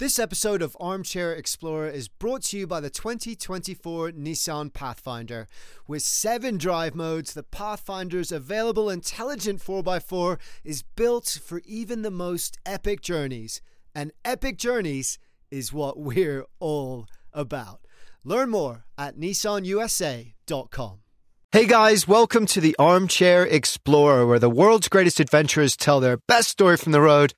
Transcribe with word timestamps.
This 0.00 0.18
episode 0.18 0.62
of 0.62 0.78
Armchair 0.80 1.34
Explorer 1.34 1.90
is 1.90 2.08
brought 2.08 2.44
to 2.44 2.56
you 2.56 2.66
by 2.66 2.80
the 2.80 2.88
2024 2.88 4.12
Nissan 4.12 4.72
Pathfinder. 4.72 5.46
With 5.86 6.00
seven 6.00 6.56
drive 6.56 6.94
modes, 6.94 7.34
the 7.34 7.42
Pathfinder's 7.42 8.32
available 8.32 8.88
intelligent 8.88 9.60
4x4 9.60 10.38
is 10.64 10.82
built 10.82 11.38
for 11.44 11.60
even 11.66 12.00
the 12.00 12.10
most 12.10 12.56
epic 12.64 13.02
journeys. 13.02 13.60
And 13.94 14.12
epic 14.24 14.56
journeys 14.56 15.18
is 15.50 15.70
what 15.70 15.98
we're 15.98 16.46
all 16.60 17.06
about. 17.34 17.80
Learn 18.24 18.48
more 18.48 18.86
at 18.96 19.18
nissanusa.com. 19.18 21.00
Hey 21.52 21.66
guys, 21.66 22.08
welcome 22.08 22.46
to 22.46 22.60
the 22.62 22.74
Armchair 22.78 23.44
Explorer, 23.44 24.26
where 24.26 24.38
the 24.38 24.48
world's 24.48 24.88
greatest 24.88 25.20
adventurers 25.20 25.76
tell 25.76 26.00
their 26.00 26.16
best 26.26 26.48
story 26.48 26.78
from 26.78 26.92
the 26.92 27.02
road. 27.02 27.34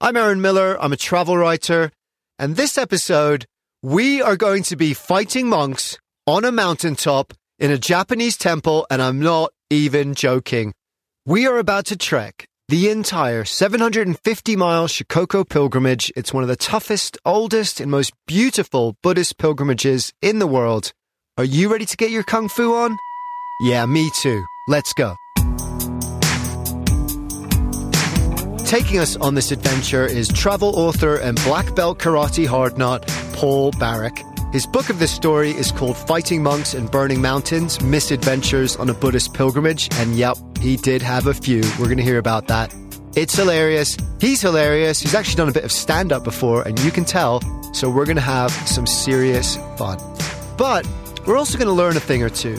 I'm 0.00 0.16
Aaron 0.16 0.40
Miller, 0.40 0.80
I'm 0.80 0.92
a 0.92 0.96
travel 0.96 1.36
writer. 1.36 1.90
And 2.38 2.56
this 2.56 2.76
episode, 2.76 3.46
we 3.80 4.20
are 4.20 4.36
going 4.36 4.64
to 4.64 4.76
be 4.76 4.92
fighting 4.92 5.48
monks 5.48 5.96
on 6.26 6.44
a 6.44 6.50
mountaintop 6.50 7.32
in 7.60 7.70
a 7.70 7.78
Japanese 7.78 8.36
temple, 8.36 8.86
and 8.90 9.00
I'm 9.00 9.20
not 9.20 9.52
even 9.70 10.14
joking. 10.14 10.74
We 11.24 11.46
are 11.46 11.58
about 11.58 11.86
to 11.86 11.96
trek 11.96 12.46
the 12.68 12.90
entire 12.90 13.44
750 13.44 14.56
mile 14.56 14.88
Shikoku 14.88 15.48
pilgrimage. 15.48 16.12
It's 16.16 16.34
one 16.34 16.42
of 16.42 16.48
the 16.48 16.56
toughest, 16.56 17.18
oldest, 17.24 17.80
and 17.80 17.88
most 17.88 18.12
beautiful 18.26 18.96
Buddhist 19.00 19.38
pilgrimages 19.38 20.12
in 20.20 20.40
the 20.40 20.48
world. 20.48 20.92
Are 21.38 21.44
you 21.44 21.70
ready 21.70 21.86
to 21.86 21.96
get 21.96 22.10
your 22.10 22.24
kung 22.24 22.48
fu 22.48 22.74
on? 22.74 22.96
Yeah, 23.62 23.86
me 23.86 24.10
too. 24.20 24.44
Let's 24.66 24.92
go. 24.94 25.14
Taking 28.64 28.98
us 28.98 29.14
on 29.16 29.34
this 29.34 29.52
adventure 29.52 30.06
is 30.06 30.26
travel 30.26 30.74
author 30.76 31.16
and 31.16 31.36
black 31.44 31.74
belt 31.76 31.98
karate 31.98 32.46
hardnut 32.46 33.06
Paul 33.34 33.72
Barach. 33.72 34.18
His 34.54 34.66
book 34.66 34.88
of 34.88 34.98
this 34.98 35.12
story 35.12 35.50
is 35.50 35.70
called 35.70 35.96
Fighting 35.96 36.42
Monks 36.42 36.74
and 36.74 36.90
Burning 36.90 37.20
Mountains 37.20 37.80
Misadventures 37.82 38.74
on 38.76 38.88
a 38.88 38.94
Buddhist 38.94 39.34
Pilgrimage. 39.34 39.88
And 39.94 40.16
yep, 40.16 40.36
he 40.60 40.76
did 40.76 41.02
have 41.02 41.26
a 41.26 41.34
few. 41.34 41.60
We're 41.78 41.86
going 41.86 41.98
to 41.98 42.02
hear 42.02 42.18
about 42.18 42.48
that. 42.48 42.74
It's 43.14 43.36
hilarious. 43.36 43.96
He's 44.18 44.40
hilarious. 44.40 44.98
He's 44.98 45.14
actually 45.14 45.36
done 45.36 45.48
a 45.50 45.52
bit 45.52 45.64
of 45.64 45.70
stand 45.70 46.10
up 46.10 46.24
before, 46.24 46.62
and 46.66 46.78
you 46.80 46.90
can 46.90 47.04
tell. 47.04 47.42
So 47.74 47.90
we're 47.90 48.06
going 48.06 48.16
to 48.16 48.22
have 48.22 48.50
some 48.50 48.86
serious 48.86 49.56
fun. 49.76 49.98
But 50.56 50.88
we're 51.26 51.36
also 51.36 51.58
going 51.58 51.68
to 51.68 51.74
learn 51.74 51.96
a 51.96 52.00
thing 52.00 52.22
or 52.22 52.30
two. 52.30 52.58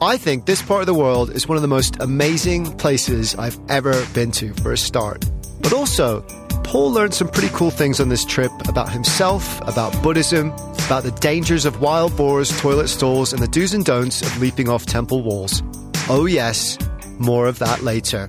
I 0.00 0.16
think 0.16 0.46
this 0.46 0.62
part 0.62 0.80
of 0.80 0.86
the 0.86 0.94
world 0.94 1.30
is 1.30 1.46
one 1.46 1.56
of 1.56 1.62
the 1.62 1.68
most 1.68 1.98
amazing 2.00 2.76
places 2.78 3.36
I've 3.36 3.58
ever 3.68 4.04
been 4.14 4.32
to 4.32 4.52
for 4.54 4.72
a 4.72 4.78
start. 4.78 5.24
But 5.62 5.72
also, 5.72 6.20
Paul 6.64 6.92
learned 6.92 7.14
some 7.14 7.28
pretty 7.28 7.48
cool 7.52 7.70
things 7.70 8.00
on 8.00 8.08
this 8.08 8.24
trip 8.24 8.52
about 8.68 8.90
himself, 8.90 9.60
about 9.68 10.00
Buddhism, 10.02 10.50
about 10.86 11.02
the 11.02 11.16
dangers 11.20 11.64
of 11.64 11.80
wild 11.80 12.16
boars, 12.16 12.50
toilet 12.60 12.88
stalls, 12.88 13.32
and 13.32 13.42
the 13.42 13.48
do's 13.48 13.74
and 13.74 13.84
don'ts 13.84 14.22
of 14.22 14.40
leaping 14.40 14.68
off 14.68 14.86
temple 14.86 15.22
walls. 15.22 15.62
Oh, 16.08 16.26
yes, 16.26 16.78
more 17.18 17.46
of 17.46 17.58
that 17.60 17.82
later. 17.82 18.28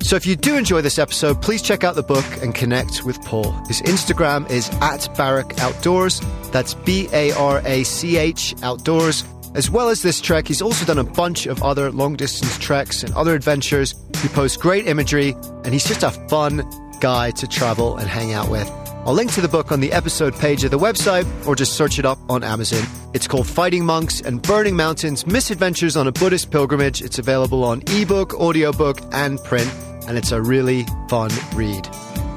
So 0.00 0.16
if 0.16 0.24
you 0.24 0.36
do 0.36 0.56
enjoy 0.56 0.80
this 0.80 0.98
episode, 0.98 1.42
please 1.42 1.60
check 1.60 1.84
out 1.84 1.94
the 1.94 2.02
book 2.02 2.24
and 2.40 2.54
connect 2.54 3.04
with 3.04 3.20
Paul. 3.22 3.52
His 3.66 3.82
Instagram 3.82 4.48
is 4.50 4.70
at 4.80 5.00
Barach 5.16 5.58
Outdoors. 5.58 6.22
That's 6.50 6.74
B 6.74 7.08
A 7.12 7.32
R 7.32 7.60
A 7.64 7.84
C 7.84 8.16
H 8.16 8.54
Outdoors. 8.62 9.24
As 9.54 9.70
well 9.70 9.88
as 9.88 10.02
this 10.02 10.20
trek, 10.20 10.46
he's 10.46 10.62
also 10.62 10.84
done 10.86 10.98
a 10.98 11.04
bunch 11.04 11.46
of 11.46 11.62
other 11.62 11.90
long 11.90 12.16
distance 12.16 12.56
treks 12.58 13.02
and 13.02 13.12
other 13.14 13.34
adventures. 13.34 13.94
He 14.22 14.28
posts 14.28 14.56
great 14.56 14.86
imagery, 14.86 15.36
and 15.64 15.72
he's 15.72 15.86
just 15.86 16.02
a 16.02 16.10
fun 16.28 16.68
guy 17.00 17.30
to 17.32 17.46
travel 17.46 17.96
and 17.96 18.08
hang 18.08 18.32
out 18.32 18.48
with. 18.48 18.68
I'll 19.06 19.14
link 19.14 19.32
to 19.34 19.40
the 19.40 19.48
book 19.48 19.72
on 19.72 19.80
the 19.80 19.92
episode 19.92 20.34
page 20.34 20.64
of 20.64 20.70
the 20.70 20.78
website 20.78 21.24
or 21.46 21.54
just 21.54 21.74
search 21.74 21.98
it 21.98 22.04
up 22.04 22.18
on 22.28 22.44
Amazon. 22.44 22.84
It's 23.14 23.26
called 23.26 23.46
Fighting 23.46 23.84
Monks 23.84 24.20
and 24.20 24.42
Burning 24.42 24.76
Mountains 24.76 25.26
Misadventures 25.26 25.96
on 25.96 26.06
a 26.06 26.12
Buddhist 26.12 26.50
Pilgrimage. 26.50 27.00
It's 27.00 27.18
available 27.18 27.64
on 27.64 27.82
ebook, 27.86 28.34
audiobook, 28.34 28.98
and 29.12 29.42
print, 29.44 29.72
and 30.06 30.18
it's 30.18 30.32
a 30.32 30.42
really 30.42 30.84
fun 31.08 31.30
read. 31.54 31.86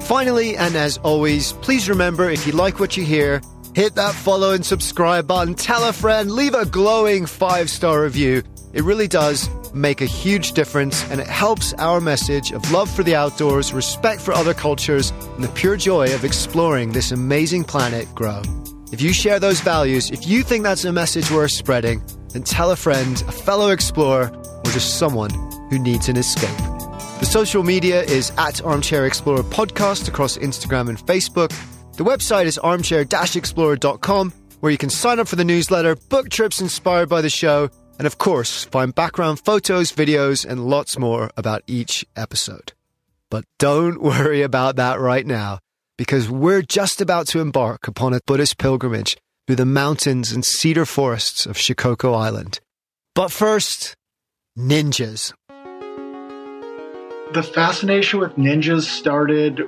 Finally, 0.04 0.56
and 0.56 0.76
as 0.76 0.98
always, 1.00 1.54
please 1.54 1.90
remember 1.90 2.30
if 2.30 2.46
you 2.46 2.54
like 2.54 2.80
what 2.80 2.96
you 2.96 3.04
hear, 3.04 3.42
hit 3.74 3.96
that 3.96 4.14
follow 4.14 4.54
and 4.54 4.66
subscribe 4.66 5.28
button, 5.28 5.56
tell 5.56 5.84
a 5.90 5.92
friend, 5.92 6.32
leave 6.32 6.54
a 6.54 6.66
glowing 6.66 7.26
five 7.26 7.70
star 7.70 8.04
review. 8.04 8.44
It 8.74 8.84
really 8.84 9.08
does 9.08 9.50
make 9.74 10.02
a 10.02 10.06
huge 10.06 10.54
difference 10.54 11.04
and 11.10 11.22
it 11.22 11.28
helps 11.28 11.74
our 11.74 12.02
message 12.02 12.52
of 12.52 12.72
love 12.72 12.90
for 12.90 13.04
the 13.04 13.16
outdoors, 13.16 13.74
respect 13.74 14.22
for 14.22 14.34
other 14.34 14.54
cultures, 14.54 15.12
and 15.36 15.44
the 15.44 15.50
pure 15.50 15.78
joy 15.78 16.14
of 16.14 16.26
exploring 16.26 16.92
this 16.92 17.12
amazing 17.12 17.64
planet 17.64 18.08
grow. 18.14 18.42
If 18.92 19.02
you 19.02 19.14
share 19.14 19.40
those 19.40 19.62
values, 19.62 20.12
if 20.12 20.28
you 20.28 20.44
think 20.44 20.64
that's 20.64 20.84
a 20.84 20.92
message 20.92 21.32
worth 21.32 21.52
spreading, 21.52 22.04
then 22.34 22.44
tell 22.44 22.72
a 22.72 22.76
friend, 22.76 23.22
a 23.28 23.32
fellow 23.32 23.70
explorer, 23.70 24.32
or 24.36 24.72
just 24.72 24.98
someone 24.98 25.32
who 25.70 25.80
needs 25.80 26.10
an 26.10 26.18
escape. 26.18 26.58
The 27.20 27.26
social 27.26 27.64
media 27.64 28.04
is 28.04 28.32
at 28.38 28.64
Armchair 28.64 29.06
Explorer 29.06 29.44
Podcast 29.44 30.08
across 30.08 30.38
Instagram 30.38 30.90
and 30.90 30.98
Facebook. 30.98 31.50
The 31.98 32.04
website 32.04 32.46
is 32.46 32.58
armchair-explorer.com, 32.58 34.34
where 34.60 34.72
you 34.72 34.78
can 34.78 34.90
sign 34.90 35.20
up 35.20 35.28
for 35.28 35.36
the 35.36 35.46
newsletter, 35.46 35.96
book 35.96 36.30
trips 36.30 36.60
inspired 36.62 37.10
by 37.10 37.22
the 37.22 37.30
show, 37.30 37.70
and 38.02 38.08
of 38.08 38.18
course, 38.18 38.64
find 38.64 38.96
background 38.96 39.40
photos, 39.40 39.92
videos, 39.92 40.44
and 40.44 40.66
lots 40.66 40.98
more 40.98 41.30
about 41.38 41.62
each 41.68 42.04
episode. 42.16 42.74
But 43.30 43.46
don't 43.60 44.02
worry 44.12 44.42
about 44.42 44.76
that 44.78 45.00
right 45.00 45.24
now, 45.24 45.60
because 46.00 46.28
we're 46.28 46.64
just 46.64 47.00
about 47.00 47.28
to 47.28 47.40
embark 47.40 47.88
upon 47.88 48.16
a 48.16 48.20
Buddhist 48.26 48.58
pilgrimage 48.58 49.18
through 49.46 49.58
the 49.58 49.68
mountains 49.68 50.32
and 50.32 50.44
cedar 50.44 50.88
forests 50.88 51.46
of 51.46 51.58
Shikoku 51.58 52.20
Island. 52.20 52.60
But 53.14 53.32
first, 53.32 53.94
ninjas. 54.58 55.32
The 57.36 57.44
fascination 57.44 58.20
with 58.20 58.36
ninjas 58.36 58.86
started 58.86 59.62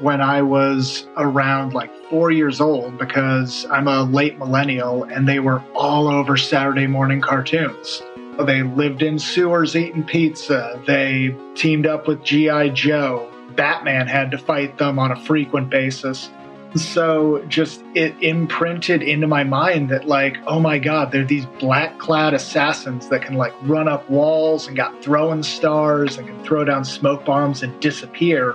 when 0.00 0.20
I 0.20 0.42
was 0.42 1.06
around 1.16 1.74
like 1.74 1.92
four 2.08 2.30
years 2.30 2.60
old 2.60 2.98
because 2.98 3.66
I'm 3.70 3.88
a 3.88 4.04
late 4.04 4.38
millennial 4.38 5.04
and 5.04 5.28
they 5.28 5.40
were 5.40 5.60
all 5.74 6.08
over 6.08 6.36
Saturday 6.36 6.86
morning 6.86 7.20
cartoons. 7.20 8.02
They 8.44 8.62
lived 8.62 9.02
in 9.02 9.18
sewers 9.18 9.74
eating 9.74 10.04
pizza. 10.04 10.80
They 10.86 11.36
teamed 11.56 11.86
up 11.86 12.06
with 12.06 12.22
G.I. 12.22 12.68
Joe. 12.68 13.28
Batman 13.56 14.06
had 14.06 14.30
to 14.30 14.38
fight 14.38 14.78
them 14.78 15.00
on 15.00 15.10
a 15.10 15.16
frequent 15.16 15.70
basis. 15.70 16.30
So 16.76 17.44
just 17.48 17.82
it 17.94 18.14
imprinted 18.22 19.02
into 19.02 19.26
my 19.26 19.42
mind 19.42 19.88
that 19.88 20.06
like, 20.06 20.36
oh 20.46 20.60
my 20.60 20.78
god, 20.78 21.10
they're 21.10 21.24
these 21.24 21.46
black 21.58 21.98
clad 21.98 22.34
assassins 22.34 23.08
that 23.08 23.22
can 23.22 23.34
like 23.34 23.54
run 23.62 23.88
up 23.88 24.08
walls 24.08 24.68
and 24.68 24.76
got 24.76 25.02
throwing 25.02 25.42
stars 25.42 26.18
and 26.18 26.28
can 26.28 26.44
throw 26.44 26.64
down 26.64 26.84
smoke 26.84 27.24
bombs 27.24 27.64
and 27.64 27.80
disappear 27.80 28.54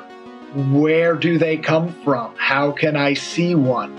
where 0.56 1.16
do 1.16 1.38
they 1.38 1.58
come 1.58 1.94
from? 2.04 2.34
How 2.38 2.72
can 2.72 2.96
I 2.96 3.14
see 3.14 3.56
one? 3.56 3.92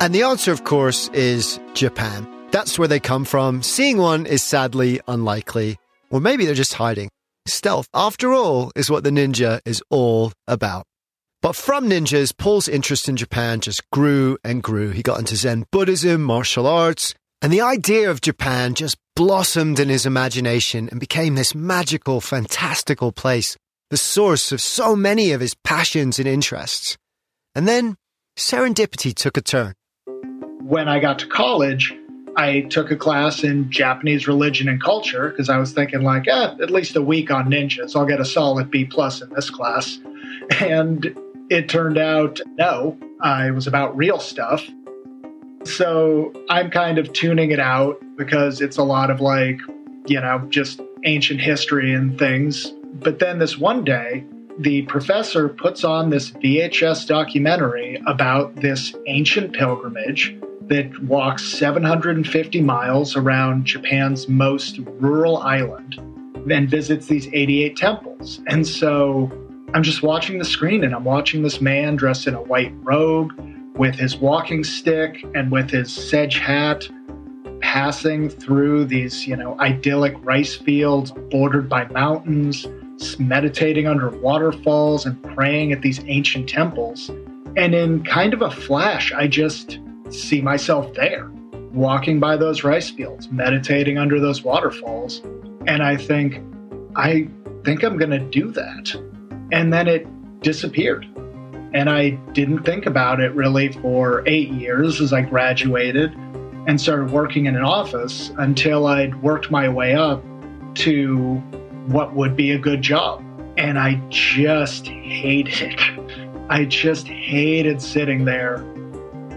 And 0.00 0.14
the 0.14 0.22
answer, 0.22 0.52
of 0.52 0.64
course, 0.64 1.08
is 1.08 1.58
Japan. 1.74 2.28
That's 2.50 2.78
where 2.78 2.88
they 2.88 3.00
come 3.00 3.24
from. 3.24 3.62
Seeing 3.62 3.98
one 3.98 4.24
is 4.24 4.42
sadly 4.42 5.00
unlikely. 5.08 5.76
Or 6.10 6.20
maybe 6.20 6.46
they're 6.46 6.54
just 6.54 6.74
hiding. 6.74 7.10
Stealth, 7.46 7.88
after 7.92 8.32
all, 8.32 8.70
is 8.76 8.90
what 8.90 9.04
the 9.04 9.10
ninja 9.10 9.60
is 9.64 9.82
all 9.90 10.32
about. 10.46 10.84
But 11.42 11.56
from 11.56 11.88
ninjas, 11.88 12.36
Paul's 12.36 12.68
interest 12.68 13.08
in 13.08 13.16
Japan 13.16 13.60
just 13.60 13.88
grew 13.90 14.38
and 14.44 14.62
grew. 14.62 14.90
He 14.90 15.02
got 15.02 15.18
into 15.18 15.36
Zen 15.36 15.66
Buddhism, 15.70 16.22
martial 16.22 16.66
arts, 16.66 17.14
and 17.42 17.52
the 17.52 17.60
idea 17.60 18.10
of 18.10 18.20
Japan 18.20 18.74
just 18.74 18.96
blossomed 19.14 19.78
in 19.78 19.88
his 19.88 20.06
imagination 20.06 20.88
and 20.90 21.00
became 21.00 21.34
this 21.34 21.54
magical, 21.54 22.20
fantastical 22.20 23.12
place 23.12 23.56
the 23.90 23.96
source 23.96 24.52
of 24.52 24.60
so 24.60 24.94
many 24.94 25.32
of 25.32 25.40
his 25.40 25.54
passions 25.54 26.18
and 26.18 26.28
interests. 26.28 26.96
And 27.54 27.66
then 27.66 27.96
serendipity 28.36 29.14
took 29.14 29.36
a 29.36 29.40
turn. 29.40 29.74
When 30.62 30.88
I 30.88 30.98
got 30.98 31.18
to 31.20 31.26
college, 31.26 31.94
I 32.36 32.60
took 32.62 32.90
a 32.90 32.96
class 32.96 33.42
in 33.42 33.70
Japanese 33.70 34.28
religion 34.28 34.68
and 34.68 34.82
culture 34.82 35.30
because 35.30 35.48
I 35.48 35.56
was 35.56 35.72
thinking 35.72 36.02
like, 36.02 36.28
eh, 36.28 36.54
at 36.62 36.70
least 36.70 36.94
a 36.96 37.02
week 37.02 37.30
on 37.30 37.50
ninjas. 37.50 37.96
I'll 37.96 38.06
get 38.06 38.20
a 38.20 38.24
solid 38.24 38.70
B 38.70 38.84
plus 38.84 39.22
in 39.22 39.30
this 39.30 39.50
class. 39.50 39.98
And 40.60 41.14
it 41.50 41.68
turned 41.68 41.98
out 41.98 42.40
no, 42.56 42.96
I 43.20 43.50
was 43.50 43.66
about 43.66 43.94
real 43.94 44.18
stuff. 44.18 44.66
So 45.64 46.32
I'm 46.48 46.70
kind 46.70 46.96
of 46.96 47.12
tuning 47.12 47.50
it 47.50 47.60
out 47.60 48.00
because 48.16 48.62
it's 48.62 48.78
a 48.78 48.82
lot 48.82 49.10
of 49.10 49.20
like, 49.20 49.60
you 50.06 50.18
know, 50.20 50.46
just 50.48 50.80
ancient 51.04 51.42
history 51.42 51.92
and 51.92 52.18
things 52.18 52.72
but 52.94 53.18
then 53.18 53.38
this 53.38 53.58
one 53.58 53.84
day, 53.84 54.24
the 54.58 54.82
professor 54.82 55.48
puts 55.48 55.84
on 55.84 56.10
this 56.10 56.30
VHS 56.30 57.06
documentary 57.06 58.02
about 58.06 58.56
this 58.56 58.94
ancient 59.06 59.52
pilgrimage 59.52 60.36
that 60.62 61.02
walks 61.04 61.44
750 61.44 62.60
miles 62.60 63.16
around 63.16 63.64
Japan's 63.64 64.28
most 64.28 64.78
rural 64.98 65.38
island 65.38 65.96
and 66.50 66.68
visits 66.68 67.06
these 67.06 67.28
88 67.28 67.76
temples. 67.76 68.40
And 68.48 68.66
so 68.66 69.30
I'm 69.74 69.82
just 69.82 70.02
watching 70.02 70.38
the 70.38 70.44
screen 70.44 70.82
and 70.84 70.94
I'm 70.94 71.04
watching 71.04 71.42
this 71.42 71.60
man 71.60 71.96
dressed 71.96 72.26
in 72.26 72.34
a 72.34 72.42
white 72.42 72.72
robe 72.82 73.32
with 73.76 73.94
his 73.94 74.16
walking 74.16 74.64
stick 74.64 75.24
and 75.34 75.52
with 75.52 75.70
his 75.70 75.92
sedge 75.94 76.38
hat, 76.38 76.88
passing 77.60 78.28
through 78.28 78.86
these, 78.86 79.26
you 79.26 79.36
know, 79.36 79.58
idyllic 79.60 80.14
rice 80.24 80.54
fields 80.54 81.12
bordered 81.30 81.68
by 81.68 81.86
mountains, 81.88 82.66
meditating 83.18 83.86
under 83.86 84.10
waterfalls 84.10 85.06
and 85.06 85.22
praying 85.34 85.72
at 85.72 85.82
these 85.82 86.00
ancient 86.06 86.48
temples. 86.48 87.10
And 87.56 87.74
in 87.74 88.04
kind 88.04 88.34
of 88.34 88.42
a 88.42 88.50
flash, 88.50 89.12
I 89.12 89.26
just 89.26 89.78
see 90.10 90.40
myself 90.40 90.94
there, 90.94 91.30
walking 91.72 92.20
by 92.20 92.36
those 92.36 92.64
rice 92.64 92.90
fields, 92.90 93.30
meditating 93.30 93.98
under 93.98 94.20
those 94.20 94.42
waterfalls. 94.42 95.22
And 95.66 95.82
I 95.82 95.96
think, 95.96 96.42
I 96.96 97.28
think 97.64 97.82
I'm 97.82 97.98
going 97.98 98.10
to 98.10 98.18
do 98.18 98.50
that. 98.52 98.94
And 99.52 99.72
then 99.72 99.88
it 99.88 100.06
disappeared. 100.40 101.06
And 101.74 101.90
I 101.90 102.10
didn't 102.32 102.64
think 102.64 102.86
about 102.86 103.20
it 103.20 103.32
really 103.34 103.72
for 103.72 104.22
eight 104.26 104.50
years 104.50 105.00
as 105.00 105.12
I 105.12 105.20
graduated 105.20 106.12
and 106.66 106.80
started 106.80 107.10
working 107.10 107.46
in 107.46 107.56
an 107.56 107.62
office 107.62 108.30
until 108.38 108.86
I'd 108.86 109.22
worked 109.22 109.50
my 109.50 109.68
way 109.68 109.94
up 109.94 110.22
to 110.76 111.42
what 111.88 112.14
would 112.14 112.36
be 112.36 112.52
a 112.52 112.58
good 112.58 112.82
job. 112.82 113.24
And 113.56 113.78
I 113.78 114.00
just 114.08 114.86
hated 114.86 115.60
it. 115.60 115.80
I 116.48 116.64
just 116.64 117.08
hated 117.08 117.82
sitting 117.82 118.24
there 118.24 118.56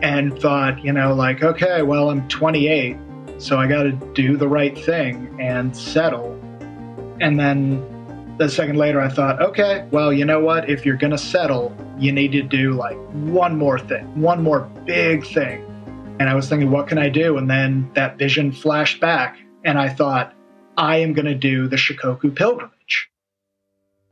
and 0.02 0.40
thought, 0.40 0.84
you 0.84 0.94
know, 0.94 1.14
like, 1.14 1.44
okay, 1.44 1.82
well, 1.82 2.10
I'm 2.10 2.28
28, 2.28 2.98
so 3.38 3.58
I 3.58 3.68
got 3.68 3.84
to 3.84 3.92
do 4.14 4.38
the 4.38 4.48
right 4.48 4.78
thing 4.78 5.36
and 5.40 5.76
settle. 5.76 6.34
And 7.20 7.40
then 7.40 7.84
a 8.40 8.50
second 8.50 8.78
later, 8.78 9.00
I 9.00 9.10
thought, 9.10 9.42
okay, 9.42 9.88
well, 9.92 10.12
you 10.12 10.26
know 10.26 10.40
what? 10.40 10.70
If 10.70 10.86
you're 10.86 10.98
going 10.98 11.12
to 11.12 11.18
settle, 11.18 11.76
you 11.98 12.12
need 12.12 12.32
to 12.32 12.42
do 12.42 12.74
like 12.74 12.98
one 13.12 13.58
more 13.58 13.78
thing, 13.78 14.20
one 14.20 14.42
more 14.44 14.62
big 14.86 15.26
thing. 15.26 15.66
And 16.20 16.30
I 16.30 16.36
was 16.36 16.50
thinking, 16.50 16.72
what 16.72 16.88
can 16.88 16.98
I 16.98 17.10
do? 17.10 17.38
And 17.38 17.50
then 17.50 17.90
that 17.94 18.18
vision 18.18 18.52
flashed 18.52 19.00
back, 19.00 19.40
and 19.64 19.80
I 19.80 19.90
thought, 19.90 20.34
I 20.82 20.98
am 20.98 21.14
going 21.14 21.28
to 21.28 21.36
do 21.36 21.68
the 21.68 21.76
Shikoku 21.76 22.36
pilgrimage. 22.36 23.12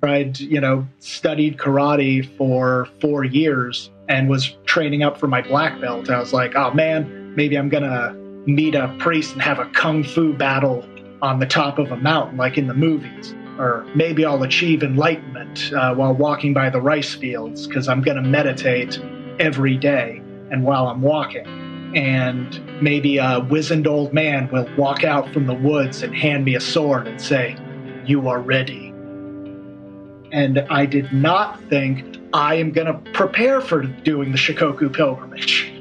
I'd, 0.04 0.39
you 0.39 0.62
know, 0.62 0.88
studied 1.00 1.57
karate 1.57 2.24
for 2.38 2.88
four 3.01 3.24
years 3.24 3.89
and 4.07 4.30
was 4.30 4.56
training 4.66 5.01
up 5.01 5.18
for 5.18 5.25
my 5.25 5.42
black 5.42 5.81
belt. 5.81 6.12
I 6.12 6.19
was 6.19 6.31
like, 6.31 6.56
oh 6.56 6.71
man, 6.71 7.33
maybe 7.36 7.57
I'm 7.57 7.69
going 7.69 7.83
to 7.83 8.13
meet 8.45 8.75
a 8.75 8.95
priest 9.00 9.33
and 9.33 9.42
have 9.42 9.57
a 9.57 9.66
kung 9.71 10.04
fu 10.04 10.31
battle 10.31 10.88
on 11.24 11.39
the 11.39 11.48
top 11.48 11.80
of 11.80 11.92
a 11.92 11.98
mountain 11.98 12.38
like 12.38 12.56
in 12.56 12.68
the 12.68 12.75
movies 12.75 13.33
or 13.57 13.86
maybe 13.95 14.24
I'll 14.24 14.44
achieve 14.44 14.83
enlightenment 14.83 15.74
uh, 15.74 15.95
while 15.95 16.13
walking 16.13 16.54
by 16.54 16.69
the 16.69 16.80
rice 16.80 17.16
fields 17.16 17.66
because 17.66 17.88
I'm 17.88 18.01
going 18.01 18.16
to 18.16 18.30
meditate 18.30 19.01
every 19.39 19.75
day 19.75 20.21
and 20.51 20.63
while 20.63 20.88
I'm 20.88 21.01
walking. 21.01 21.59
And 21.96 22.82
maybe 22.82 23.18
a 23.18 23.40
wizened 23.40 23.88
old 23.88 24.14
man 24.14 24.50
will 24.52 24.70
walk 24.78 25.04
out 25.04 25.32
from 25.34 25.48
the 25.48 25.54
woods 25.54 26.04
and 26.04 26.16
hand 26.16 26.46
me 26.46 26.56
a 26.56 26.62
sword 26.62 27.08
and 27.08 27.20
say, 27.20 27.58
You 28.06 28.28
are 28.28 28.40
ready. 28.40 28.90
And 30.32 30.60
I 30.70 30.86
did 30.86 31.12
not 31.12 31.62
think 31.64 32.18
I 32.32 32.56
am 32.56 32.72
going 32.72 32.88
to 32.88 33.12
prepare 33.12 33.60
for 33.62 33.82
doing 33.84 34.32
the 34.32 34.38
Shikoku 34.38 34.94
pilgrimage. 34.94 35.74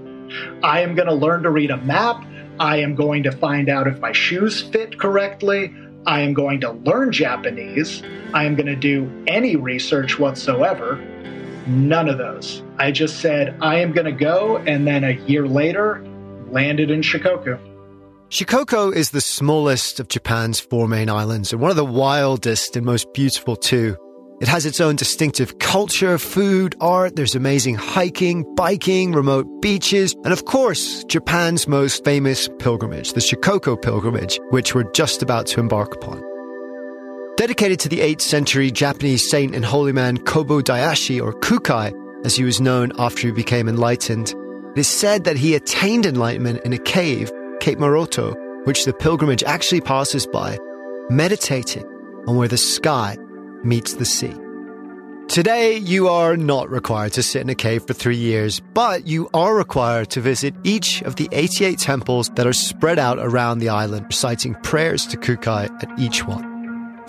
I 0.62 0.80
am 0.80 0.94
going 0.94 1.08
to 1.08 1.14
learn 1.14 1.42
to 1.42 1.50
read 1.50 1.70
a 1.70 1.76
map. 1.78 2.24
I 2.58 2.78
am 2.78 2.94
going 2.94 3.22
to 3.24 3.32
find 3.32 3.68
out 3.68 3.86
if 3.86 4.00
my 4.00 4.12
shoes 4.12 4.62
fit 4.62 4.98
correctly. 4.98 5.74
I 6.06 6.20
am 6.20 6.32
going 6.32 6.60
to 6.62 6.72
learn 6.72 7.12
Japanese. 7.12 8.02
I 8.32 8.44
am 8.44 8.54
going 8.56 8.66
to 8.66 8.76
do 8.76 9.10
any 9.26 9.56
research 9.56 10.18
whatsoever. 10.18 10.96
None 11.68 12.08
of 12.08 12.18
those. 12.18 12.62
I 12.78 12.90
just 12.90 13.20
said, 13.20 13.56
I 13.60 13.80
am 13.80 13.92
going 13.92 14.06
to 14.06 14.12
go, 14.12 14.56
and 14.56 14.86
then 14.86 15.04
a 15.04 15.12
year 15.26 15.46
later, 15.46 16.04
landed 16.50 16.90
in 16.90 17.02
Shikoku. 17.02 17.58
Shikoku 18.30 18.94
is 18.94 19.10
the 19.10 19.20
smallest 19.20 20.00
of 20.00 20.08
Japan's 20.08 20.60
four 20.60 20.86
main 20.86 21.08
islands 21.08 21.52
and 21.52 21.62
one 21.62 21.70
of 21.70 21.76
the 21.76 21.84
wildest 21.84 22.76
and 22.76 22.84
most 22.84 23.12
beautiful 23.14 23.56
too. 23.56 23.96
It 24.40 24.48
has 24.48 24.66
its 24.66 24.80
own 24.80 24.96
distinctive 24.96 25.58
culture, 25.58 26.16
food, 26.16 26.76
art, 26.80 27.16
there's 27.16 27.34
amazing 27.34 27.74
hiking, 27.74 28.44
biking, 28.54 29.12
remote 29.12 29.46
beaches, 29.60 30.14
and 30.24 30.32
of 30.32 30.44
course, 30.44 31.04
Japan's 31.04 31.66
most 31.66 32.04
famous 32.04 32.48
pilgrimage, 32.58 33.14
the 33.14 33.20
Shikoku 33.20 33.80
pilgrimage, 33.80 34.38
which 34.50 34.74
we're 34.74 34.90
just 34.92 35.22
about 35.22 35.46
to 35.46 35.60
embark 35.60 35.94
upon. 35.94 36.22
Dedicated 37.38 37.78
to 37.78 37.88
the 37.88 38.00
8th 38.00 38.22
century 38.22 38.72
Japanese 38.72 39.30
saint 39.30 39.54
and 39.54 39.64
holy 39.64 39.92
man 39.92 40.18
Kobo 40.18 40.60
Daishi, 40.60 41.22
or 41.22 41.32
Kukai, 41.32 41.94
as 42.24 42.34
he 42.34 42.42
was 42.42 42.60
known 42.60 42.90
after 42.98 43.28
he 43.28 43.32
became 43.32 43.68
enlightened, 43.68 44.34
it 44.74 44.80
is 44.80 44.88
said 44.88 45.22
that 45.22 45.36
he 45.36 45.54
attained 45.54 46.04
enlightenment 46.04 46.60
in 46.64 46.72
a 46.72 46.78
cave, 46.78 47.30
Cape 47.60 47.78
Moroto, 47.78 48.34
which 48.66 48.84
the 48.84 48.92
pilgrimage 48.92 49.44
actually 49.44 49.80
passes 49.80 50.26
by, 50.26 50.58
meditating 51.10 51.84
on 52.26 52.34
where 52.34 52.48
the 52.48 52.58
sky 52.58 53.16
meets 53.62 53.94
the 53.94 54.04
sea. 54.04 54.34
Today, 55.28 55.76
you 55.76 56.08
are 56.08 56.36
not 56.36 56.68
required 56.68 57.12
to 57.12 57.22
sit 57.22 57.42
in 57.42 57.50
a 57.50 57.54
cave 57.54 57.86
for 57.86 57.94
three 57.94 58.16
years, 58.16 58.58
but 58.74 59.06
you 59.06 59.30
are 59.32 59.54
required 59.54 60.10
to 60.10 60.20
visit 60.20 60.56
each 60.64 61.02
of 61.02 61.14
the 61.14 61.28
88 61.30 61.78
temples 61.78 62.30
that 62.30 62.48
are 62.48 62.52
spread 62.52 62.98
out 62.98 63.20
around 63.20 63.60
the 63.60 63.68
island, 63.68 64.06
reciting 64.06 64.56
prayers 64.64 65.06
to 65.06 65.16
Kukai 65.16 65.70
at 65.84 65.98
each 66.00 66.26
one. 66.26 66.57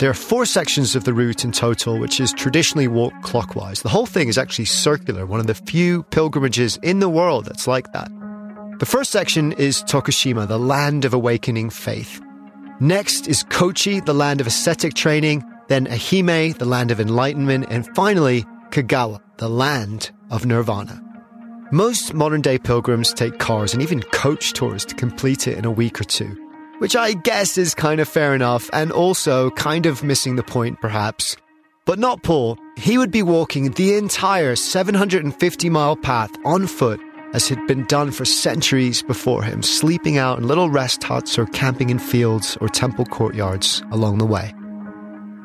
There 0.00 0.08
are 0.08 0.14
four 0.14 0.46
sections 0.46 0.96
of 0.96 1.04
the 1.04 1.12
route 1.12 1.44
in 1.44 1.52
total, 1.52 1.98
which 1.98 2.20
is 2.20 2.32
traditionally 2.32 2.88
walked 2.88 3.22
clockwise. 3.22 3.82
The 3.82 3.90
whole 3.90 4.06
thing 4.06 4.28
is 4.28 4.38
actually 4.38 4.64
circular, 4.64 5.26
one 5.26 5.40
of 5.40 5.46
the 5.46 5.54
few 5.54 6.04
pilgrimages 6.04 6.78
in 6.82 7.00
the 7.00 7.08
world 7.08 7.44
that's 7.44 7.66
like 7.66 7.92
that. 7.92 8.10
The 8.78 8.86
first 8.86 9.12
section 9.12 9.52
is 9.52 9.82
Tokushima, 9.82 10.48
the 10.48 10.58
land 10.58 11.04
of 11.04 11.12
awakening 11.12 11.68
faith. 11.68 12.18
Next 12.80 13.28
is 13.28 13.42
Kochi, 13.42 14.00
the 14.00 14.14
land 14.14 14.40
of 14.40 14.46
ascetic 14.46 14.94
training 14.94 15.44
then 15.70 15.86
Ehime, 15.86 16.58
the 16.58 16.64
land 16.64 16.90
of 16.90 16.98
enlightenment, 16.98 17.66
and 17.70 17.86
finally 17.94 18.44
Kagawa, 18.70 19.20
the 19.36 19.48
land 19.48 20.10
of 20.28 20.44
nirvana. 20.44 21.00
Most 21.70 22.12
modern 22.12 22.40
day 22.40 22.58
pilgrims 22.58 23.12
take 23.12 23.38
cars 23.38 23.72
and 23.72 23.80
even 23.80 24.02
coach 24.02 24.52
tours 24.52 24.84
to 24.86 24.96
complete 24.96 25.46
it 25.46 25.56
in 25.56 25.64
a 25.64 25.70
week 25.70 26.00
or 26.00 26.04
two, 26.04 26.36
which 26.80 26.96
I 26.96 27.12
guess 27.12 27.58
is 27.58 27.74
kind 27.74 28.00
of 28.00 28.08
fair 28.08 28.34
enough 28.34 28.70
and 28.72 28.90
also 28.90 29.50
kind 29.50 29.84
of 29.84 30.02
missing 30.02 30.36
the 30.36 30.42
point 30.42 30.80
perhaps. 30.80 31.36
But 31.84 31.98
not 31.98 32.22
Paul. 32.22 32.56
He 32.76 32.96
would 32.96 33.10
be 33.10 33.22
walking 33.22 33.70
the 33.72 33.94
entire 33.94 34.56
750 34.56 35.70
mile 35.70 35.96
path 35.96 36.30
on 36.44 36.66
foot 36.66 37.00
as 37.34 37.48
had 37.48 37.64
been 37.66 37.84
done 37.84 38.10
for 38.10 38.24
centuries 38.24 39.02
before 39.02 39.42
him, 39.42 39.62
sleeping 39.62 40.18
out 40.18 40.38
in 40.38 40.48
little 40.48 40.70
rest 40.70 41.02
huts 41.02 41.38
or 41.38 41.46
camping 41.46 41.90
in 41.90 41.98
fields 41.98 42.56
or 42.60 42.68
temple 42.68 43.04
courtyards 43.04 43.82
along 43.92 44.18
the 44.18 44.26
way. 44.26 44.52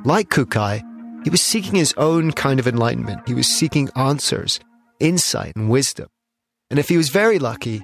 Like 0.03 0.29
Kukai, 0.29 0.81
he 1.23 1.29
was 1.29 1.41
seeking 1.41 1.75
his 1.75 1.93
own 1.97 2.31
kind 2.31 2.59
of 2.59 2.67
enlightenment. 2.67 3.27
He 3.27 3.33
was 3.33 3.47
seeking 3.47 3.89
answers, 3.95 4.59
insight, 4.99 5.55
and 5.55 5.69
wisdom. 5.69 6.07
And 6.69 6.79
if 6.79 6.89
he 6.89 6.97
was 6.97 7.09
very 7.09 7.39
lucky, 7.39 7.83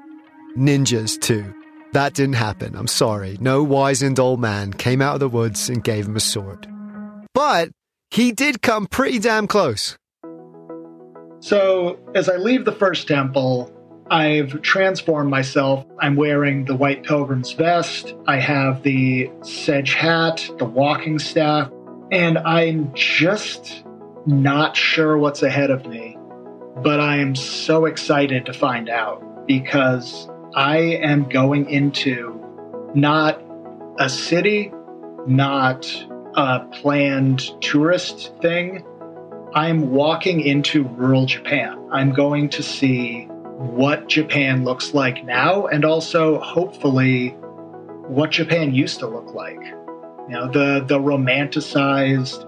ninjas 0.58 1.20
too. 1.20 1.54
That 1.94 2.14
didn't 2.14 2.36
happen. 2.36 2.76
I'm 2.76 2.88
sorry. 2.88 3.38
No 3.42 3.64
wizened 3.64 4.20
old 4.20 4.40
man 4.40 4.72
came 4.74 5.02
out 5.02 5.16
of 5.16 5.20
the 5.20 5.30
woods 5.30 5.70
and 5.70 5.84
gave 5.84 6.08
him 6.08 6.16
a 6.16 6.22
sword. 6.22 6.68
But 7.34 7.70
he 8.12 8.32
did 8.32 8.62
come 8.62 8.88
pretty 8.88 9.20
damn 9.20 9.48
close. 9.48 9.98
So, 11.42 12.00
as 12.14 12.30
I 12.30 12.38
leave 12.38 12.66
the 12.66 12.72
first 12.72 13.08
temple, 13.08 13.74
I've 14.12 14.62
transformed 14.62 15.30
myself. 15.30 15.86
I'm 16.00 16.16
wearing 16.16 16.66
the 16.66 16.76
white 16.76 17.04
pilgrim's 17.04 17.52
vest. 17.54 18.14
I 18.28 18.40
have 18.40 18.84
the 18.84 19.32
sedge 19.42 19.94
hat, 19.94 20.50
the 20.60 20.66
walking 20.66 21.18
staff, 21.18 21.72
and 22.12 22.38
I'm 22.38 22.94
just 22.94 23.84
not 24.26 24.78
sure 24.78 25.18
what's 25.18 25.42
ahead 25.44 25.72
of 25.72 25.88
me. 25.88 26.18
But 26.84 27.00
I 27.00 27.18
am 27.18 27.36
so 27.36 27.86
excited 27.86 28.46
to 28.46 28.54
find 28.54 28.88
out 28.88 29.48
because 29.48 30.28
I 30.56 30.78
am 30.80 31.30
going 31.30 31.70
into 31.70 32.38
not 32.94 33.42
a 33.98 34.10
city, 34.10 34.72
not 35.26 35.86
a 36.36 36.60
planned 36.60 37.42
tourist 37.62 38.34
thing. 38.42 38.84
I'm 39.54 39.92
walking 39.92 40.42
into 40.42 40.84
rural 40.84 41.26
Japan. 41.26 41.88
I'm 41.92 42.12
going 42.12 42.50
to 42.50 42.64
see 42.64 43.26
what 43.58 44.10
Japan 44.10 44.66
looks 44.66 44.94
like 44.94 45.24
now 45.24 45.68
and 45.68 45.86
also 45.86 46.40
hopefully 46.40 47.30
what 48.08 48.32
Japan 48.32 48.74
used 48.74 49.00
to 49.00 49.08
look 49.08 49.34
like. 49.34 49.62
You 49.62 50.30
know, 50.30 50.48
the 50.52 50.84
the 50.86 51.00
romanticized 51.00 52.46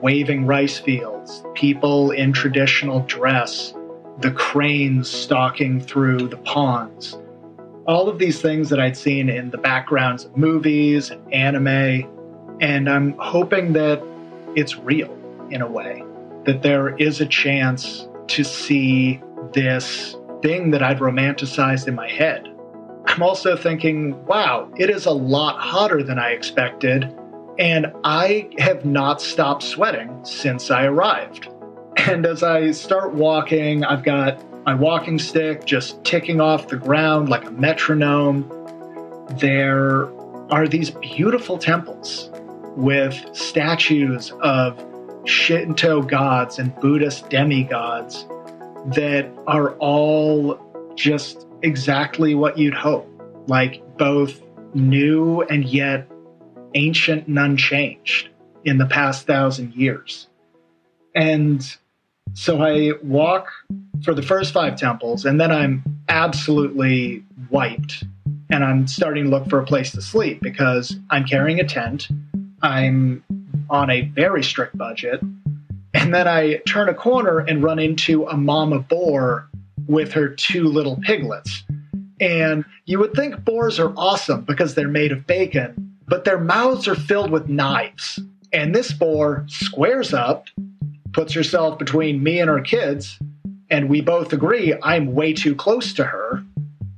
waving 0.00 0.46
rice 0.46 0.78
fields, 0.78 1.42
people 1.54 2.12
in 2.12 2.32
traditional 2.32 3.00
dress, 3.00 3.74
the 4.20 4.30
cranes 4.32 5.08
stalking 5.08 5.80
through 5.80 6.28
the 6.28 6.36
ponds. 6.38 7.18
All 7.86 8.08
of 8.08 8.18
these 8.18 8.42
things 8.42 8.68
that 8.70 8.80
I'd 8.80 8.96
seen 8.96 9.28
in 9.28 9.50
the 9.50 9.58
backgrounds 9.58 10.24
of 10.24 10.36
movies 10.36 11.10
and 11.10 11.32
anime. 11.32 12.58
And 12.60 12.88
I'm 12.90 13.16
hoping 13.18 13.72
that 13.74 14.02
it's 14.56 14.76
real 14.76 15.16
in 15.50 15.62
a 15.62 15.66
way, 15.66 16.02
that 16.44 16.62
there 16.62 16.96
is 16.96 17.20
a 17.20 17.26
chance 17.26 18.08
to 18.28 18.44
see 18.44 19.22
this 19.52 20.16
thing 20.42 20.72
that 20.72 20.82
I'd 20.82 20.98
romanticized 20.98 21.86
in 21.86 21.94
my 21.94 22.08
head. 22.08 22.48
I'm 23.06 23.22
also 23.22 23.56
thinking, 23.56 24.24
wow, 24.26 24.68
it 24.76 24.90
is 24.90 25.06
a 25.06 25.12
lot 25.12 25.60
hotter 25.60 26.02
than 26.02 26.18
I 26.18 26.30
expected, 26.30 27.10
and 27.58 27.92
I 28.04 28.50
have 28.58 28.84
not 28.84 29.22
stopped 29.22 29.62
sweating 29.62 30.24
since 30.24 30.70
I 30.70 30.84
arrived. 30.84 31.48
And 32.06 32.24
as 32.24 32.42
I 32.42 32.70
start 32.70 33.12
walking, 33.12 33.84
I've 33.84 34.04
got 34.04 34.42
my 34.64 34.74
walking 34.74 35.18
stick 35.18 35.64
just 35.64 36.02
ticking 36.04 36.40
off 36.40 36.68
the 36.68 36.76
ground 36.76 37.28
like 37.28 37.44
a 37.44 37.50
metronome. 37.50 38.48
There 39.38 40.08
are 40.50 40.68
these 40.68 40.90
beautiful 40.90 41.58
temples 41.58 42.30
with 42.76 43.14
statues 43.34 44.32
of 44.40 44.82
Shinto 45.24 46.02
gods 46.02 46.58
and 46.58 46.74
Buddhist 46.76 47.28
demigods 47.30 48.26
that 48.94 49.28
are 49.46 49.74
all 49.78 50.58
just 50.94 51.46
exactly 51.62 52.34
what 52.34 52.56
you'd 52.56 52.74
hope. 52.74 53.06
Like 53.48 53.82
both 53.98 54.40
new 54.72 55.42
and 55.42 55.64
yet 55.64 56.08
ancient 56.74 57.26
and 57.26 57.38
unchanged 57.38 58.28
in 58.64 58.78
the 58.78 58.86
past 58.86 59.26
thousand 59.26 59.74
years. 59.74 60.28
And 61.14 61.76
so 62.34 62.62
I 62.62 62.92
walk 63.02 63.50
for 64.04 64.14
the 64.14 64.22
first 64.22 64.52
five 64.52 64.76
temples, 64.76 65.24
and 65.24 65.40
then 65.40 65.50
I'm 65.50 65.82
absolutely 66.08 67.22
wiped. 67.50 68.04
And 68.50 68.64
I'm 68.64 68.86
starting 68.86 69.24
to 69.24 69.30
look 69.30 69.48
for 69.48 69.60
a 69.60 69.64
place 69.64 69.92
to 69.92 70.00
sleep 70.00 70.40
because 70.40 70.96
I'm 71.10 71.26
carrying 71.26 71.60
a 71.60 71.64
tent. 71.64 72.08
I'm 72.62 73.22
on 73.68 73.90
a 73.90 74.02
very 74.02 74.42
strict 74.42 74.76
budget. 74.78 75.20
And 75.94 76.14
then 76.14 76.26
I 76.26 76.56
turn 76.66 76.88
a 76.88 76.94
corner 76.94 77.40
and 77.40 77.62
run 77.62 77.78
into 77.78 78.24
a 78.26 78.36
mama 78.36 78.78
boar 78.78 79.48
with 79.86 80.12
her 80.12 80.28
two 80.28 80.64
little 80.64 80.96
piglets. 81.02 81.64
And 82.20 82.64
you 82.86 82.98
would 82.98 83.14
think 83.14 83.44
boars 83.44 83.78
are 83.78 83.92
awesome 83.96 84.42
because 84.42 84.74
they're 84.74 84.88
made 84.88 85.12
of 85.12 85.26
bacon, 85.26 85.96
but 86.06 86.24
their 86.24 86.38
mouths 86.38 86.88
are 86.88 86.94
filled 86.94 87.30
with 87.30 87.48
knives. 87.48 88.18
And 88.52 88.74
this 88.74 88.92
boar 88.92 89.44
squares 89.48 90.14
up, 90.14 90.46
puts 91.18 91.32
herself 91.32 91.80
between 91.80 92.22
me 92.22 92.38
and 92.38 92.48
her 92.48 92.60
kids, 92.60 93.18
and 93.70 93.88
we 93.88 94.00
both 94.00 94.32
agree 94.32 94.72
I'm 94.84 95.16
way 95.16 95.32
too 95.32 95.52
close 95.52 95.92
to 95.94 96.04
her, 96.04 96.44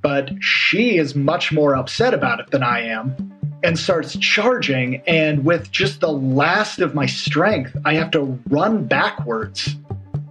but 0.03 0.31
she 0.43 0.99
is 0.99 1.15
much 1.15 1.51
more 1.51 1.75
upset 1.75 2.13
about 2.13 2.39
it 2.39 2.51
than 2.51 2.63
I 2.63 2.83
am 2.83 3.17
and 3.63 3.79
starts 3.79 4.19
charging. 4.19 5.03
And 5.07 5.43
with 5.47 5.73
just 5.73 6.01
the 6.01 6.13
last 6.13 6.81
of 6.81 6.95
my 6.95 7.07
strength, 7.07 7.75
I 7.87 7.95
have 7.95 8.11
to 8.11 8.39
run 8.51 8.85
backwards 8.85 9.75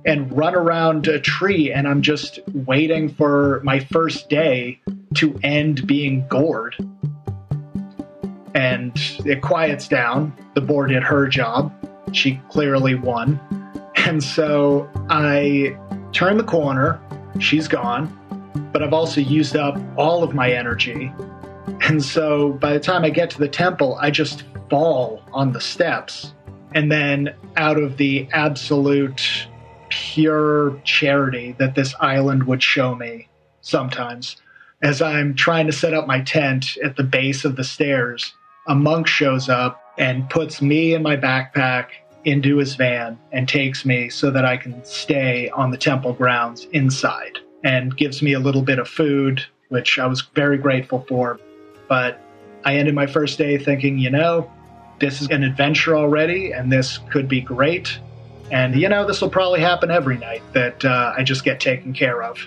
and 0.06 0.38
run 0.38 0.54
around 0.54 1.08
a 1.08 1.20
tree. 1.20 1.74
And 1.74 1.88
I'm 1.88 2.04
just 2.04 2.38
waiting 2.54 3.10
for 3.10 3.60
my 3.64 3.80
first 3.80 4.30
day 4.30 4.80
to 5.16 5.40
end 5.42 5.88
being 5.88 6.28
gored. 6.28 6.76
And 8.54 8.92
it 9.26 9.42
quiets 9.42 9.88
down. 9.88 10.32
The 10.54 10.62
boar 10.62 10.86
did 10.86 11.02
her 11.02 11.28
job. 11.28 11.74
She 12.12 12.40
clearly 12.52 12.94
won. 12.94 13.40
And 14.06 14.24
so 14.24 14.90
I 15.10 15.78
turn 16.12 16.38
the 16.38 16.44
corner. 16.44 17.00
She's 17.40 17.68
gone. 17.68 18.16
But 18.72 18.84
I've 18.84 18.94
also 18.94 19.22
used 19.22 19.56
up 19.56 19.78
all 19.98 20.24
of 20.24 20.34
my 20.34 20.52
energy 20.52 21.12
and 21.82 22.04
so 22.04 22.54
by 22.54 22.74
the 22.74 22.80
time 22.80 23.04
I 23.04 23.10
get 23.10 23.30
to 23.32 23.40
the 23.40 23.48
temple, 23.48 23.98
I 24.00 24.12
just 24.12 24.44
fall 24.70 25.24
on 25.34 25.54
the 25.54 25.62
steps. 25.62 26.34
And 26.76 26.92
then, 26.92 27.34
out 27.58 27.80
of 27.80 27.98
the 27.98 28.28
absolute 28.32 29.48
pure 29.90 30.80
charity 30.84 31.56
that 31.58 31.74
this 31.74 31.96
island 32.00 32.44
would 32.44 32.62
show 32.62 32.94
me 32.94 33.28
sometimes, 33.62 34.38
as 34.84 35.02
I'm 35.02 35.34
trying 35.34 35.66
to 35.66 35.74
set 35.74 35.96
up 35.96 36.06
my 36.06 36.22
tent 36.22 36.78
at 36.84 36.96
the 36.96 37.04
base 37.04 37.44
of 37.44 37.56
the 37.56 37.64
stairs, 37.64 38.34
a 38.68 38.76
monk 38.76 39.08
shows 39.08 39.50
up 39.50 39.82
and 39.98 40.30
puts 40.30 40.62
me 40.62 40.94
and 40.94 41.04
my 41.04 41.18
backpack 41.18 41.88
into 42.26 42.58
his 42.58 42.76
van 42.76 43.18
and 43.32 43.48
takes 43.48 43.86
me 43.86 44.10
so 44.10 44.32
that 44.32 44.46
I 44.46 44.58
can 44.58 44.84
stay 44.84 45.50
on 45.50 45.72
the 45.72 45.78
temple 45.78 46.14
grounds 46.14 46.66
inside 46.72 47.40
and 47.64 47.96
gives 47.96 48.22
me 48.22 48.34
a 48.34 48.40
little 48.40 48.62
bit 48.62 48.80
of 48.80 48.88
food, 48.88 49.46
which 49.70 50.00
I 50.00 50.06
was 50.08 50.22
very 50.36 50.58
grateful 50.58 51.06
for. 51.08 51.40
But 51.88 52.22
I 52.66 52.76
ended 52.76 52.96
my 52.96 53.08
first 53.08 53.38
day 53.38 53.58
thinking, 53.58 53.98
you 53.98 54.10
know, 54.10 54.52
this 55.00 55.22
is 55.22 55.30
an 55.30 55.44
adventure 55.44 55.96
already, 55.96 56.52
and 56.52 56.72
this 56.72 57.00
could 57.10 57.28
be 57.28 57.42
great. 57.42 58.00
And, 58.52 58.76
you 58.76 58.90
know, 58.90 59.06
this 59.06 59.22
will 59.22 59.30
probably 59.30 59.62
happen 59.62 59.92
every 59.92 60.18
night 60.18 60.42
that 60.54 60.84
uh, 60.84 61.14
I 61.18 61.24
just 61.24 61.44
get 61.44 61.60
taken 61.60 61.94
care 61.94 62.22
of. 62.24 62.38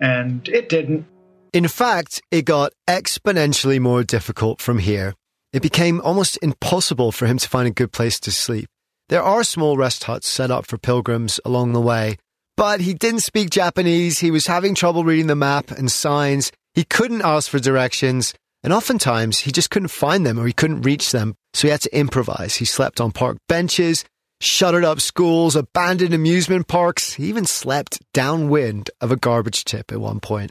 And 0.00 0.46
it 0.48 0.68
didn't. 0.68 1.06
In 1.52 1.66
fact, 1.68 2.20
it 2.30 2.44
got 2.44 2.72
exponentially 2.86 3.80
more 3.80 4.04
difficult 4.04 4.60
from 4.60 4.78
here. 4.78 5.14
It 5.52 5.62
became 5.62 6.00
almost 6.02 6.38
impossible 6.42 7.12
for 7.12 7.26
him 7.26 7.38
to 7.38 7.48
find 7.48 7.66
a 7.66 7.70
good 7.70 7.90
place 7.90 8.20
to 8.20 8.30
sleep. 8.30 8.68
There 9.08 9.22
are 9.22 9.44
small 9.44 9.76
rest 9.76 10.04
huts 10.04 10.28
set 10.28 10.50
up 10.50 10.66
for 10.66 10.78
pilgrims 10.78 11.38
along 11.44 11.72
the 11.72 11.80
way, 11.80 12.16
but 12.56 12.80
he 12.80 12.92
didn't 12.92 13.20
speak 13.20 13.50
Japanese. 13.50 14.18
He 14.18 14.32
was 14.32 14.46
having 14.46 14.74
trouble 14.74 15.04
reading 15.04 15.28
the 15.28 15.36
map 15.36 15.70
and 15.70 15.92
signs. 15.92 16.50
He 16.74 16.82
couldn't 16.82 17.22
ask 17.22 17.48
for 17.48 17.60
directions. 17.60 18.34
And 18.64 18.72
oftentimes 18.72 19.40
he 19.40 19.52
just 19.52 19.70
couldn't 19.70 19.88
find 19.88 20.26
them 20.26 20.40
or 20.40 20.46
he 20.46 20.52
couldn't 20.52 20.82
reach 20.82 21.12
them. 21.12 21.36
So 21.54 21.68
he 21.68 21.70
had 21.70 21.82
to 21.82 21.96
improvise. 21.96 22.56
He 22.56 22.64
slept 22.64 23.00
on 23.00 23.12
park 23.12 23.38
benches, 23.48 24.04
shuttered 24.40 24.84
up 24.84 25.00
schools, 25.00 25.54
abandoned 25.54 26.12
amusement 26.12 26.66
parks. 26.66 27.12
He 27.12 27.26
even 27.26 27.46
slept 27.46 28.00
downwind 28.12 28.90
of 29.00 29.12
a 29.12 29.16
garbage 29.16 29.64
tip 29.64 29.92
at 29.92 30.00
one 30.00 30.18
point. 30.18 30.50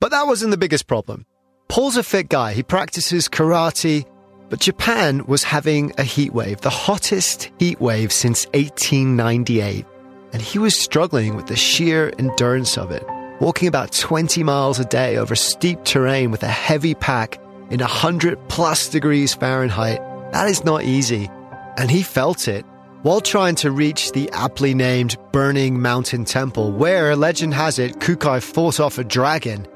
But 0.00 0.10
that 0.10 0.26
wasn't 0.26 0.52
the 0.52 0.56
biggest 0.56 0.86
problem. 0.86 1.26
Paul's 1.68 1.98
a 1.98 2.02
fit 2.02 2.30
guy. 2.30 2.54
He 2.54 2.62
practices 2.62 3.28
karate, 3.28 4.06
but 4.50 4.60
Japan 4.60 5.24
was 5.26 5.42
having 5.42 5.92
a 5.98 6.04
heat 6.04 6.32
wave, 6.32 6.60
the 6.60 6.70
hottest 6.70 7.50
heat 7.58 7.80
wave 7.80 8.12
since 8.12 8.46
1898. 8.54 9.84
And 10.32 10.42
he 10.42 10.58
was 10.58 10.78
struggling 10.78 11.36
with 11.36 11.46
the 11.46 11.56
sheer 11.56 12.12
endurance 12.18 12.76
of 12.76 12.90
it 12.90 13.04
walking 13.40 13.68
about 13.68 13.92
20 13.92 14.42
miles 14.42 14.78
a 14.78 14.84
day 14.84 15.16
over 15.16 15.34
steep 15.34 15.82
terrain 15.84 16.30
with 16.30 16.42
a 16.42 16.48
heavy 16.48 16.94
pack 16.94 17.38
in 17.70 17.80
100 17.80 18.38
plus 18.48 18.88
degrees 18.88 19.34
Fahrenheit. 19.34 20.00
That 20.32 20.48
is 20.48 20.64
not 20.64 20.84
easy. 20.84 21.30
And 21.76 21.90
he 21.90 22.02
felt 22.02 22.48
it 22.48 22.64
while 23.02 23.20
trying 23.20 23.54
to 23.56 23.70
reach 23.70 24.12
the 24.12 24.30
aptly 24.32 24.72
named 24.74 25.18
Burning 25.32 25.82
Mountain 25.82 26.24
Temple, 26.24 26.72
where, 26.72 27.14
legend 27.16 27.52
has 27.52 27.78
it, 27.78 27.98
Kukai 27.98 28.42
fought 28.42 28.80
off 28.80 28.96
a 28.96 29.04
dragon. 29.04 29.66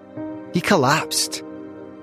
He 0.54 0.62
collapsed. 0.62 1.42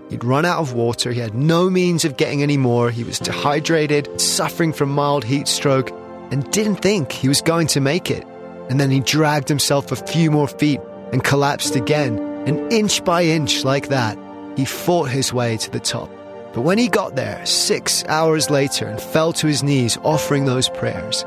He'd 0.09 0.24
run 0.24 0.45
out 0.45 0.59
of 0.59 0.74
water, 0.74 1.12
he 1.12 1.19
had 1.19 1.33
no 1.33 1.69
means 1.69 2.05
of 2.05 2.17
getting 2.17 2.43
any 2.43 2.57
more, 2.57 2.91
he 2.91 3.03
was 3.03 3.19
dehydrated, 3.19 4.21
suffering 4.21 4.71
from 4.71 4.89
mild 4.89 5.24
heat 5.24 5.47
stroke, 5.47 5.91
and 6.31 6.50
didn't 6.51 6.77
think 6.77 7.12
he 7.12 7.27
was 7.27 7.41
going 7.41 7.67
to 7.67 7.81
make 7.81 8.12
it. 8.12 8.25
And 8.69 8.79
then 8.79 8.91
he 8.91 9.00
dragged 9.00 9.47
himself 9.47 9.91
a 9.91 9.95
few 9.95 10.31
more 10.31 10.47
feet 10.47 10.79
and 11.12 11.24
collapsed 11.24 11.75
again. 11.75 12.19
And 12.47 12.71
inch 12.71 13.03
by 13.03 13.24
inch, 13.24 13.63
like 13.63 13.89
that, 13.89 14.17
he 14.55 14.65
fought 14.65 15.09
his 15.09 15.33
way 15.33 15.57
to 15.57 15.71
the 15.71 15.79
top. 15.79 16.09
But 16.53 16.62
when 16.62 16.77
he 16.77 16.88
got 16.88 17.15
there, 17.15 17.45
six 17.45 18.03
hours 18.05 18.50
later, 18.50 18.88
and 18.88 19.01
fell 19.01 19.33
to 19.33 19.47
his 19.47 19.63
knees 19.63 19.97
offering 20.03 20.45
those 20.45 20.69
prayers, 20.69 21.25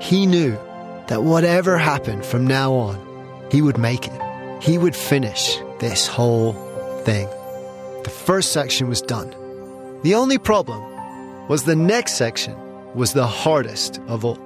he 0.00 0.26
knew 0.26 0.58
that 1.08 1.22
whatever 1.22 1.78
happened 1.78 2.24
from 2.24 2.46
now 2.46 2.72
on, 2.72 3.48
he 3.50 3.62
would 3.62 3.78
make 3.78 4.08
it. 4.08 4.62
He 4.62 4.78
would 4.78 4.96
finish 4.96 5.58
this 5.78 6.06
whole 6.06 6.54
thing. 7.04 7.28
The 8.04 8.10
first 8.10 8.52
section 8.52 8.86
was 8.90 9.00
done. 9.00 9.30
The 10.02 10.14
only 10.14 10.36
problem 10.36 11.48
was 11.48 11.64
the 11.64 11.74
next 11.74 12.16
section 12.16 12.54
was 12.94 13.14
the 13.14 13.26
hardest 13.26 13.98
of 14.08 14.26
all. 14.26 14.38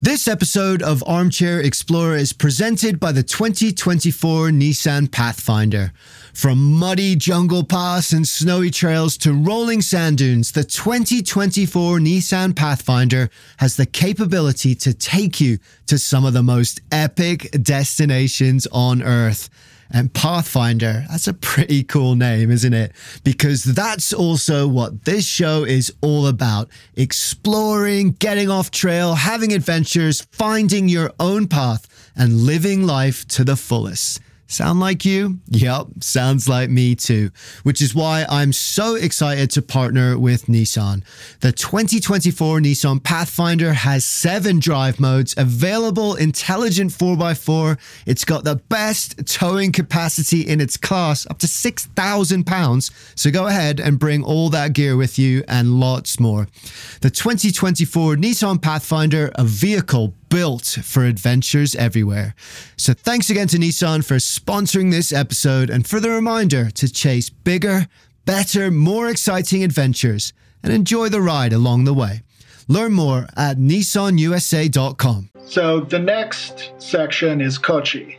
This 0.00 0.28
episode 0.28 0.80
of 0.80 1.02
Armchair 1.04 1.60
Explorer 1.60 2.14
is 2.14 2.32
presented 2.32 3.00
by 3.00 3.10
the 3.10 3.24
2024 3.24 4.50
Nissan 4.50 5.10
Pathfinder. 5.10 5.92
From 6.32 6.74
muddy 6.74 7.16
jungle 7.16 7.64
paths 7.64 8.12
and 8.12 8.28
snowy 8.28 8.70
trails 8.70 9.16
to 9.18 9.32
rolling 9.32 9.82
sand 9.82 10.18
dunes, 10.18 10.52
the 10.52 10.62
2024 10.62 11.98
Nissan 11.98 12.54
Pathfinder 12.54 13.30
has 13.56 13.76
the 13.76 13.86
capability 13.86 14.76
to 14.76 14.94
take 14.94 15.40
you 15.40 15.58
to 15.88 15.98
some 15.98 16.24
of 16.24 16.34
the 16.34 16.42
most 16.44 16.82
epic 16.92 17.50
destinations 17.62 18.68
on 18.70 19.02
Earth. 19.02 19.50
And 19.90 20.12
Pathfinder, 20.12 21.04
that's 21.10 21.28
a 21.28 21.34
pretty 21.34 21.84
cool 21.84 22.14
name, 22.14 22.50
isn't 22.50 22.72
it? 22.72 22.92
Because 23.22 23.64
that's 23.64 24.12
also 24.12 24.66
what 24.66 25.04
this 25.04 25.26
show 25.26 25.64
is 25.64 25.92
all 26.00 26.26
about 26.26 26.68
exploring, 26.96 28.12
getting 28.12 28.50
off 28.50 28.70
trail, 28.70 29.14
having 29.14 29.52
adventures, 29.52 30.26
finding 30.32 30.88
your 30.88 31.12
own 31.20 31.46
path, 31.46 31.88
and 32.16 32.42
living 32.42 32.86
life 32.86 33.26
to 33.28 33.44
the 33.44 33.56
fullest. 33.56 34.20
Sound 34.46 34.78
like 34.78 35.04
you? 35.04 35.38
Yep, 35.48 35.86
sounds 36.00 36.48
like 36.48 36.68
me 36.68 36.94
too. 36.94 37.30
Which 37.62 37.80
is 37.80 37.94
why 37.94 38.26
I'm 38.28 38.52
so 38.52 38.94
excited 38.94 39.50
to 39.52 39.62
partner 39.62 40.18
with 40.18 40.46
Nissan. 40.46 41.02
The 41.40 41.50
2024 41.50 42.60
Nissan 42.60 43.02
Pathfinder 43.02 43.72
has 43.72 44.04
seven 44.04 44.60
drive 44.60 45.00
modes, 45.00 45.34
available 45.36 46.14
intelligent 46.14 46.90
4x4. 46.92 47.78
It's 48.06 48.24
got 48.24 48.44
the 48.44 48.56
best 48.56 49.26
towing 49.26 49.72
capacity 49.72 50.42
in 50.42 50.60
its 50.60 50.76
class, 50.76 51.26
up 51.30 51.38
to 51.38 51.48
6,000 51.48 52.44
pounds. 52.44 52.90
So 53.16 53.30
go 53.30 53.46
ahead 53.46 53.80
and 53.80 53.98
bring 53.98 54.22
all 54.22 54.50
that 54.50 54.74
gear 54.74 54.96
with 54.96 55.18
you 55.18 55.42
and 55.48 55.80
lots 55.80 56.20
more. 56.20 56.48
The 57.00 57.10
2024 57.10 58.16
Nissan 58.16 58.60
Pathfinder, 58.60 59.32
a 59.36 59.44
vehicle 59.44 60.14
built 60.34 60.66
for 60.82 61.04
adventures 61.04 61.76
everywhere. 61.76 62.34
So 62.76 62.92
thanks 62.92 63.30
again 63.30 63.46
to 63.48 63.56
Nissan 63.56 64.04
for 64.04 64.16
sponsoring 64.16 64.90
this 64.90 65.12
episode 65.12 65.70
and 65.70 65.86
for 65.86 66.00
the 66.00 66.10
reminder 66.10 66.70
to 66.72 66.92
chase 66.92 67.30
bigger, 67.30 67.86
better, 68.24 68.72
more 68.72 69.08
exciting 69.08 69.62
adventures 69.62 70.32
and 70.64 70.72
enjoy 70.72 71.08
the 71.08 71.20
ride 71.20 71.52
along 71.52 71.84
the 71.84 71.94
way. 71.94 72.22
Learn 72.66 72.94
more 72.94 73.28
at 73.36 73.58
nissanusa.com. 73.58 75.30
So 75.44 75.78
the 75.78 76.00
next 76.00 76.72
section 76.78 77.40
is 77.40 77.56
Kochi, 77.56 78.18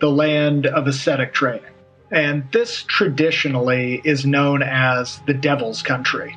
the 0.00 0.10
land 0.10 0.66
of 0.66 0.88
ascetic 0.88 1.32
training. 1.32 1.62
And 2.10 2.42
this 2.50 2.82
traditionally 2.82 4.00
is 4.02 4.26
known 4.26 4.64
as 4.64 5.20
the 5.28 5.34
devil's 5.34 5.80
country. 5.80 6.36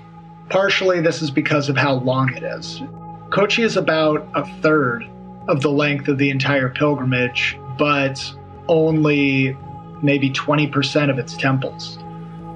Partially, 0.50 1.02
this 1.02 1.24
is 1.24 1.32
because 1.32 1.68
of 1.68 1.78
how 1.78 1.96
long 1.96 2.32
it 2.36 2.44
is. 2.44 2.80
Kochi 3.32 3.64
is 3.64 3.76
about 3.76 4.28
a 4.36 4.46
third 4.62 5.04
of 5.48 5.62
the 5.62 5.72
length 5.72 6.08
of 6.08 6.18
the 6.18 6.30
entire 6.30 6.70
pilgrimage, 6.70 7.60
but 7.78 8.22
only 8.68 9.58
maybe 10.02 10.30
20% 10.30 11.10
of 11.10 11.20
its 11.20 11.36
temples. 11.36 12.00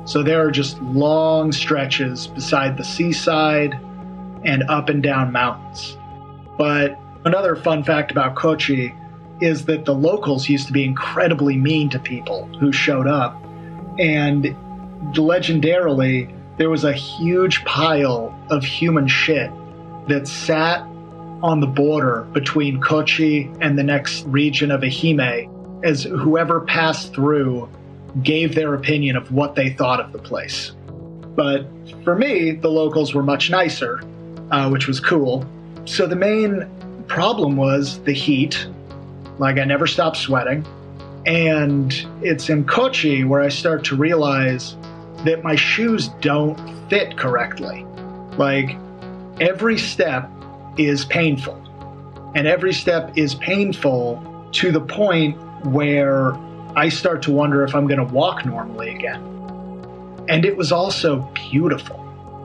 So 0.06 0.24
there 0.24 0.46
are 0.46 0.52
just 0.52 0.82
long 0.82 1.52
stretches 1.52 2.28
beside 2.28 2.78
the 2.78 2.84
seaside 2.84 3.74
and 4.44 4.64
up 4.64 4.90
and 4.90 5.04
down 5.04 5.32
mountains. 5.32 5.98
But 6.58 6.98
another 7.26 7.56
fun 7.56 7.84
fact 7.84 8.12
about 8.12 8.36
Kochi 8.36 8.96
is 9.42 9.66
that 9.66 9.86
the 9.86 9.94
locals 9.94 10.50
used 10.50 10.68
to 10.68 10.74
be 10.74 10.84
incredibly 10.84 11.58
mean 11.58 11.90
to 11.92 12.00
people 12.00 12.48
who 12.60 12.72
showed 12.72 13.08
up. 13.08 13.36
And 14.00 14.56
legendarily, 15.14 16.36
there 16.58 16.70
was 16.70 16.84
a 16.84 16.94
huge 16.94 17.64
pile 17.66 18.38
of 18.50 18.64
human 18.64 19.08
shit 19.08 19.52
that 20.08 20.28
sat 20.28 20.86
on 21.42 21.60
the 21.60 21.68
border 21.68 22.22
between 22.34 22.82
Kochi 22.82 23.50
and 23.62 23.78
the 23.78 23.84
next 23.84 24.26
region 24.26 24.72
of 24.72 24.82
Ehime 24.82 25.50
as 25.84 26.04
whoever 26.04 26.62
passed 26.62 27.14
through 27.14 27.70
gave 28.24 28.56
their 28.56 28.74
opinion 28.74 29.16
of 29.16 29.32
what 29.32 29.56
they 29.56 29.70
thought 29.70 30.00
of 30.00 30.12
the 30.12 30.20
place. 30.20 30.72
But 31.36 31.68
for 32.04 32.16
me, 32.16 32.52
the 32.52 32.70
locals 32.70 33.14
were 33.14 33.24
much 33.24 33.50
nicer, 33.50 34.02
uh, 34.52 34.70
which 34.70 34.88
was 34.88 35.00
cool. 35.00 35.46
So 35.86 36.06
the 36.06 36.16
main 36.16 36.68
problem 37.08 37.56
was 37.56 38.00
the 38.02 38.14
heat. 38.14 38.68
Like, 39.38 39.58
I 39.58 39.64
never 39.64 39.88
stopped 39.88 40.18
sweating. 40.18 40.66
And 41.26 41.94
it's 42.22 42.50
in 42.50 42.66
Kochi 42.66 43.24
where 43.24 43.42
I 43.42 43.50
start 43.50 43.84
to 43.86 43.96
realize 43.96 44.76
that 45.24 45.44
my 45.44 45.56
shoes 45.56 46.10
don't 46.22 46.58
fit 46.90 47.18
correctly. 47.18 47.86
Like, 48.38 48.78
every 49.40 49.78
step 49.78 50.30
is 50.80 51.06
painful. 51.06 51.62
And 52.36 52.48
every 52.48 52.74
step 52.74 53.18
is 53.18 53.36
painful 53.36 54.50
to 54.54 54.72
the 54.72 54.80
point 54.80 55.38
where 55.66 56.34
I 56.76 56.90
start 56.90 57.22
to 57.24 57.32
wonder 57.32 57.64
if 57.64 57.76
I'm 57.76 57.86
going 57.86 58.00
to 58.00 58.14
walk 58.14 58.46
normally 58.46 58.96
again. 58.96 59.22
And 60.30 60.46
it 60.46 60.56
was 60.56 60.72
also 60.72 61.22
beautiful. 61.34 61.98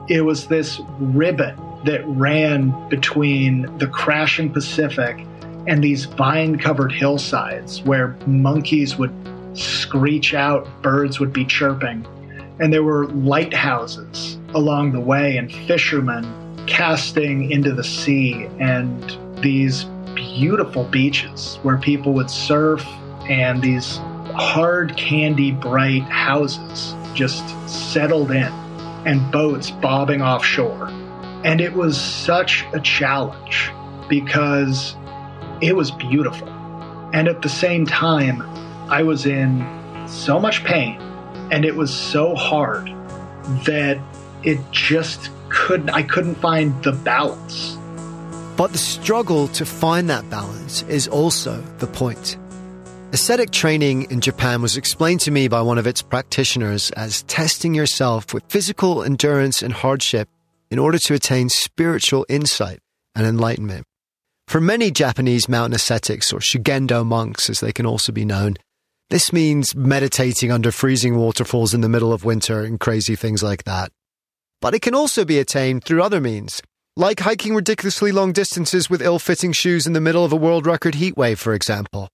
It 0.09 0.21
was 0.21 0.47
this 0.47 0.81
ribbon 0.99 1.55
that 1.85 2.05
ran 2.05 2.89
between 2.89 3.77
the 3.77 3.87
crashing 3.87 4.51
Pacific 4.51 5.25
and 5.67 5.83
these 5.83 6.05
vine 6.05 6.57
covered 6.57 6.91
hillsides 6.91 7.81
where 7.83 8.17
monkeys 8.27 8.97
would 8.97 9.13
screech 9.53 10.33
out, 10.33 10.67
birds 10.81 11.19
would 11.19 11.31
be 11.31 11.45
chirping. 11.45 12.05
And 12.59 12.73
there 12.73 12.83
were 12.83 13.07
lighthouses 13.07 14.39
along 14.53 14.91
the 14.91 14.99
way 14.99 15.37
and 15.37 15.51
fishermen 15.51 16.25
casting 16.67 17.51
into 17.51 17.73
the 17.73 17.83
sea 17.83 18.45
and 18.59 19.17
these 19.41 19.85
beautiful 20.15 20.83
beaches 20.85 21.59
where 21.63 21.77
people 21.77 22.13
would 22.13 22.29
surf 22.29 22.85
and 23.29 23.61
these 23.61 23.97
hard 24.33 24.95
candy 24.97 25.51
bright 25.51 26.03
houses 26.03 26.95
just 27.13 27.43
settled 27.69 28.31
in 28.31 28.51
and 29.05 29.31
boats 29.31 29.71
bobbing 29.71 30.21
offshore. 30.21 30.87
And 31.43 31.61
it 31.61 31.73
was 31.73 31.99
such 31.99 32.65
a 32.73 32.79
challenge 32.79 33.71
because 34.09 34.95
it 35.61 35.75
was 35.75 35.91
beautiful. 35.91 36.49
And 37.13 37.27
at 37.27 37.41
the 37.41 37.49
same 37.49 37.85
time, 37.85 38.41
I 38.89 39.03
was 39.03 39.25
in 39.25 39.65
so 40.07 40.39
much 40.39 40.63
pain 40.63 40.99
and 41.51 41.63
it 41.63 41.75
was 41.75 41.93
so 41.93 42.35
hard 42.35 42.87
that 43.65 43.99
it 44.43 44.59
just 44.71 45.29
couldn't 45.65 45.89
I 45.89 46.03
couldn't 46.03 46.35
find 46.35 46.71
the 46.83 46.91
balance. 46.91 47.75
But 48.55 48.71
the 48.71 48.77
struggle 48.77 49.47
to 49.49 49.65
find 49.65 50.07
that 50.11 50.29
balance 50.29 50.83
is 50.83 51.07
also 51.07 51.59
the 51.79 51.87
point. 51.87 52.37
Ascetic 53.13 53.49
training 53.49 54.11
in 54.11 54.21
Japan 54.21 54.61
was 54.61 54.77
explained 54.77 55.21
to 55.21 55.31
me 55.31 55.47
by 55.47 55.61
one 55.61 55.79
of 55.79 55.87
its 55.87 56.03
practitioners 56.03 56.91
as 56.91 57.23
testing 57.23 57.73
yourself 57.73 58.31
with 58.31 58.43
physical 58.47 59.01
endurance 59.03 59.63
and 59.63 59.73
hardship 59.73 60.29
in 60.69 60.77
order 60.77 60.99
to 60.99 61.15
attain 61.15 61.49
spiritual 61.49 62.27
insight 62.29 62.79
and 63.15 63.25
enlightenment. 63.25 63.85
For 64.47 64.61
many 64.61 64.91
Japanese 64.91 65.49
mountain 65.49 65.73
ascetics, 65.73 66.31
or 66.31 66.41
Shugendo 66.41 67.03
monks 67.03 67.49
as 67.49 67.59
they 67.59 67.71
can 67.71 67.87
also 67.87 68.11
be 68.11 68.23
known, 68.23 68.57
this 69.09 69.33
means 69.33 69.75
meditating 69.75 70.51
under 70.51 70.71
freezing 70.71 71.17
waterfalls 71.17 71.73
in 71.73 71.81
the 71.81 71.89
middle 71.89 72.13
of 72.13 72.23
winter 72.23 72.61
and 72.61 72.79
crazy 72.79 73.15
things 73.15 73.41
like 73.41 73.63
that. 73.63 73.91
But 74.65 74.73
it 74.73 74.81
can 74.81 74.95
also 74.95 75.25
be 75.25 75.37
attained 75.37 75.83
through 75.83 76.01
other 76.01 76.19
means, 76.19 76.59
like 76.95 77.19
hiking 77.19 77.53
ridiculously 77.53 78.11
long 78.11 78.33
distances 78.33 78.89
with 78.89 78.99
ill 78.99 79.19
fitting 79.19 79.51
shoes 79.51 79.85
in 79.85 79.93
the 79.93 80.01
middle 80.01 80.25
of 80.25 80.33
a 80.33 80.35
world 80.35 80.65
record 80.65 80.95
heatwave, 80.95 81.37
for 81.37 81.53
example. 81.53 82.09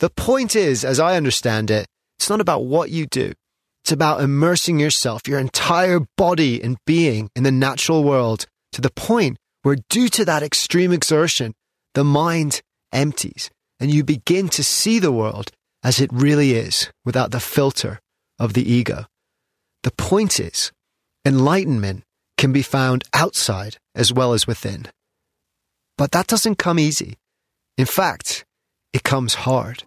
The 0.00 0.10
point 0.10 0.54
is, 0.54 0.84
as 0.84 1.00
I 1.00 1.16
understand 1.16 1.70
it, 1.70 1.86
it's 2.18 2.28
not 2.28 2.42
about 2.42 2.66
what 2.66 2.90
you 2.90 3.06
do. 3.06 3.32
It's 3.82 3.92
about 3.92 4.20
immersing 4.20 4.78
yourself, 4.78 5.22
your 5.26 5.38
entire 5.38 6.00
body 6.18 6.62
and 6.62 6.76
being 6.84 7.30
in 7.34 7.44
the 7.44 7.50
natural 7.50 8.04
world 8.04 8.44
to 8.72 8.82
the 8.82 8.90
point 8.90 9.38
where, 9.62 9.78
due 9.88 10.10
to 10.10 10.26
that 10.26 10.42
extreme 10.42 10.92
exertion, 10.92 11.54
the 11.94 12.04
mind 12.04 12.60
empties 12.92 13.48
and 13.80 13.90
you 13.90 14.04
begin 14.04 14.50
to 14.50 14.62
see 14.62 14.98
the 14.98 15.12
world 15.12 15.50
as 15.82 15.98
it 15.98 16.12
really 16.12 16.52
is 16.52 16.90
without 17.06 17.30
the 17.30 17.40
filter 17.40 18.00
of 18.38 18.52
the 18.52 18.70
ego. 18.70 19.06
The 19.82 19.92
point 19.92 20.38
is, 20.38 20.72
enlightenment 21.26 22.04
can 22.38 22.52
be 22.52 22.62
found 22.62 23.02
outside 23.12 23.78
as 23.96 24.12
well 24.12 24.32
as 24.32 24.46
within. 24.46 24.86
But 25.98 26.12
that 26.12 26.28
doesn't 26.28 26.58
come 26.58 26.78
easy. 26.78 27.16
In 27.76 27.84
fact, 27.86 28.44
it 28.92 29.02
comes 29.02 29.34
hard. 29.34 29.82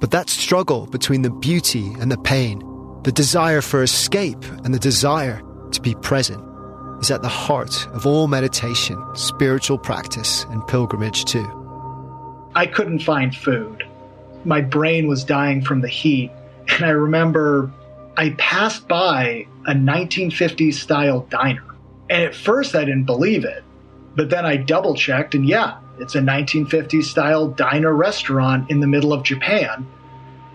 But 0.00 0.12
that 0.12 0.30
struggle 0.30 0.86
between 0.86 1.20
the 1.20 1.30
beauty 1.30 1.92
and 2.00 2.10
the 2.10 2.16
pain, 2.16 2.62
the 3.02 3.12
desire 3.12 3.60
for 3.60 3.82
escape 3.82 4.42
and 4.64 4.72
the 4.72 4.78
desire 4.78 5.42
to 5.72 5.80
be 5.82 5.94
present, 5.96 6.42
is 7.02 7.10
at 7.10 7.20
the 7.20 7.28
heart 7.28 7.86
of 7.88 8.06
all 8.06 8.26
meditation, 8.26 8.98
spiritual 9.14 9.76
practice, 9.76 10.44
and 10.44 10.66
pilgrimage, 10.68 11.26
too. 11.26 11.46
I 12.54 12.66
couldn't 12.66 13.00
find 13.00 13.36
food. 13.36 13.84
My 14.44 14.62
brain 14.62 15.06
was 15.06 15.22
dying 15.22 15.60
from 15.60 15.82
the 15.82 15.88
heat, 15.88 16.30
and 16.68 16.84
I 16.84 16.90
remember 16.90 17.70
I 18.18 18.30
passed 18.30 18.88
by 18.88 19.46
a 19.64 19.74
1950s 19.74 20.74
style 20.74 21.20
diner. 21.30 21.62
And 22.10 22.24
at 22.24 22.34
first 22.34 22.74
I 22.74 22.80
didn't 22.80 23.04
believe 23.04 23.44
it, 23.44 23.62
but 24.16 24.28
then 24.28 24.44
I 24.44 24.56
double 24.56 24.96
checked, 24.96 25.36
and 25.36 25.48
yeah, 25.48 25.78
it's 26.00 26.16
a 26.16 26.20
1950s 26.20 27.04
style 27.04 27.46
diner 27.46 27.94
restaurant 27.94 28.72
in 28.72 28.80
the 28.80 28.88
middle 28.88 29.12
of 29.12 29.22
Japan. 29.22 29.86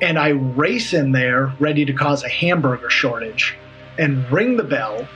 And 0.02 0.20
I 0.20 0.30
race 0.32 0.94
in 0.94 1.14
there 1.14 1.54
ready 1.58 1.86
to 1.86 1.94
cause 1.94 2.26
a 2.26 2.30
hamburger 2.30 2.90
shortage 2.90 3.56
and 3.98 4.30
ring 4.30 4.58
the 4.58 4.64
bell, 4.64 5.08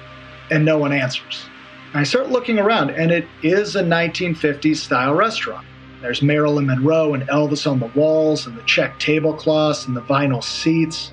and 0.49 0.63
no 0.63 0.77
one 0.77 0.93
answers. 0.93 1.49
I 1.93 2.03
start 2.03 2.29
looking 2.29 2.59
around, 2.59 2.91
and 2.91 3.11
it 3.11 3.27
is 3.43 3.75
a 3.75 3.83
1950s 3.83 4.77
style 4.77 5.15
restaurant. 5.15 5.67
There's 6.01 6.21
Marilyn 6.21 6.67
Monroe 6.67 7.13
and 7.13 7.27
Elvis 7.27 7.69
on 7.69 7.79
the 7.79 7.87
walls, 7.87 8.47
and 8.47 8.57
the 8.57 8.63
check 8.63 8.99
tablecloths, 8.99 9.85
and 9.85 9.97
the 9.97 10.01
vinyl 10.01 10.41
seats, 10.41 11.11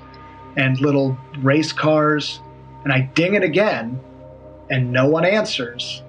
and 0.57 0.79
little 0.79 1.17
race 1.39 1.71
cars. 1.73 2.39
And 2.83 2.93
I 2.93 3.01
ding 3.01 3.33
it 3.35 3.43
again, 3.43 3.99
and 4.69 4.91
no 4.91 5.07
one 5.07 5.25
answers. 5.25 6.03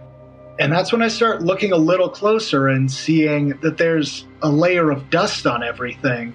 And 0.59 0.72
that's 0.72 0.92
when 0.92 1.02
I 1.02 1.09
start 1.09 1.42
looking 1.42 1.72
a 1.72 1.76
little 1.76 2.09
closer 2.09 2.68
and 2.68 2.90
seeing 2.90 3.50
that 3.61 3.78
there's 3.78 4.26
a 4.42 4.48
layer 4.50 4.90
of 4.90 5.11
dust 5.11 5.46
on 5.46 5.62
everything. 5.62 6.35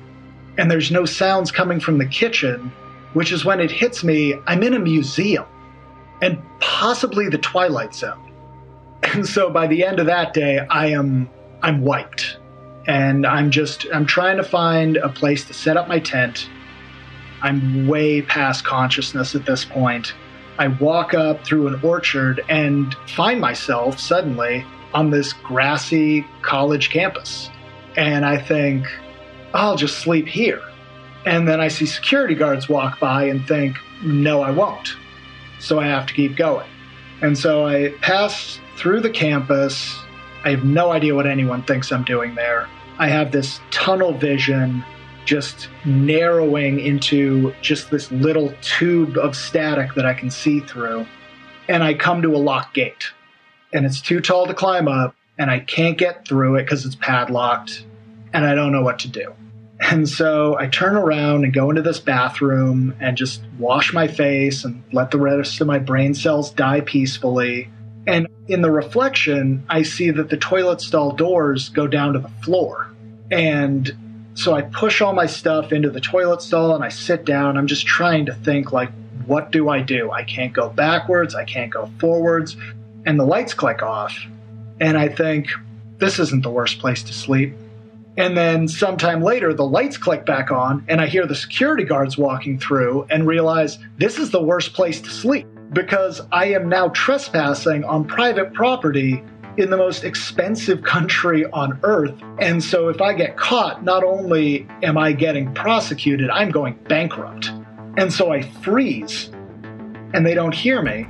and 0.58 0.70
there's 0.70 0.92
no 0.92 1.06
sounds 1.06 1.52
coming 1.52 1.80
from 1.80 1.98
the 1.98 2.06
kitchen, 2.06 2.72
which 3.14 3.32
is 3.32 3.46
when 3.46 3.60
it 3.60 3.72
hits 3.72 4.04
me 4.04 4.36
I'm 4.48 4.64
in 4.64 4.74
a 4.74 4.80
museum 4.80 5.46
and 6.22 6.42
possibly 6.60 7.30
the 7.30 7.38
Twilight 7.38 7.96
Zone. 7.96 8.32
And 9.04 9.26
so 9.26 9.50
by 9.50 9.68
the 9.68 9.84
end 9.84 10.00
of 10.00 10.06
that 10.08 10.34
day, 10.34 10.60
I 10.60 10.88
am 10.88 11.30
I'm 11.64 11.82
wiped. 11.82 12.38
And 12.88 13.26
I'm 13.26 13.52
just 13.52 13.86
I'm 13.94 14.06
trying 14.06 14.38
to 14.38 14.44
find 14.44 14.98
a 14.98 15.10
place 15.10 15.46
to 15.46 15.54
set 15.54 15.78
up 15.78 15.88
my 15.88 16.00
tent. 16.00 16.50
I'm 17.42 17.88
way 17.88 18.22
past 18.22 18.64
consciousness 18.64 19.36
at 19.36 19.46
this 19.46 19.66
point. 19.66 20.14
I 20.58 20.68
walk 20.68 21.14
up 21.14 21.44
through 21.44 21.68
an 21.68 21.80
orchard 21.84 22.44
and 22.50 22.94
find 23.08 23.42
myself 23.42 24.00
suddenly 24.00 24.66
on 24.94 25.10
this 25.10 25.34
grassy 25.34 26.26
college 26.42 26.90
campus. 26.90 27.50
And 27.96 28.26
I 28.26 28.38
think, 28.38 28.86
I'll 29.54 29.76
just 29.76 30.00
sleep 30.00 30.28
here. 30.28 30.62
And 31.26 31.48
then 31.48 31.60
I 31.60 31.68
see 31.68 31.86
security 31.86 32.36
guards 32.36 32.70
walk 32.70 33.00
by 33.00 33.26
and 33.26 33.48
think, 33.48 33.78
no, 34.04 34.42
I 34.42 34.52
won't. 34.52 34.96
So 35.60 35.80
I 35.80 35.88
have 35.88 36.06
to 36.08 36.14
keep 36.14 36.36
going. 36.36 36.70
And 37.22 37.38
so 37.38 37.68
I 37.68 37.94
pass 38.02 38.60
through 38.78 39.02
the 39.02 39.10
campus. 39.10 40.00
I 40.44 40.50
have 40.50 40.64
no 40.64 40.92
idea 40.92 41.14
what 41.14 41.28
anyone 41.28 41.64
thinks 41.64 41.92
I'm 41.92 42.04
doing 42.04 42.34
there. 42.36 42.68
I 42.98 43.08
have 43.08 43.32
this 43.32 43.60
tunnel 43.70 44.14
vision 44.14 44.84
just 45.26 45.70
narrowing 45.86 46.80
into 46.80 47.54
just 47.62 47.92
this 47.92 48.12
little 48.12 48.54
tube 48.62 49.18
of 49.18 49.36
static 49.36 49.94
that 49.96 50.06
I 50.06 50.14
can 50.14 50.30
see 50.30 50.60
through. 50.62 51.06
And 51.68 51.84
I 51.84 51.94
come 51.94 52.22
to 52.22 52.36
a 52.36 52.38
locked 52.38 52.74
gate. 52.74 53.12
And 53.74 53.86
it's 53.86 54.02
too 54.02 54.20
tall 54.20 54.48
to 54.48 54.54
climb 54.54 54.88
up, 54.88 55.16
and 55.38 55.50
I 55.50 55.60
can't 55.60 55.98
get 55.98 56.28
through 56.28 56.58
it 56.58 56.64
because 56.64 56.86
it's 56.86 56.96
padlocked 56.96 57.86
and 58.34 58.46
I 58.46 58.56
don't 58.56 58.72
know 58.72 58.82
what 58.82 59.00
to 59.00 59.08
do. 59.08 59.34
And 59.80 60.08
so 60.08 60.58
I 60.60 60.68
turn 60.68 60.96
around 60.96 61.44
and 61.44 61.54
go 61.54 61.70
into 61.70 61.82
this 61.82 62.00
bathroom 62.00 62.96
and 63.00 63.18
just 63.18 63.42
wash 63.58 63.94
my 63.94 64.08
face 64.08 64.64
and 64.64 64.84
let 64.92 65.10
the 65.10 65.18
rest 65.18 65.60
of 65.60 65.68
my 65.68 65.80
brain 65.80 66.14
cells 66.14 66.52
die 66.52 66.82
peacefully. 66.82 67.70
And 68.06 68.28
in 68.48 68.62
the 68.62 68.72
reflection, 68.72 69.64
I 69.70 69.82
see 69.82 70.12
that 70.12 70.30
the 70.30 70.38
toilet 70.38 70.82
stall 70.82 71.12
doors 71.14 71.70
go 71.70 71.88
down 71.88 72.14
to 72.14 72.20
the 72.20 72.30
floor. 72.44 72.92
And 73.32 73.92
so 74.34 74.54
I 74.54 74.62
push 74.62 75.02
all 75.02 75.14
my 75.14 75.26
stuff 75.26 75.72
into 75.72 75.90
the 75.90 76.02
toilet 76.02 76.42
stall 76.42 76.76
and 76.76 76.84
I 76.84 76.90
sit 76.90 77.26
down. 77.26 77.58
I'm 77.58 77.68
just 77.68 77.86
trying 77.86 78.26
to 78.28 78.34
think, 78.34 78.72
like, 78.72 78.92
what 79.26 79.52
do 79.52 79.70
I 79.70 79.82
do? 79.82 80.12
I 80.12 80.24
can't 80.24 80.54
go 80.54 80.70
backwards, 80.70 81.36
I 81.36 81.44
can't 81.44 81.72
go 81.72 81.90
forwards. 82.00 82.56
And 83.06 83.20
the 83.20 83.26
lights 83.26 83.54
click 83.54 83.82
off. 83.82 84.18
And 84.80 84.98
I 84.98 85.10
think, 85.10 85.50
this 85.98 86.18
isn't 86.18 86.44
the 86.44 86.50
worst 86.50 86.80
place 86.80 87.04
to 87.04 87.14
sleep. 87.14 87.54
And 88.18 88.36
then 88.36 88.68
sometime 88.68 89.22
later, 89.22 89.54
the 89.54 89.66
lights 89.66 89.98
click 89.98 90.26
back 90.26 90.52
on, 90.52 90.84
and 90.88 91.00
I 91.00 91.08
hear 91.08 91.26
the 91.26 91.36
security 91.36 91.84
guards 91.84 92.18
walking 92.18 92.60
through 92.60 93.08
and 93.10 93.26
realize 93.26 93.78
this 93.98 94.18
is 94.18 94.32
the 94.32 94.42
worst 94.42 94.74
place 94.74 95.00
to 95.02 95.10
sleep 95.10 95.48
because 95.72 96.22
I 96.32 96.48
am 96.48 96.68
now 96.68 96.90
trespassing 96.90 97.86
on 97.86 98.04
private 98.04 98.54
property 98.54 99.24
in 99.58 99.70
the 99.70 99.78
most 99.78 100.04
expensive 100.04 100.84
country 100.84 101.46
on 101.48 101.80
earth. 101.84 102.14
And 102.40 102.64
so 102.64 102.90
if 102.90 103.02
I 103.02 103.14
get 103.14 103.38
caught, 103.38 103.84
not 103.84 104.04
only 104.04 104.68
am 104.84 104.98
I 104.98 105.12
getting 105.12 105.54
prosecuted, 105.54 106.30
I'm 106.30 106.52
going 106.52 106.74
bankrupt. 106.88 107.52
And 107.98 108.12
so 108.12 108.32
I 108.32 108.42
freeze, 108.42 109.30
and 110.14 110.26
they 110.26 110.34
don't 110.34 110.54
hear 110.54 110.82
me, 110.82 111.08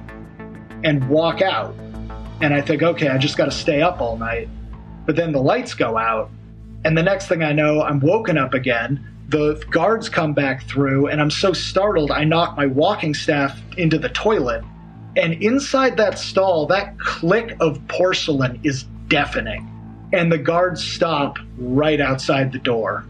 and 0.84 1.08
walk 1.08 1.42
out. 1.42 1.76
And 2.42 2.54
I 2.54 2.62
think, 2.62 2.82
okay, 2.82 3.10
I 3.10 3.18
just 3.18 3.38
got 3.38 3.46
to 3.46 3.52
stay 3.52 3.82
up 3.82 4.02
all 4.02 4.18
night. 4.18 4.50
But 5.06 5.16
then 5.16 5.32
the 5.32 5.42
lights 5.42 5.74
go 5.74 5.98
out 5.98 6.32
and 6.84 6.98
the 6.98 7.04
next 7.04 7.28
thing 7.28 7.44
I 7.44 7.52
know, 7.52 7.84
I'm 7.84 8.00
woken 8.00 8.38
up 8.38 8.54
again. 8.54 9.08
The 9.30 9.64
guards 9.70 10.10
come 10.10 10.34
back 10.34 10.64
through, 10.64 11.08
and 11.08 11.22
I'm 11.22 11.30
so 11.30 11.54
startled, 11.54 12.12
I 12.12 12.24
knock 12.24 12.58
my 12.58 12.66
walking 12.66 13.14
staff 13.14 13.62
into 13.78 13.98
the 13.98 14.10
toilet. 14.10 14.64
And 15.16 15.34
inside 15.42 15.98
that 15.98 16.18
stall, 16.18 16.66
that 16.68 16.98
click 17.00 17.56
of 17.60 17.86
porcelain 17.88 18.60
is 18.64 18.84
deafening. 19.08 19.68
And 20.14 20.32
the 20.32 20.38
guards 20.38 20.84
stop 20.84 21.38
right 21.58 22.00
outside 22.00 22.52
the 22.52 22.60
door. 22.60 23.06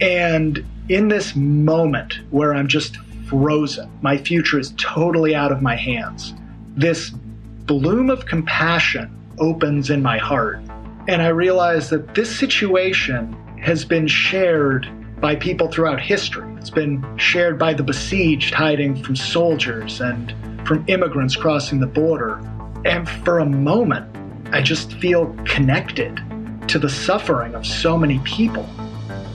And 0.00 0.64
in 0.88 1.08
this 1.08 1.34
moment 1.34 2.20
where 2.30 2.54
I'm 2.54 2.68
just 2.68 2.96
frozen, 3.28 3.90
my 4.02 4.18
future 4.18 4.58
is 4.58 4.74
totally 4.76 5.34
out 5.34 5.52
of 5.52 5.62
my 5.62 5.76
hands, 5.76 6.34
this 6.76 7.10
bloom 7.10 8.10
of 8.10 8.26
compassion 8.26 9.16
opens 9.38 9.90
in 9.90 10.02
my 10.02 10.18
heart 10.18 10.60
and 11.06 11.20
I 11.20 11.28
realize 11.28 11.90
that 11.90 12.14
this 12.14 12.34
situation 12.34 13.36
has 13.60 13.84
been 13.84 14.06
shared 14.06 14.88
by 15.20 15.36
people 15.36 15.70
throughout 15.70 16.00
history. 16.00 16.50
It's 16.56 16.70
been 16.70 17.04
shared 17.18 17.58
by 17.58 17.74
the 17.74 17.82
besieged 17.82 18.54
hiding 18.54 19.02
from 19.02 19.14
soldiers 19.14 20.00
and 20.00 20.34
from 20.66 20.84
immigrants 20.88 21.36
crossing 21.36 21.80
the 21.80 21.86
border. 21.86 22.38
And 22.84 23.08
for 23.08 23.38
a 23.38 23.46
moment, 23.46 24.14
I 24.52 24.62
just 24.62 24.92
feel 24.94 25.34
connected 25.44 26.20
to 26.68 26.78
the 26.78 26.88
suffering 26.88 27.54
of 27.54 27.66
so 27.66 27.98
many 27.98 28.18
people. 28.20 28.68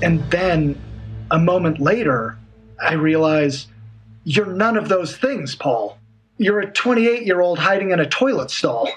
And 0.02 0.20
then 0.32 0.80
a 1.32 1.40
moment 1.40 1.80
later, 1.80 2.38
I 2.82 2.94
realize 2.94 3.68
you're 4.24 4.46
none 4.46 4.78
of 4.78 4.90
those 4.90 5.16
things, 5.16 5.56
Paul. 5.56 5.98
You're 6.38 6.60
a 6.60 6.72
28 6.72 7.26
year 7.26 7.42
old 7.42 7.60
hiding 7.60 7.92
in 7.92 8.00
a 8.00 8.08
toilet 8.08 8.52
stall. 8.52 8.90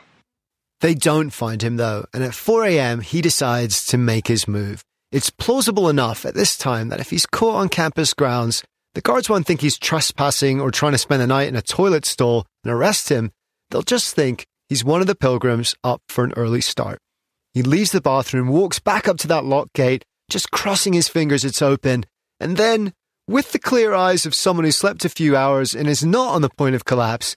They 0.81 0.95
don't 0.95 1.31
find 1.31 1.63
him 1.63 1.77
though, 1.77 2.07
and 2.13 2.25
at 2.25 2.35
4 2.35 2.65
a.m., 2.65 3.01
he 3.01 3.21
decides 3.21 3.87
to 3.87 3.99
make 3.99 4.27
his 4.27 4.49
move. 4.49 4.83
It's 5.13 5.31
plausible 5.31 5.89
enough 5.89 6.25
at 6.25 6.35
this 6.35 6.57
time 6.57 6.89
that 6.89 7.01
if 7.01 7.11
he's 7.11 7.27
caught 7.27 7.57
on 7.57 7.69
campus 7.69 8.15
grounds, 8.15 8.65
the 8.95 9.01
guards 9.01 9.29
won't 9.29 9.47
think 9.47 9.61
he's 9.61 9.79
trespassing 9.79 10.61
or 10.61 10.71
trying 10.71 10.93
to 10.93 10.99
spend 10.99 11.23
the 11.23 11.27
night 11.27 11.49
in 11.49 11.57
a 11.57 11.63
toilet 11.63 12.05
stall 12.05 12.47
and 12.65 12.73
arrest 12.73 13.09
him. 13.09 13.31
They'll 13.71 13.83
just 13.83 14.15
think 14.15 14.47
he's 14.69 14.85
one 14.85 15.01
of 15.01 15.07
the 15.07 15.15
pilgrims 15.15 15.75
up 15.83 16.03
for 16.09 16.25
an 16.25 16.35
early 16.37 16.61
start. 16.61 16.99
He 17.55 17.63
leaves 17.63 17.93
the 17.93 18.01
bathroom, 18.01 18.49
walks 18.49 18.79
back 18.79 19.09
up 19.09 19.19
to 19.19 19.29
that 19.29 19.45
locked 19.45 19.75
gate, 19.75 20.05
just 20.31 20.51
crossing 20.51 20.93
his 20.93 21.09
fingers 21.09 21.45
it's 21.45 21.63
open, 21.63 22.05
and 22.41 22.57
then, 22.57 22.93
with 23.29 23.53
the 23.53 23.59
clear 23.59 23.95
eyes 23.95 24.27
of 24.27 24.35
someone 24.35 24.65
who 24.65 24.73
slept 24.73 25.05
a 25.05 25.09
few 25.09 25.37
hours 25.37 25.75
and 25.75 25.89
is 25.89 26.05
not 26.05 26.35
on 26.35 26.43
the 26.43 26.51
point 26.51 26.75
of 26.75 26.85
collapse, 26.85 27.37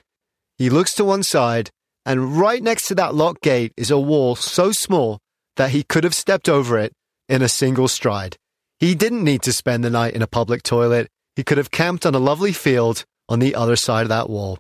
he 0.58 0.70
looks 0.70 0.94
to 0.96 1.04
one 1.04 1.24
side 1.24 1.70
and 2.06 2.38
right 2.38 2.62
next 2.62 2.88
to 2.88 2.96
that 2.96 3.16
locked 3.16 3.42
gate 3.42 3.74
is 3.76 3.90
a 3.90 4.00
wall 4.00 4.36
so 4.36 4.72
small 4.72 5.20
that 5.56 5.72
he 5.72 5.84
could 5.84 6.04
have 6.04 6.14
stepped 6.14 6.48
over 6.48 6.78
it 6.78 6.94
in 7.28 7.42
a 7.42 7.50
single 7.50 7.88
stride. 7.88 8.38
He 8.80 8.94
didn't 8.94 9.24
need 9.24 9.42
to 9.44 9.54
spend 9.54 9.84
the 9.84 9.90
night 9.90 10.14
in 10.14 10.22
a 10.22 10.28
public 10.28 10.62
toilet. 10.62 11.08
He 11.36 11.44
could 11.44 11.58
have 11.58 11.72
camped 11.72 12.06
on 12.06 12.16
a 12.16 12.20
lovely 12.20 12.54
field 12.54 13.06
on 13.28 13.40
the 13.40 13.56
other 13.56 13.76
side 13.76 14.04
of 14.04 14.10
that 14.10 14.30
wall. 14.30 14.58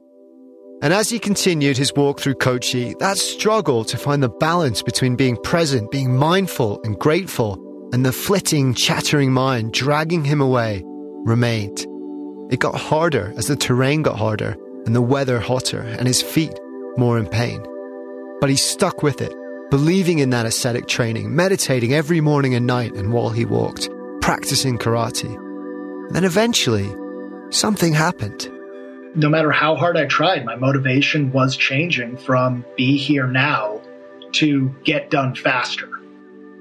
And 0.81 0.93
as 0.93 1.09
he 1.09 1.19
continued 1.19 1.77
his 1.77 1.93
walk 1.95 2.19
through 2.19 2.35
Kochi, 2.35 2.95
that 2.99 3.17
struggle 3.17 3.85
to 3.85 3.97
find 3.97 4.21
the 4.21 4.29
balance 4.29 4.81
between 4.81 5.15
being 5.15 5.37
present, 5.37 5.89
being 5.89 6.15
mindful 6.15 6.81
and 6.83 6.99
grateful, 6.99 7.61
and 7.93 8.05
the 8.05 8.11
flitting, 8.11 8.73
chattering 8.73 9.31
mind 9.31 9.71
dragging 9.71 10.25
him 10.25 10.41
away 10.41 10.83
remained. 11.23 11.85
It 12.51 12.59
got 12.59 12.75
harder 12.75 13.33
as 13.37 13.47
the 13.47 13.55
terrain 13.55 14.01
got 14.01 14.17
harder 14.17 14.57
and 14.85 14.93
the 14.93 15.01
weather 15.01 15.39
hotter 15.39 15.79
and 15.79 16.07
his 16.07 16.21
feet 16.21 16.53
more 16.97 17.17
in 17.17 17.25
pain. 17.25 17.65
But 18.41 18.49
he 18.49 18.57
stuck 18.57 19.01
with 19.01 19.21
it, 19.21 19.33
believing 19.71 20.19
in 20.19 20.31
that 20.31 20.45
ascetic 20.45 20.87
training, 20.87 21.33
meditating 21.35 21.93
every 21.93 22.19
morning 22.19 22.53
and 22.53 22.67
night 22.67 22.93
and 22.93 23.13
while 23.13 23.29
he 23.29 23.45
walked, 23.45 23.89
practicing 24.21 24.77
karate. 24.77 25.44
Then 26.09 26.23
eventually, 26.23 26.93
something 27.49 27.93
happened. 27.93 28.51
No 29.15 29.29
matter 29.29 29.51
how 29.51 29.75
hard 29.75 29.97
I 29.97 30.05
tried, 30.05 30.45
my 30.45 30.55
motivation 30.55 31.31
was 31.31 31.55
changing 31.55 32.17
from 32.17 32.65
be 32.75 32.97
here 32.97 33.27
now 33.27 33.81
to 34.33 34.73
get 34.83 35.09
done 35.09 35.35
faster. 35.35 35.89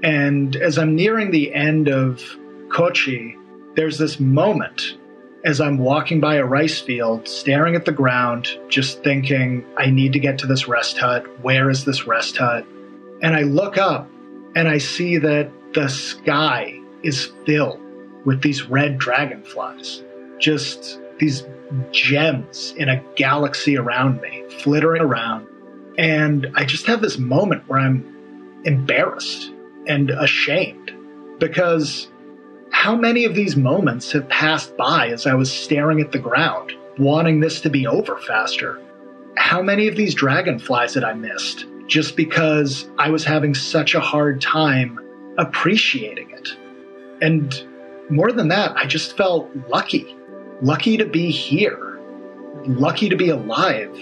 And 0.02 0.54
as 0.57 0.78
I'm 0.78 0.94
nearing 0.94 1.30
the 1.30 1.52
end 1.52 1.88
of 1.88 2.22
Kochi, 2.68 3.37
there's 3.74 3.98
this 3.98 4.20
moment 4.20 4.96
as 5.44 5.61
I'm 5.61 5.78
walking 5.78 6.20
by 6.20 6.37
a 6.37 6.44
rice 6.44 6.80
field, 6.80 7.28
staring 7.28 7.74
at 7.74 7.85
the 7.85 7.92
ground, 7.92 8.48
just 8.68 9.04
thinking, 9.04 9.64
I 9.76 9.90
need 9.90 10.14
to 10.14 10.18
get 10.18 10.38
to 10.38 10.46
this 10.46 10.66
rest 10.68 10.96
hut. 10.96 11.26
Where 11.42 11.68
is 11.68 11.85
this 11.85 12.07
rest 12.07 12.38
hut? 12.38 12.66
And 13.22 13.35
I 13.35 13.42
look 13.42 13.76
up 13.76 14.09
and 14.57 14.68
I 14.68 14.78
see 14.78 15.18
that 15.18 15.50
the 15.74 15.88
sky 15.88 16.80
is 17.02 17.30
filled 17.44 17.80
with 18.24 18.42
these 18.42 18.64
red 18.64 18.98
dragonflies, 18.98 20.02
just 20.38 21.00
these 21.18 21.44
gems 21.90 22.74
in 22.76 22.88
a 22.88 23.02
galaxy 23.16 23.76
around 23.76 24.20
me, 24.20 24.44
flittering 24.60 25.02
around. 25.02 25.46
And 25.98 26.48
I 26.54 26.64
just 26.64 26.87
have 26.87 27.00
this 27.00 27.18
moment 27.18 27.68
where 27.68 27.78
I'm 27.78 28.62
embarrassed 28.64 29.52
and 29.87 30.10
ashamed 30.10 30.92
because 31.38 32.08
how 32.70 32.96
many 32.96 33.24
of 33.24 33.34
these 33.34 33.56
moments 33.56 34.12
have 34.12 34.28
passed 34.28 34.76
by 34.76 35.08
as 35.08 35.26
I 35.26 35.34
was 35.34 35.52
staring 35.52 36.00
at 36.00 36.12
the 36.12 36.18
ground, 36.18 36.72
wanting 36.98 37.40
this 37.40 37.60
to 37.62 37.70
be 37.70 37.87
over 37.87 38.18
faster? 38.18 38.80
How 39.37 39.62
many 39.62 39.88
of 39.88 39.96
these 39.96 40.14
dragonflies 40.14 40.94
had 40.94 41.04
I 41.04 41.14
missed 41.14 41.66
just 41.87 42.16
because 42.16 42.88
I 42.98 43.10
was 43.10 43.24
having 43.24 43.54
such 43.54 43.94
a 43.94 44.00
hard 44.00 44.40
time 44.40 44.98
appreciating 45.38 46.30
it? 46.30 46.48
And 47.20 47.54
more 48.10 48.32
than 48.32 48.48
that, 48.48 48.76
I 48.76 48.86
just 48.86 49.16
felt 49.16 49.50
lucky. 49.68 50.16
Lucky 50.62 50.96
to 50.96 51.04
be 51.04 51.30
here. 51.30 51.98
Lucky 52.66 53.08
to 53.08 53.16
be 53.16 53.28
alive. 53.28 53.92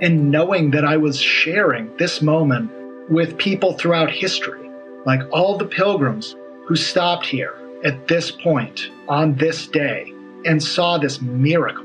And 0.00 0.30
knowing 0.30 0.70
that 0.72 0.84
I 0.84 0.96
was 0.96 1.20
sharing 1.20 1.94
this 1.96 2.22
moment 2.22 2.70
with 3.10 3.38
people 3.38 3.72
throughout 3.74 4.10
history, 4.10 4.70
like 5.04 5.20
all 5.32 5.56
the 5.56 5.66
pilgrims 5.66 6.36
who 6.66 6.76
stopped 6.76 7.26
here 7.26 7.54
at 7.84 8.08
this 8.08 8.30
point 8.30 8.90
on 9.08 9.34
this 9.36 9.66
day 9.66 10.12
and 10.44 10.62
saw 10.62 10.98
this 10.98 11.20
miracle. 11.20 11.84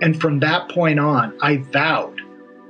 And 0.00 0.20
from 0.20 0.40
that 0.40 0.68
point 0.70 0.98
on, 0.98 1.36
I 1.42 1.58
vowed 1.58 2.20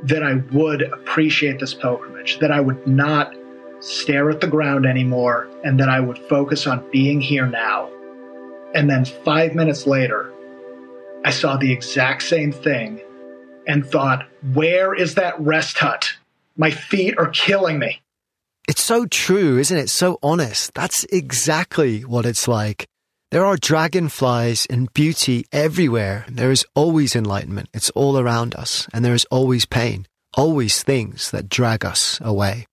that 0.04 0.22
I 0.22 0.34
would 0.52 0.82
appreciate 0.82 1.60
this 1.60 1.74
pilgrimage, 1.74 2.38
that 2.38 2.50
I 2.50 2.60
would 2.60 2.87
not 2.87 3.34
stare 3.80 4.30
at 4.30 4.40
the 4.40 4.46
ground 4.46 4.87
anymore, 4.87 5.48
and 5.64 5.78
that 5.80 5.88
I 5.88 6.00
would 6.00 6.18
focus 6.18 6.66
on 6.66 6.88
being 6.90 7.20
here 7.20 7.46
now. 7.46 7.90
And 8.74 8.90
then 8.90 9.04
five 9.04 9.54
minutes 9.54 9.87
later, 9.87 10.32
I 11.24 11.30
saw 11.30 11.56
the 11.56 11.72
exact 11.72 12.24
same 12.24 12.52
thing 12.52 13.00
and 13.66 13.87
thought, 13.87 14.26
where 14.52 14.92
is 14.94 15.14
that 15.14 15.38
rest 15.40 15.78
hut? 15.78 16.12
My 16.56 16.70
feet 16.70 17.16
are 17.16 17.28
killing 17.28 17.78
me. 17.78 18.02
It's 18.68 18.82
so 18.82 19.06
true, 19.06 19.58
isn't 19.58 19.76
it? 19.76 19.90
So 19.90 20.18
honest. 20.22 20.74
That's 20.74 21.04
exactly 21.04 22.00
what 22.00 22.26
it's 22.26 22.48
like. 22.48 22.87
There 23.30 23.44
are 23.44 23.56
dragonflies 23.56 24.66
and 24.66 24.92
beauty 24.92 25.44
everywhere. 25.52 26.24
There 26.28 26.50
is 26.50 26.64
always 26.74 27.16
enlightenment. 27.16 27.68
It's 27.74 27.90
all 27.90 28.18
around 28.18 28.54
us. 28.54 28.87
And 28.92 29.04
there 29.04 29.14
is 29.14 29.26
always 29.30 29.66
pain, 29.66 30.06
always 30.37 30.82
things 30.82 31.30
that 31.30 31.48
drag 31.48 31.84
us 31.84 32.20
away. 32.22 32.66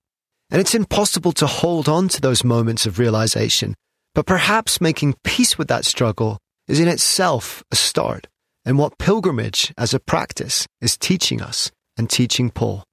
And 0.49 0.59
it's 0.59 0.75
impossible 0.75 1.31
to 1.33 1.47
hold 1.47 1.87
on 1.87 2.09
to 2.09 2.21
those 2.21 2.43
moments 2.43 2.85
of 2.85 2.99
realization. 2.99 3.75
But 4.13 4.25
perhaps 4.25 4.81
making 4.81 5.15
peace 5.23 5.57
with 5.57 5.67
that 5.69 5.85
struggle 5.85 6.37
is 6.67 6.79
in 6.79 6.87
itself 6.87 7.63
a 7.71 7.75
start 7.75 8.27
and 8.65 8.77
what 8.77 8.97
pilgrimage 8.97 9.73
as 9.77 9.93
a 9.93 9.99
practice 9.99 10.67
is 10.81 10.97
teaching 10.97 11.41
us 11.41 11.71
and 11.97 12.09
teaching 12.09 12.49
Paul. 12.49 12.83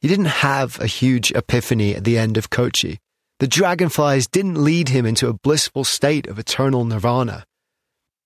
He 0.00 0.08
didn't 0.08 0.26
have 0.26 0.78
a 0.80 0.86
huge 0.86 1.32
epiphany 1.32 1.94
at 1.94 2.04
the 2.04 2.18
end 2.18 2.36
of 2.36 2.50
Kochi. 2.50 2.98
The 3.40 3.48
dragonflies 3.48 4.26
didn't 4.26 4.62
lead 4.62 4.90
him 4.90 5.06
into 5.06 5.28
a 5.28 5.32
blissful 5.34 5.84
state 5.84 6.26
of 6.26 6.38
eternal 6.38 6.84
nirvana. 6.84 7.44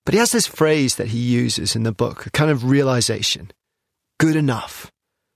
But 0.05 0.15
he 0.15 0.19
has 0.19 0.33
this 0.33 0.47
phrase 0.47 0.97
that 0.97 1.09
he 1.09 1.19
uses 1.19 1.77
in 1.77 1.85
the 1.85 1.93
book, 1.93 2.27
a 2.27 2.31
kind 2.31 2.51
of 2.51 2.65
realization 2.65 3.51
good 4.19 4.37
enough. 4.37 4.91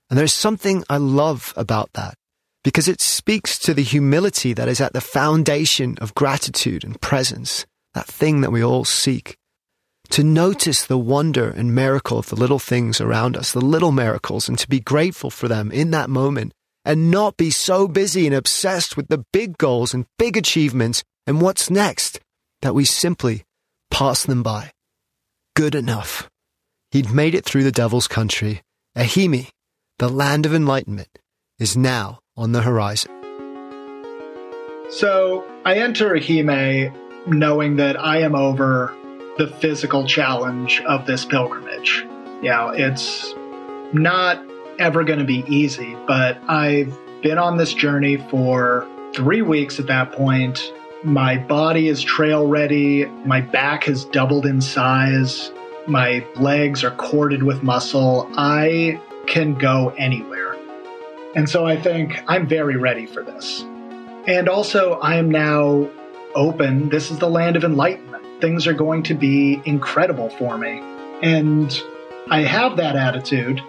And 0.09 0.17
there's 0.17 0.33
something 0.33 0.83
I 0.89 0.97
love 0.97 1.53
about 1.57 1.91
that 1.93 2.15
because 2.67 2.89
it 2.89 2.99
speaks 2.99 3.57
to 3.57 3.73
the 3.73 3.81
humility 3.81 4.51
that 4.51 4.67
is 4.67 4.81
at 4.81 4.91
the 4.91 4.99
foundation 4.99 5.97
of 6.01 6.13
gratitude 6.15 6.83
and 6.83 6.99
presence, 6.99 7.65
that 7.93 8.05
thing 8.05 8.41
that 8.41 8.51
we 8.51 8.61
all 8.61 8.83
seek 8.83 9.37
to 10.09 10.21
notice 10.21 10.85
the 10.85 10.97
wonder 10.97 11.49
and 11.49 11.73
miracle 11.73 12.17
of 12.17 12.27
the 12.27 12.35
little 12.35 12.59
things 12.59 12.99
around 12.99 13.37
us, 13.37 13.53
the 13.53 13.61
little 13.61 13.93
miracles, 13.93 14.49
and 14.49 14.59
to 14.59 14.67
be 14.67 14.81
grateful 14.81 15.29
for 15.29 15.47
them 15.47 15.71
in 15.71 15.91
that 15.91 16.09
moment 16.09 16.51
and 16.83 17.09
not 17.09 17.37
be 17.37 17.51
so 17.51 17.87
busy 17.87 18.25
and 18.25 18.35
obsessed 18.35 18.97
with 18.97 19.07
the 19.07 19.23
big 19.31 19.57
goals 19.57 19.93
and 19.93 20.05
big 20.17 20.35
achievements 20.35 21.05
and 21.25 21.39
what's 21.39 21.69
next 21.69 22.19
that 22.63 22.75
we 22.75 22.83
simply 22.83 23.45
pass 23.89 24.25
them 24.25 24.43
by. 24.43 24.73
Good 25.55 25.73
enough. 25.73 26.29
He'd 26.91 27.13
made 27.13 27.33
it 27.33 27.45
through 27.45 27.63
the 27.63 27.71
devil's 27.71 28.09
country. 28.09 28.61
Ehime, 28.97 29.47
the 29.99 30.09
land 30.09 30.45
of 30.45 30.53
enlightenment, 30.53 31.17
is 31.59 31.77
now 31.77 32.19
on 32.37 32.51
the 32.51 32.61
horizon. 32.61 33.11
So 34.89 35.45
I 35.65 35.79
enter 35.79 36.11
Ehime 36.11 36.95
knowing 37.27 37.75
that 37.77 37.99
I 37.99 38.21
am 38.21 38.35
over 38.35 38.93
the 39.37 39.47
physical 39.47 40.05
challenge 40.05 40.81
of 40.87 41.05
this 41.05 41.25
pilgrimage. 41.25 42.05
Know, 42.41 42.69
it's 42.69 43.33
not 43.93 44.43
ever 44.79 45.03
going 45.03 45.19
to 45.19 45.25
be 45.25 45.43
easy, 45.47 45.95
but 46.07 46.37
I've 46.47 46.97
been 47.21 47.37
on 47.37 47.57
this 47.57 47.73
journey 47.73 48.17
for 48.29 48.87
three 49.13 49.41
weeks 49.41 49.79
at 49.79 49.87
that 49.87 50.11
point. 50.11 50.71
My 51.03 51.37
body 51.37 51.87
is 51.87 52.03
trail 52.03 52.47
ready. 52.47 53.05
My 53.25 53.41
back 53.41 53.85
has 53.85 54.05
doubled 54.05 54.45
in 54.45 54.61
size. 54.61 55.51
My 55.87 56.25
legs 56.35 56.83
are 56.83 56.91
corded 56.91 57.43
with 57.43 57.63
muscle. 57.63 58.29
I 58.35 59.01
can 59.27 59.55
go 59.55 59.89
anywhere. 59.97 60.46
And 61.37 61.49
so 61.49 61.65
I 61.65 61.79
think 61.79 62.21
I'm 62.27 62.47
very 62.47 62.75
ready 62.75 63.05
for 63.05 63.23
this. 63.23 63.61
And 64.27 64.49
also, 64.49 64.93
I 64.99 65.15
am 65.15 65.31
now 65.31 65.89
open. 66.35 66.89
This 66.89 67.09
is 67.09 67.19
the 67.19 67.29
land 67.29 67.55
of 67.55 67.63
enlightenment 67.63 68.17
things 68.41 68.67
are 68.67 68.73
going 68.73 69.03
to 69.03 69.13
be 69.13 69.61
incredible 69.65 70.29
for 70.29 70.57
me. 70.57 70.79
And 71.21 71.81
I 72.29 72.41
have 72.41 72.77
that 72.77 72.95
attitude 72.95 73.61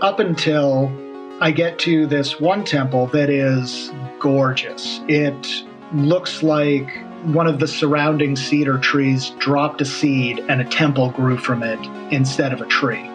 up 0.00 0.18
until 0.18 0.92
I 1.40 1.50
get 1.50 1.78
to 1.80 2.06
this 2.06 2.40
one 2.40 2.64
temple 2.64 3.06
that 3.08 3.30
is 3.30 3.92
gorgeous. 4.18 5.00
It 5.08 5.64
looks 5.94 6.42
like 6.42 6.88
one 7.24 7.46
of 7.46 7.60
the 7.60 7.68
surrounding 7.68 8.34
cedar 8.34 8.78
trees 8.78 9.30
dropped 9.38 9.80
a 9.80 9.84
seed 9.84 10.40
and 10.48 10.60
a 10.60 10.64
temple 10.64 11.10
grew 11.10 11.36
from 11.36 11.62
it 11.62 11.78
instead 12.12 12.52
of 12.52 12.60
a 12.60 12.66
tree. 12.66 13.08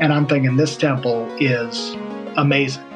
And 0.00 0.12
I'm 0.12 0.26
thinking 0.26 0.56
this 0.56 0.76
temple 0.76 1.28
is 1.40 1.96
amazing. 2.36 2.87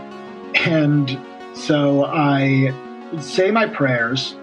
And 0.55 1.19
so 1.55 2.05
I 2.05 2.73
say 3.21 3.51
my 3.51 3.67
prayers 3.67 4.35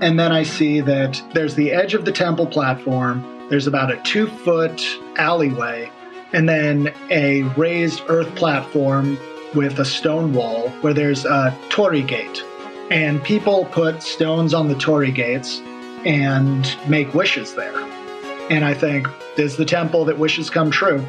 and 0.00 0.18
then 0.18 0.30
I 0.30 0.44
see 0.44 0.80
that 0.80 1.20
there's 1.34 1.54
the 1.56 1.72
edge 1.72 1.94
of 1.94 2.04
the 2.04 2.12
temple 2.12 2.46
platform, 2.46 3.48
there's 3.48 3.66
about 3.66 3.90
a 3.90 3.96
two 4.02 4.28
foot 4.28 4.86
alleyway, 5.16 5.90
and 6.32 6.48
then 6.48 6.94
a 7.10 7.42
raised 7.56 8.02
earth 8.08 8.32
platform 8.36 9.18
with 9.54 9.78
a 9.80 9.84
stone 9.84 10.34
wall 10.34 10.68
where 10.82 10.94
there's 10.94 11.24
a 11.24 11.56
torii 11.68 12.02
gate. 12.02 12.42
And 12.90 13.22
people 13.24 13.64
put 13.66 14.02
stones 14.02 14.54
on 14.54 14.68
the 14.68 14.74
torii 14.76 15.10
gates 15.10 15.60
and 16.04 16.76
make 16.88 17.12
wishes 17.12 17.54
there. 17.54 17.76
And 18.50 18.64
I 18.64 18.74
think, 18.74 19.08
this 19.36 19.52
is 19.52 19.56
the 19.56 19.64
temple 19.64 20.04
that 20.06 20.18
wishes 20.18 20.48
come 20.48 20.70
true? 20.70 21.04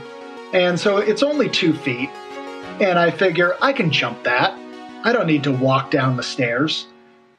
And 0.51 0.79
so 0.79 0.97
it's 0.97 1.21
only 1.21 1.47
two 1.47 1.73
feet. 1.73 2.09
And 2.79 2.97
I 2.97 3.11
figure 3.11 3.55
I 3.61 3.73
can 3.73 3.91
jump 3.91 4.23
that. 4.23 4.57
I 5.03 5.11
don't 5.11 5.27
need 5.27 5.43
to 5.43 5.51
walk 5.51 5.91
down 5.91 6.17
the 6.17 6.23
stairs. 6.23 6.87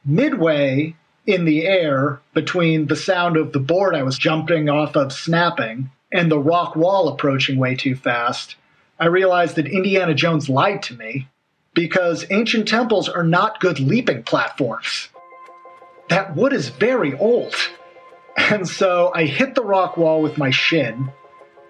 Midway 0.05 0.95
in 1.25 1.45
the 1.45 1.65
air 1.65 2.21
between 2.33 2.87
the 2.87 2.95
sound 2.95 3.37
of 3.37 3.51
the 3.51 3.59
board 3.59 3.95
I 3.95 4.03
was 4.03 4.17
jumping 4.17 4.69
off 4.69 4.95
of 4.95 5.13
snapping 5.13 5.89
and 6.11 6.31
the 6.31 6.39
rock 6.39 6.75
wall 6.75 7.07
approaching 7.07 7.57
way 7.57 7.75
too 7.75 7.95
fast, 7.95 8.55
I 8.99 9.07
realized 9.07 9.55
that 9.55 9.67
Indiana 9.67 10.13
Jones 10.13 10.49
lied 10.49 10.83
to 10.83 10.95
me 10.95 11.27
because 11.73 12.25
ancient 12.29 12.67
temples 12.67 13.07
are 13.07 13.23
not 13.23 13.59
good 13.59 13.79
leaping 13.79 14.23
platforms. 14.23 15.09
That 16.09 16.35
wood 16.35 16.53
is 16.53 16.69
very 16.69 17.17
old. 17.17 17.55
And 18.37 18.67
so 18.67 19.11
I 19.15 19.25
hit 19.25 19.55
the 19.55 19.63
rock 19.63 19.97
wall 19.97 20.21
with 20.21 20.37
my 20.37 20.51
shin. 20.51 21.11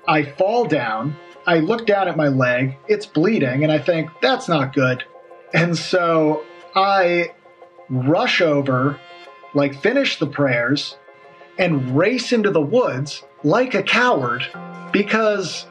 I 0.08 0.24
fall 0.24 0.66
down. 0.66 1.16
I 1.46 1.60
look 1.60 1.86
down 1.86 2.08
at 2.08 2.18
my 2.18 2.28
leg. 2.28 2.78
It's 2.88 3.06
bleeding. 3.06 3.64
And 3.64 3.72
I 3.72 3.80
think, 3.80 4.10
that's 4.22 4.48
not 4.48 4.74
good. 4.74 5.04
And 5.54 5.78
so 5.78 6.44
I 6.76 7.34
rush 7.90 8.42
over 8.42 9.00
like 9.54 9.76
finish 9.82 10.18
the 10.18 10.28
prayers 10.28 10.98
and 11.58 11.98
race 11.98 12.32
into 12.32 12.52
the 12.52 12.62
woods 12.62 13.24
like 13.44 13.74
a 13.74 13.84
coward 13.84 14.44
because 14.92 15.66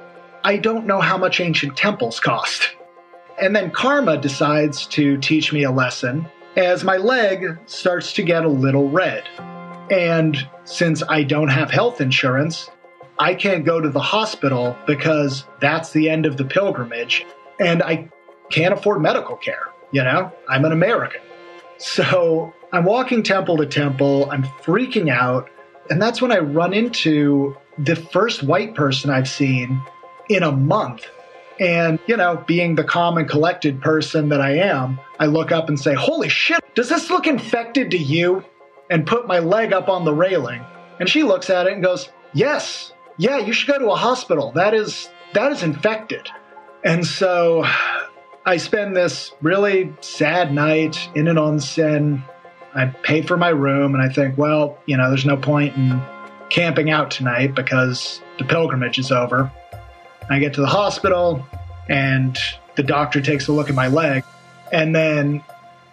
I 0.44 0.56
don't 0.56 0.86
know 0.86 1.00
how 1.00 1.16
much 1.16 1.40
ancient 1.40 1.76
temples 1.76 2.20
cost. 2.20 2.70
And 3.40 3.56
then 3.56 3.70
karma 3.70 4.18
decides 4.18 4.86
to 4.88 5.16
teach 5.18 5.52
me 5.52 5.64
a 5.64 5.70
lesson 5.70 6.26
as 6.56 6.84
my 6.84 6.96
leg 6.96 7.58
starts 7.66 8.12
to 8.14 8.22
get 8.22 8.44
a 8.44 8.48
little 8.48 8.90
red. 8.90 9.24
And 9.90 10.46
since 10.64 11.02
I 11.08 11.22
don't 11.22 11.48
have 11.48 11.70
health 11.70 12.00
insurance, 12.00 12.70
I 13.20 13.34
can't 13.34 13.66
go 13.66 13.78
to 13.78 13.90
the 13.90 14.00
hospital 14.00 14.78
because 14.86 15.44
that's 15.60 15.92
the 15.92 16.08
end 16.08 16.24
of 16.24 16.38
the 16.38 16.44
pilgrimage. 16.44 17.26
And 17.60 17.82
I 17.82 18.08
can't 18.48 18.72
afford 18.72 19.02
medical 19.02 19.36
care. 19.36 19.68
You 19.92 20.02
know, 20.02 20.32
I'm 20.48 20.64
an 20.64 20.72
American. 20.72 21.20
So 21.76 22.54
I'm 22.72 22.84
walking 22.84 23.22
temple 23.22 23.58
to 23.58 23.66
temple. 23.66 24.30
I'm 24.30 24.44
freaking 24.44 25.10
out. 25.10 25.50
And 25.90 26.00
that's 26.00 26.22
when 26.22 26.32
I 26.32 26.38
run 26.38 26.72
into 26.72 27.58
the 27.76 27.94
first 27.94 28.42
white 28.42 28.74
person 28.74 29.10
I've 29.10 29.28
seen 29.28 29.82
in 30.30 30.42
a 30.42 30.52
month. 30.52 31.06
And, 31.58 31.98
you 32.06 32.16
know, 32.16 32.42
being 32.46 32.74
the 32.74 32.84
calm 32.84 33.18
and 33.18 33.28
collected 33.28 33.82
person 33.82 34.30
that 34.30 34.40
I 34.40 34.56
am, 34.58 34.98
I 35.18 35.26
look 35.26 35.52
up 35.52 35.68
and 35.68 35.78
say, 35.78 35.92
Holy 35.92 36.30
shit, 36.30 36.60
does 36.74 36.88
this 36.88 37.10
look 37.10 37.26
infected 37.26 37.90
to 37.90 37.98
you? 37.98 38.44
And 38.88 39.06
put 39.06 39.26
my 39.26 39.40
leg 39.40 39.74
up 39.74 39.90
on 39.90 40.06
the 40.06 40.14
railing. 40.14 40.64
And 40.98 41.08
she 41.08 41.22
looks 41.22 41.50
at 41.50 41.66
it 41.66 41.74
and 41.74 41.82
goes, 41.82 42.08
Yes, 42.32 42.92
yeah, 43.20 43.36
you 43.36 43.52
should 43.52 43.68
go 43.68 43.78
to 43.78 43.90
a 43.90 43.96
hospital. 43.96 44.50
That 44.52 44.72
is 44.72 45.10
that 45.34 45.52
is 45.52 45.62
infected. 45.62 46.30
And 46.82 47.06
so 47.06 47.64
I 48.46 48.56
spend 48.56 48.96
this 48.96 49.32
really 49.42 49.94
sad 50.00 50.54
night 50.54 50.96
in 51.14 51.28
an 51.28 51.36
onsen 51.36 52.24
I 52.74 52.86
pay 52.86 53.20
for 53.20 53.36
my 53.36 53.50
room 53.50 53.94
and 53.94 54.02
I 54.02 54.08
think, 54.08 54.38
well, 54.38 54.78
you 54.86 54.96
know, 54.96 55.08
there's 55.08 55.26
no 55.26 55.36
point 55.36 55.76
in 55.76 56.00
camping 56.48 56.90
out 56.90 57.10
tonight 57.10 57.54
because 57.54 58.22
the 58.38 58.44
pilgrimage 58.44 58.98
is 58.98 59.12
over. 59.12 59.52
I 60.30 60.38
get 60.38 60.54
to 60.54 60.60
the 60.60 60.68
hospital, 60.68 61.44
and 61.88 62.38
the 62.76 62.84
doctor 62.84 63.20
takes 63.20 63.48
a 63.48 63.52
look 63.52 63.68
at 63.68 63.74
my 63.74 63.88
leg 63.88 64.22
and 64.72 64.94
then 64.94 65.42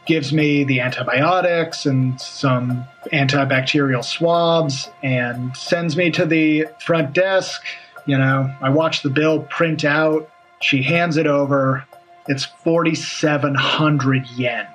gives 0.07 0.31
me 0.33 0.63
the 0.63 0.79
antibiotics 0.79 1.85
and 1.85 2.19
some 2.19 2.85
antibacterial 3.11 4.03
swabs 4.03 4.89
and 5.03 5.55
sends 5.55 5.95
me 5.95 6.09
to 6.11 6.25
the 6.25 6.65
front 6.83 7.13
desk. 7.13 7.61
You 8.05 8.17
know, 8.17 8.51
I 8.61 8.69
watch 8.69 9.03
the 9.03 9.09
bill 9.09 9.41
print 9.43 9.83
out. 9.83 10.29
She 10.61 10.81
hands 10.81 11.17
it 11.17 11.27
over. 11.27 11.85
It's 12.27 12.45
4,700 12.45 14.27
yen, 14.31 14.65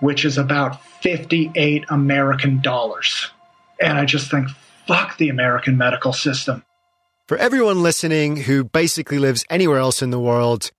which 0.00 0.24
is 0.24 0.38
about 0.38 0.82
58 1.02 1.84
American 1.90 2.60
dollars. 2.60 3.30
And 3.80 3.96
I 3.96 4.06
just 4.06 4.30
think, 4.30 4.48
fuck 4.86 5.18
the 5.18 5.28
American 5.28 5.76
medical 5.76 6.12
system. 6.12 6.64
For 7.28 7.36
everyone 7.36 7.82
listening 7.82 8.38
who 8.38 8.64
basically 8.64 9.18
lives 9.18 9.44
anywhere 9.50 9.78
else 9.78 10.00
in 10.00 10.10
the 10.10 10.18
world, 10.18 10.70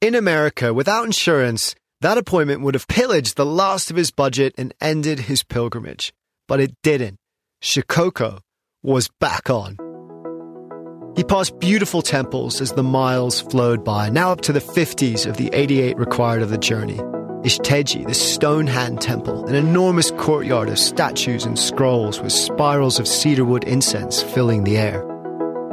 in 0.00 0.14
America, 0.14 0.72
without 0.72 1.04
insurance, 1.04 1.74
that 2.00 2.18
appointment 2.18 2.60
would 2.62 2.74
have 2.74 2.86
pillaged 2.86 3.36
the 3.36 3.46
last 3.46 3.90
of 3.90 3.96
his 3.96 4.10
budget 4.10 4.54
and 4.56 4.72
ended 4.80 5.20
his 5.20 5.42
pilgrimage. 5.42 6.12
But 6.46 6.60
it 6.60 6.72
didn't. 6.82 7.16
Shikoku 7.62 8.38
was 8.82 9.10
back 9.20 9.50
on. 9.50 9.76
He 11.16 11.24
passed 11.24 11.58
beautiful 11.58 12.02
temples 12.02 12.60
as 12.60 12.72
the 12.72 12.84
miles 12.84 13.40
flowed 13.40 13.84
by, 13.84 14.08
now 14.08 14.30
up 14.30 14.42
to 14.42 14.52
the 14.52 14.60
50s 14.60 15.26
of 15.26 15.36
the 15.36 15.50
88 15.52 15.98
required 15.98 16.42
of 16.42 16.50
the 16.50 16.58
journey. 16.58 16.98
Ishiteji, 17.42 18.06
the 18.06 18.14
stone 18.14 18.68
hand 18.68 19.00
temple, 19.00 19.46
an 19.46 19.56
enormous 19.56 20.12
courtyard 20.12 20.68
of 20.68 20.78
statues 20.78 21.44
and 21.44 21.58
scrolls 21.58 22.20
with 22.20 22.32
spirals 22.32 23.00
of 23.00 23.08
cedarwood 23.08 23.64
incense 23.64 24.22
filling 24.22 24.62
the 24.62 24.76
air. 24.76 25.07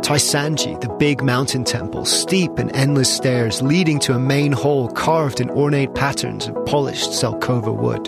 Taisanji, 0.05 0.79
the 0.81 0.95
big 0.99 1.23
mountain 1.23 1.63
temple, 1.63 2.05
steep 2.05 2.59
and 2.59 2.71
endless 2.75 3.11
stairs 3.11 3.63
leading 3.63 3.97
to 4.01 4.13
a 4.13 4.19
main 4.19 4.51
hall 4.51 4.87
carved 4.87 5.41
in 5.41 5.49
ornate 5.49 5.95
patterns 5.95 6.45
of 6.45 6.63
polished 6.67 7.09
Zelkova 7.09 7.75
wood. 7.75 8.07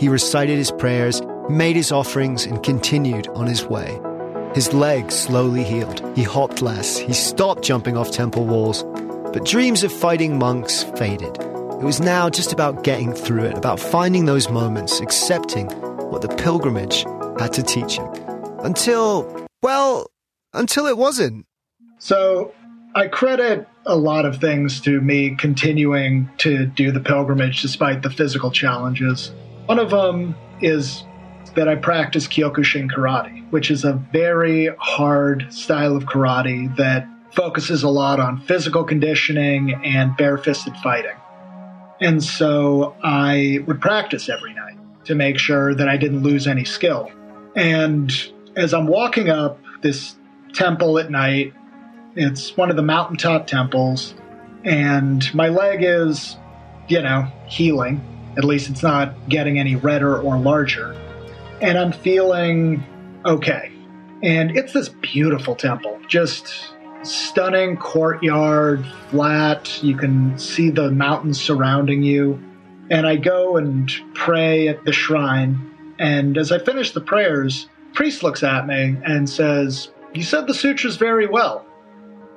He 0.00 0.08
recited 0.08 0.56
his 0.56 0.70
prayers, 0.70 1.20
made 1.50 1.74
his 1.74 1.90
offerings, 1.90 2.46
and 2.46 2.62
continued 2.62 3.26
on 3.34 3.48
his 3.48 3.64
way. 3.64 4.00
His 4.54 4.72
legs 4.72 5.16
slowly 5.16 5.64
healed. 5.64 6.00
He 6.16 6.22
hopped 6.22 6.62
less. 6.62 6.96
He 6.96 7.12
stopped 7.12 7.64
jumping 7.64 7.96
off 7.96 8.12
temple 8.12 8.44
walls. 8.44 8.84
But 9.32 9.44
dreams 9.44 9.82
of 9.82 9.90
fighting 9.90 10.38
monks 10.38 10.84
faded. 10.96 11.36
It 11.36 11.82
was 11.82 11.98
now 11.98 12.30
just 12.30 12.52
about 12.52 12.84
getting 12.84 13.12
through 13.12 13.46
it, 13.46 13.58
about 13.58 13.80
finding 13.80 14.26
those 14.26 14.48
moments, 14.48 15.00
accepting 15.00 15.66
what 16.08 16.22
the 16.22 16.28
pilgrimage 16.28 17.02
had 17.40 17.52
to 17.54 17.64
teach 17.64 17.98
him. 17.98 18.06
Until, 18.60 19.26
well, 19.60 20.06
until 20.52 20.86
it 20.86 20.96
wasn't. 20.96 21.46
So 21.98 22.52
I 22.94 23.08
credit 23.08 23.68
a 23.84 23.96
lot 23.96 24.24
of 24.24 24.38
things 24.40 24.80
to 24.82 25.00
me 25.00 25.36
continuing 25.36 26.30
to 26.38 26.66
do 26.66 26.90
the 26.90 27.00
pilgrimage 27.00 27.62
despite 27.62 28.02
the 28.02 28.10
physical 28.10 28.50
challenges. 28.50 29.32
One 29.66 29.78
of 29.78 29.90
them 29.90 30.34
is 30.60 31.04
that 31.54 31.68
I 31.68 31.76
practice 31.76 32.26
Kyokushin 32.26 32.90
karate, 32.90 33.50
which 33.50 33.70
is 33.70 33.84
a 33.84 33.92
very 34.12 34.70
hard 34.78 35.52
style 35.52 35.96
of 35.96 36.04
karate 36.04 36.74
that 36.76 37.08
focuses 37.32 37.82
a 37.82 37.88
lot 37.88 38.18
on 38.18 38.40
physical 38.40 38.84
conditioning 38.84 39.74
and 39.84 40.16
barefisted 40.16 40.74
fighting. 40.78 41.16
And 42.00 42.22
so 42.22 42.96
I 43.02 43.60
would 43.66 43.80
practice 43.80 44.28
every 44.28 44.54
night 44.54 44.76
to 45.04 45.14
make 45.14 45.38
sure 45.38 45.74
that 45.74 45.88
I 45.88 45.96
didn't 45.96 46.22
lose 46.22 46.46
any 46.46 46.64
skill. 46.64 47.10
And 47.54 48.12
as 48.54 48.74
I'm 48.74 48.86
walking 48.86 49.28
up 49.28 49.58
this 49.82 50.16
temple 50.56 50.98
at 50.98 51.10
night. 51.10 51.52
It's 52.16 52.56
one 52.56 52.70
of 52.70 52.76
the 52.76 52.82
mountaintop 52.82 53.46
temples, 53.46 54.14
and 54.64 55.32
my 55.34 55.48
leg 55.48 55.82
is, 55.82 56.36
you 56.88 57.02
know, 57.02 57.28
healing. 57.46 58.00
At 58.36 58.44
least 58.44 58.70
it's 58.70 58.82
not 58.82 59.14
getting 59.28 59.58
any 59.58 59.76
redder 59.76 60.18
or 60.18 60.38
larger. 60.38 60.92
And 61.60 61.78
I'm 61.78 61.92
feeling 61.92 62.82
okay. 63.24 63.72
And 64.22 64.56
it's 64.56 64.72
this 64.72 64.88
beautiful 64.88 65.54
temple, 65.54 66.00
just 66.08 66.72
stunning 67.02 67.76
courtyard, 67.76 68.84
flat. 69.10 69.82
You 69.82 69.96
can 69.96 70.38
see 70.38 70.70
the 70.70 70.90
mountains 70.90 71.40
surrounding 71.40 72.02
you. 72.02 72.42
And 72.90 73.06
I 73.06 73.16
go 73.16 73.56
and 73.56 73.90
pray 74.14 74.68
at 74.68 74.84
the 74.84 74.92
shrine. 74.92 75.94
And 75.98 76.36
as 76.36 76.50
I 76.52 76.58
finish 76.58 76.92
the 76.92 77.00
prayers, 77.00 77.68
priest 77.94 78.22
looks 78.22 78.42
at 78.42 78.66
me 78.66 78.96
and 79.04 79.28
says, 79.28 79.90
you 80.16 80.22
said 80.22 80.46
the 80.46 80.54
sutras 80.54 80.96
very 80.96 81.26
well. 81.26 81.64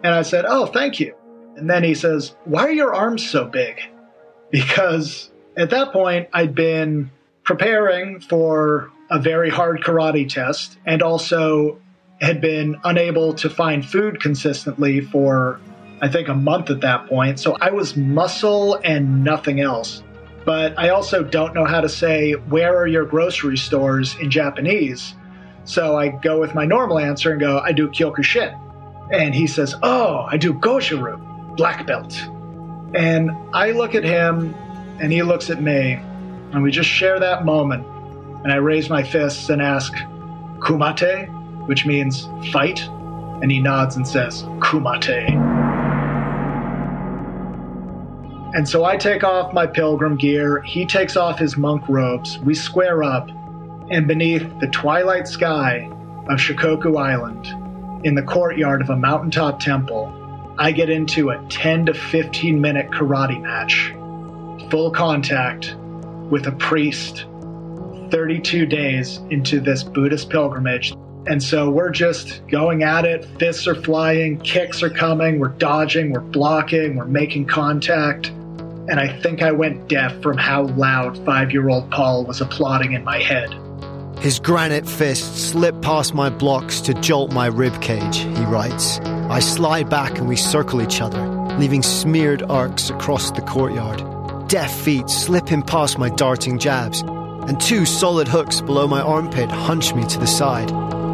And 0.03 0.13
I 0.13 0.21
said, 0.21 0.45
Oh, 0.47 0.65
thank 0.65 0.99
you. 0.99 1.15
And 1.55 1.69
then 1.69 1.83
he 1.83 1.95
says, 1.95 2.35
Why 2.45 2.63
are 2.63 2.71
your 2.71 2.93
arms 2.93 3.27
so 3.27 3.45
big? 3.45 3.81
Because 4.51 5.29
at 5.55 5.69
that 5.69 5.93
point, 5.93 6.29
I'd 6.33 6.55
been 6.55 7.11
preparing 7.43 8.19
for 8.19 8.89
a 9.11 9.19
very 9.19 9.51
hard 9.51 9.81
karate 9.81 10.27
test 10.27 10.79
and 10.87 11.03
also 11.03 11.79
had 12.19 12.41
been 12.41 12.75
unable 12.83 13.35
to 13.35 13.47
find 13.47 13.85
food 13.85 14.19
consistently 14.19 15.01
for, 15.01 15.59
I 16.01 16.09
think, 16.09 16.29
a 16.29 16.33
month 16.33 16.71
at 16.71 16.81
that 16.81 17.07
point. 17.07 17.39
So 17.39 17.57
I 17.61 17.69
was 17.69 17.95
muscle 17.95 18.79
and 18.83 19.23
nothing 19.23 19.59
else. 19.61 20.01
But 20.45 20.79
I 20.79 20.89
also 20.89 21.23
don't 21.23 21.53
know 21.53 21.65
how 21.65 21.81
to 21.81 21.89
say, 21.89 22.31
Where 22.33 22.75
are 22.75 22.87
your 22.87 23.05
grocery 23.05 23.57
stores 23.57 24.15
in 24.19 24.31
Japanese? 24.31 25.13
So 25.69 25.95
I 25.95 26.07
go 26.07 26.39
with 26.39 26.55
my 26.55 26.65
normal 26.65 26.97
answer 26.97 27.29
and 27.29 27.39
go, 27.39 27.59
I 27.59 27.73
do 27.73 27.89
Kyokushin. 27.89 28.59
And 29.13 29.35
he 29.35 29.45
says, 29.45 29.75
Oh, 29.83 30.25
I 30.27 30.35
do 30.35 30.51
Goju-ryu, 30.51 31.55
black 31.55 31.85
belt. 31.85 32.11
And 32.95 33.29
I 33.53 33.69
look 33.69 33.93
at 33.93 34.03
him 34.03 34.55
and 34.99 35.11
he 35.11 35.21
looks 35.21 35.51
at 35.51 35.61
me, 35.61 35.93
and 36.53 36.63
we 36.63 36.71
just 36.71 36.89
share 36.89 37.19
that 37.19 37.45
moment. 37.45 37.85
And 38.43 38.51
I 38.51 38.55
raise 38.55 38.89
my 38.89 39.03
fists 39.03 39.49
and 39.49 39.61
ask, 39.61 39.93
Kumite, 40.57 41.67
which 41.67 41.85
means 41.85 42.27
fight. 42.51 42.81
And 43.43 43.51
he 43.51 43.59
nods 43.59 43.95
and 43.95 44.07
says, 44.07 44.41
Kumite. 44.57 45.29
And 48.55 48.67
so 48.67 48.85
I 48.85 48.97
take 48.97 49.23
off 49.23 49.53
my 49.53 49.67
pilgrim 49.67 50.17
gear. 50.17 50.63
He 50.63 50.87
takes 50.87 51.15
off 51.15 51.37
his 51.37 51.57
monk 51.57 51.87
robes. 51.87 52.39
We 52.39 52.55
square 52.55 53.03
up 53.03 53.29
and 53.91 54.07
beneath 54.07 54.47
the 54.59 54.67
twilight 54.67 55.27
sky 55.27 55.89
of 56.29 56.39
Shikoku 56.39 56.99
Island, 56.99 57.47
in 58.05 58.15
the 58.15 58.23
courtyard 58.23 58.81
of 58.81 58.89
a 58.89 58.95
mountaintop 58.95 59.59
temple, 59.59 60.15
I 60.57 60.71
get 60.71 60.89
into 60.89 61.29
a 61.29 61.43
10 61.49 61.87
to 61.87 61.93
15 61.93 62.61
minute 62.61 62.91
karate 62.91 63.41
match, 63.41 63.93
full 64.69 64.91
contact 64.91 65.75
with 66.29 66.47
a 66.47 66.51
priest 66.51 67.25
32 68.11 68.65
days 68.65 69.17
into 69.29 69.59
this 69.59 69.83
Buddhist 69.83 70.29
pilgrimage. 70.29 70.93
And 71.27 71.41
so 71.41 71.69
we're 71.69 71.91
just 71.91 72.45
going 72.47 72.83
at 72.83 73.05
it. 73.05 73.25
Fists 73.37 73.67
are 73.67 73.75
flying, 73.75 74.39
kicks 74.39 74.81
are 74.81 74.89
coming, 74.89 75.39
we're 75.39 75.49
dodging, 75.49 76.11
we're 76.11 76.21
blocking, 76.21 76.95
we're 76.95 77.05
making 77.05 77.45
contact. 77.45 78.27
And 78.27 78.99
I 78.99 79.19
think 79.21 79.41
I 79.43 79.51
went 79.51 79.87
deaf 79.87 80.21
from 80.21 80.37
how 80.37 80.63
loud 80.63 81.23
five 81.25 81.51
year 81.51 81.69
old 81.69 81.91
Paul 81.91 82.25
was 82.25 82.41
applauding 82.41 82.93
in 82.93 83.03
my 83.03 83.19
head. 83.19 83.53
His 84.19 84.37
granite 84.37 84.85
fist 84.85 85.49
slipped 85.49 85.81
past 85.81 86.13
my 86.13 86.29
blocks 86.29 86.81
to 86.81 86.93
jolt 86.93 87.31
my 87.31 87.49
ribcage, 87.49 88.15
he 88.37 88.43
writes. 88.43 88.99
I 88.99 89.39
slide 89.39 89.89
back 89.89 90.17
and 90.17 90.27
we 90.27 90.35
circle 90.35 90.81
each 90.81 90.99
other, 90.99 91.25
leaving 91.57 91.81
smeared 91.81 92.43
arcs 92.43 92.89
across 92.89 93.31
the 93.31 93.41
courtyard. 93.41 94.03
Deft 94.49 94.77
feet 94.77 95.09
slipping 95.09 95.61
past 95.61 95.97
my 95.97 96.09
darting 96.09 96.59
jabs, 96.59 96.99
and 96.99 97.61
two 97.61 97.85
solid 97.85 98.27
hooks 98.27 98.59
below 98.59 98.89
my 98.89 98.99
armpit 98.99 99.49
hunch 99.49 99.95
me 99.95 100.05
to 100.07 100.19
the 100.19 100.27
side. 100.27 100.69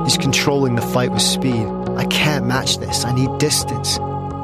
He's 0.05 0.17
controlling 0.17 0.73
the 0.73 0.81
fight 0.81 1.11
with 1.11 1.21
speed. 1.21 1.67
I 1.97 2.05
can't 2.05 2.47
match 2.47 2.79
this, 2.79 3.05
I 3.05 3.13
need 3.13 3.37
distance. 3.37 3.99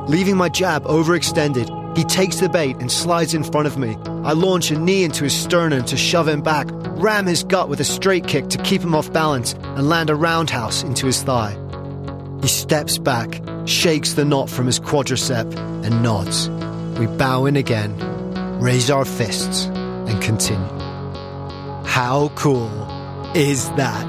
Leaving 0.08 0.38
my 0.38 0.50
jab 0.50 0.84
overextended, 0.84 1.98
he 1.98 2.04
takes 2.04 2.36
the 2.36 2.48
bait 2.48 2.78
and 2.78 2.92
slides 2.92 3.34
in 3.34 3.44
front 3.44 3.66
of 3.66 3.80
me. 3.80 3.98
I 4.24 4.34
launch 4.34 4.70
a 4.70 4.80
knee 4.80 5.04
into 5.04 5.24
his 5.24 5.36
sternum 5.36 5.84
to 5.86 5.98
shove 5.98 6.28
him 6.28 6.42
back, 6.42 6.68
ram 6.72 7.26
his 7.26 7.44
gut 7.44 7.70
with 7.70 7.80
a 7.80 7.84
straight 7.84 8.28
kick 8.28 8.50
to 8.50 8.58
keep 8.60 8.82
him 8.82 8.94
off 8.94 9.12
balance, 9.12 9.54
and 9.54 9.90
land 9.90 10.10
a 10.10 10.16
roundhouse 10.16 10.84
into 10.84 11.08
his 11.08 11.24
thigh. 11.24 11.58
He 12.42 12.48
steps 12.48 12.98
back, 12.98 13.42
shakes 13.66 14.14
the 14.14 14.26
knot 14.26 14.50
from 14.50 14.68
his 14.68 14.80
quadricep, 14.80 15.56
and 15.84 16.04
nods. 16.04 16.50
We 17.00 17.08
bow 17.08 17.46
in 17.46 17.56
again, 17.56 17.98
raise 18.60 18.92
our 18.92 19.06
fists, 19.06 19.66
and 19.66 20.22
continue. 20.22 20.80
How 21.86 22.32
cool 22.36 22.70
is 23.36 23.70
that? 23.72 24.06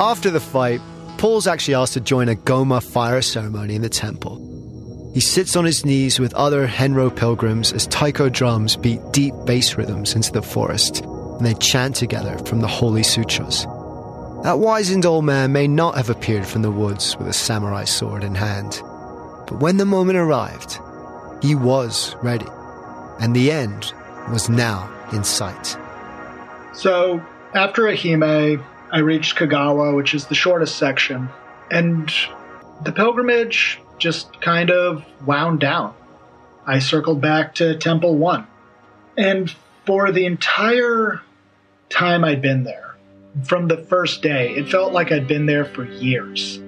After 0.00 0.30
the 0.30 0.40
fight, 0.40 0.80
Paul's 1.18 1.46
actually 1.46 1.74
asked 1.74 1.94
to 1.94 2.00
join 2.00 2.28
a 2.28 2.34
Goma 2.34 2.82
fire 2.82 3.22
ceremony 3.22 3.74
in 3.74 3.82
the 3.82 3.88
temple. 3.88 4.51
He 5.12 5.20
sits 5.20 5.56
on 5.56 5.66
his 5.66 5.84
knees 5.84 6.18
with 6.18 6.32
other 6.32 6.66
Henro 6.66 7.14
pilgrims 7.14 7.72
as 7.74 7.86
taiko 7.86 8.30
drums 8.30 8.76
beat 8.76 9.00
deep 9.12 9.34
bass 9.44 9.76
rhythms 9.76 10.14
into 10.14 10.32
the 10.32 10.40
forest, 10.40 11.04
and 11.04 11.44
they 11.44 11.52
chant 11.54 11.96
together 11.96 12.38
from 12.46 12.60
the 12.60 12.66
Holy 12.66 13.02
Sutras. 13.02 13.66
That 14.42 14.58
wizened 14.58 15.04
old 15.04 15.26
man 15.26 15.52
may 15.52 15.68
not 15.68 15.96
have 15.96 16.08
appeared 16.08 16.46
from 16.46 16.62
the 16.62 16.70
woods 16.70 17.14
with 17.18 17.28
a 17.28 17.32
samurai 17.32 17.84
sword 17.84 18.24
in 18.24 18.34
hand, 18.34 18.80
but 19.46 19.60
when 19.60 19.76
the 19.76 19.84
moment 19.84 20.16
arrived, 20.16 20.78
he 21.42 21.54
was 21.54 22.16
ready, 22.22 22.46
and 23.20 23.36
the 23.36 23.52
end 23.52 23.92
was 24.30 24.48
now 24.48 24.90
in 25.12 25.24
sight. 25.24 25.76
So, 26.72 27.22
after 27.52 27.82
Ehime, 27.82 28.64
I 28.90 28.98
reached 29.00 29.36
Kagawa, 29.36 29.94
which 29.94 30.14
is 30.14 30.26
the 30.26 30.34
shortest 30.34 30.78
section, 30.78 31.28
and 31.70 32.10
the 32.82 32.92
pilgrimage 32.92 33.78
just 34.02 34.40
kind 34.40 34.70
of 34.70 35.04
wound 35.24 35.60
down. 35.60 35.94
I 36.66 36.80
circled 36.80 37.20
back 37.20 37.54
to 37.56 37.76
Temple 37.78 38.16
1. 38.16 38.46
And 39.16 39.54
for 39.86 40.10
the 40.10 40.26
entire 40.26 41.22
time 41.88 42.24
I'd 42.24 42.42
been 42.42 42.64
there, 42.64 42.96
from 43.44 43.68
the 43.68 43.76
first 43.76 44.20
day, 44.20 44.50
it 44.50 44.68
felt 44.68 44.92
like 44.92 45.12
I'd 45.12 45.28
been 45.28 45.46
there 45.46 45.64
for 45.64 45.84
years. 45.84 46.58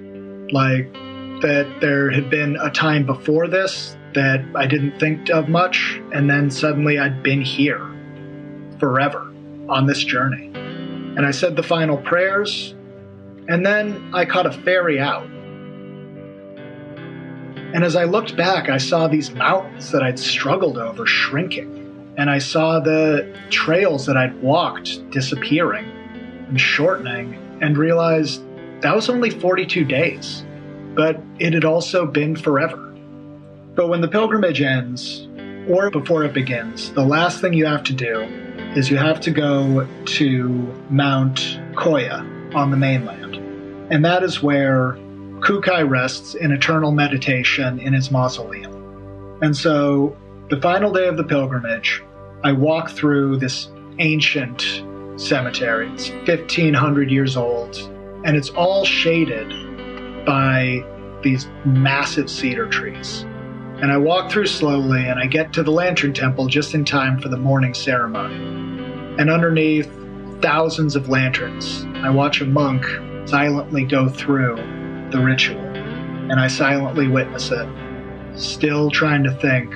Like 0.51 0.93
that 1.41 1.79
there 1.81 2.09
had 2.09 2.29
been 2.29 2.55
a 2.55 2.69
time 2.69 3.05
before 3.05 3.47
this 3.49 3.97
that 4.13 4.45
I 4.55 4.65
didn't 4.65 4.97
think 4.97 5.29
of 5.29 5.49
much, 5.49 5.99
and 6.13 6.29
then 6.29 6.49
suddenly 6.49 6.97
I'd 6.97 7.21
been 7.21 7.41
here 7.41 7.85
forever 8.79 9.33
on 9.67 9.87
this 9.87 10.03
journey. 10.05 10.51
And 10.55 11.25
I 11.25 11.31
said 11.31 11.57
the 11.57 11.63
final 11.63 11.97
prayers, 11.97 12.73
and 13.49 13.65
then 13.65 14.11
I 14.13 14.23
caught 14.23 14.45
a 14.45 14.53
ferry 14.53 15.01
out. 15.01 15.27
And 17.75 17.83
as 17.83 17.97
I 17.97 18.05
looked 18.05 18.37
back, 18.37 18.69
I 18.69 18.77
saw 18.77 19.09
these 19.09 19.31
mountains 19.31 19.91
that 19.91 20.01
I'd 20.01 20.17
struggled 20.17 20.77
over 20.77 21.05
shrinking. 21.05 22.13
And 22.17 22.29
I 22.29 22.37
saw 22.37 22.79
the 22.79 23.29
trails 23.49 24.05
that 24.05 24.15
I'd 24.15 24.41
walked 24.41 25.11
disappearing 25.11 25.83
and 26.47 26.61
shortening, 26.61 27.33
and 27.61 27.77
realized 27.77 28.41
that 28.79 28.95
was 28.95 29.09
only 29.09 29.29
42 29.29 29.83
days. 29.83 30.45
But 30.93 31.21
it 31.37 31.51
had 31.51 31.65
also 31.65 32.05
been 32.05 32.37
forever. 32.37 32.95
But 33.75 33.89
when 33.89 33.99
the 33.99 34.07
pilgrimage 34.07 34.61
ends, 34.61 35.27
or 35.67 35.91
before 35.91 36.23
it 36.23 36.31
begins, 36.31 36.93
the 36.93 37.03
last 37.03 37.41
thing 37.41 37.51
you 37.51 37.65
have 37.65 37.83
to 37.83 37.93
do 37.93 38.21
is 38.77 38.89
you 38.89 38.95
have 38.95 39.19
to 39.19 39.31
go 39.31 39.85
to 40.05 40.47
Mount 40.89 41.59
Koya 41.73 42.55
on 42.55 42.71
the 42.71 42.77
mainland. 42.77 43.35
And 43.91 44.05
that 44.05 44.23
is 44.23 44.41
where 44.41 44.97
Kukai 45.41 45.87
rests 45.87 46.35
in 46.35 46.51
eternal 46.51 46.91
meditation 46.91 47.79
in 47.79 47.93
his 47.93 48.11
mausoleum. 48.11 49.39
And 49.41 49.55
so, 49.55 50.15
the 50.49 50.61
final 50.61 50.91
day 50.91 51.07
of 51.07 51.17
the 51.17 51.23
pilgrimage, 51.23 52.01
I 52.43 52.51
walk 52.51 52.89
through 52.91 53.37
this 53.37 53.69
ancient 53.99 54.83
cemetery. 55.17 55.89
It's 55.89 56.09
1500 56.09 57.11
years 57.11 57.35
old, 57.35 57.77
and 58.23 58.35
it's 58.35 58.49
all 58.51 58.85
shaded 58.85 59.49
by 60.25 60.83
these 61.21 61.47
massive 61.65 62.29
cedar 62.29 62.67
trees. 62.67 63.25
And 63.81 63.91
I 63.91 63.97
walk 63.97 64.31
through 64.31 64.45
slowly 64.45 65.05
and 65.05 65.19
I 65.19 65.25
get 65.25 65.51
to 65.53 65.63
the 65.63 65.71
Lantern 65.71 66.13
Temple 66.13 66.47
just 66.47 66.73
in 66.73 66.85
time 66.85 67.19
for 67.19 67.27
the 67.27 67.37
morning 67.37 67.73
ceremony. 67.73 68.35
And 69.19 69.29
underneath 69.29 69.91
thousands 70.41 70.95
of 70.95 71.09
lanterns, 71.09 71.85
I 71.95 72.09
watch 72.09 72.41
a 72.41 72.45
monk 72.45 72.85
silently 73.27 73.83
go 73.83 74.07
through 74.07 74.57
the 75.11 75.19
ritual. 75.19 75.59
And 75.59 76.39
I 76.39 76.47
silently 76.47 77.07
witness 77.07 77.51
it, 77.51 77.67
still 78.35 78.89
trying 78.89 79.23
to 79.23 79.31
think 79.31 79.73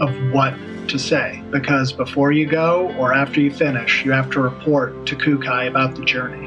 of 0.00 0.14
what 0.32 0.54
to 0.88 0.98
say. 0.98 1.42
Because 1.50 1.92
before 1.92 2.32
you 2.32 2.46
go 2.46 2.94
or 2.96 3.12
after 3.12 3.40
you 3.40 3.50
finish, 3.50 4.04
you 4.04 4.12
have 4.12 4.30
to 4.30 4.40
report 4.40 5.06
to 5.06 5.16
Kukai 5.16 5.68
about 5.68 5.94
the 5.96 6.04
journey. 6.04 6.46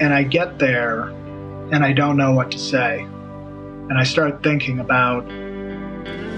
And 0.00 0.12
I 0.12 0.22
get 0.22 0.58
there 0.58 1.08
and 1.72 1.84
I 1.84 1.92
don't 1.92 2.16
know 2.16 2.32
what 2.32 2.50
to 2.52 2.58
say. 2.58 3.00
And 3.00 3.98
I 3.98 4.04
start 4.04 4.42
thinking 4.42 4.80
about 4.80 5.26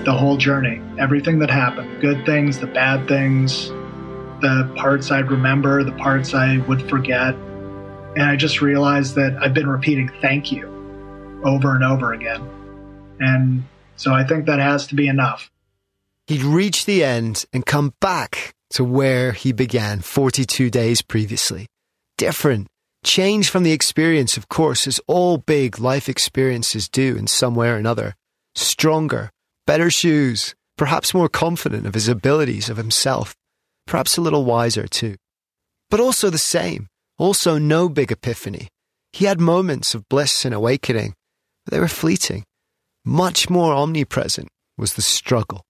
the 0.05 0.13
whole 0.13 0.37
journey, 0.37 0.81
everything 0.99 1.39
that 1.41 1.51
happened 1.51 2.01
good 2.01 2.25
things, 2.25 2.59
the 2.59 2.67
bad 2.67 3.07
things, 3.09 3.69
the 4.41 4.73
parts 4.77 5.11
I'd 5.11 5.31
remember, 5.31 5.83
the 5.85 5.93
parts 5.93 6.35
I 6.35 6.59
would 6.59 6.89
forget. 6.89 7.35
And 7.35 8.23
I 8.23 8.37
just 8.37 8.61
realized 8.61 9.15
that 9.17 9.37
I've 9.41 9.55
been 9.55 9.69
repeating 9.69 10.11
thank 10.21 10.51
you 10.51 10.78
over 11.45 11.75
and 11.75 11.85
over 11.85 12.13
again. 12.13 12.49
And 13.21 13.65
so 13.97 14.13
I 14.13 14.25
think 14.25 14.47
that 14.47 14.59
has 14.59 14.87
to 14.89 14.95
be 14.95 15.09
enough. 15.09 15.51
He'd 16.27 16.43
reach 16.43 16.85
the 16.85 17.03
end 17.03 17.45
and 17.53 17.65
come 17.65 17.95
back 18.01 18.55
to 18.71 18.85
where 18.85 19.33
he 19.33 19.53
began 19.53 20.01
42 20.01 20.71
days 20.71 21.03
previously. 21.03 21.67
Different. 22.17 22.69
Change 23.05 23.49
from 23.49 23.63
the 23.63 23.73
experience, 23.73 24.37
of 24.37 24.49
course, 24.49 24.87
as 24.87 25.01
all 25.07 25.39
big 25.39 25.79
life 25.79 26.09
experiences 26.09 26.89
do 26.89 27.17
in 27.17 27.27
some 27.27 27.55
way 27.55 27.71
or 27.71 27.77
another. 27.77 28.15
Stronger, 28.55 29.31
better 29.67 29.89
shoes, 29.89 30.55
perhaps 30.77 31.15
more 31.15 31.29
confident 31.29 31.87
of 31.87 31.95
his 31.95 32.09
abilities, 32.09 32.69
of 32.69 32.77
himself, 32.77 33.35
perhaps 33.87 34.17
a 34.17 34.21
little 34.21 34.45
wiser 34.45 34.87
too. 34.87 35.17
But 35.91 36.01
also 36.01 36.29
the 36.29 36.39
same, 36.39 36.89
also 37.19 37.59
no 37.59 37.89
big 37.89 38.13
epiphany. 38.13 38.69
He 39.13 39.25
had 39.25 39.41
moments 39.41 39.95
of 39.95 40.09
bliss 40.09 40.45
and 40.45 40.55
awakening, 40.55 41.15
but 41.69 41.75
they 41.75 41.81
were 41.81 41.89
fleeting. 41.89 42.45
Much 43.05 43.51
more 43.51 43.75
omnipresent 43.75 44.49
was 44.79 44.95
the 44.95 45.03
struggle. 45.03 45.61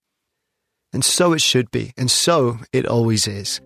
And 0.93 1.03
so 1.03 1.33
it 1.33 1.41
should 1.41 1.69
be, 1.71 1.91
and 1.97 2.09
so 2.09 2.57
it 2.71 2.85
always 2.85 3.27
is. 3.27 3.59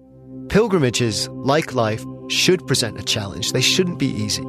Pilgrimages, 0.49 1.29
like 1.29 1.75
life, 1.75 2.03
should 2.29 2.65
present 2.65 2.99
a 2.99 3.03
challenge. 3.03 3.51
They 3.51 3.61
shouldn't 3.61 3.99
be 3.99 4.07
easy. 4.07 4.41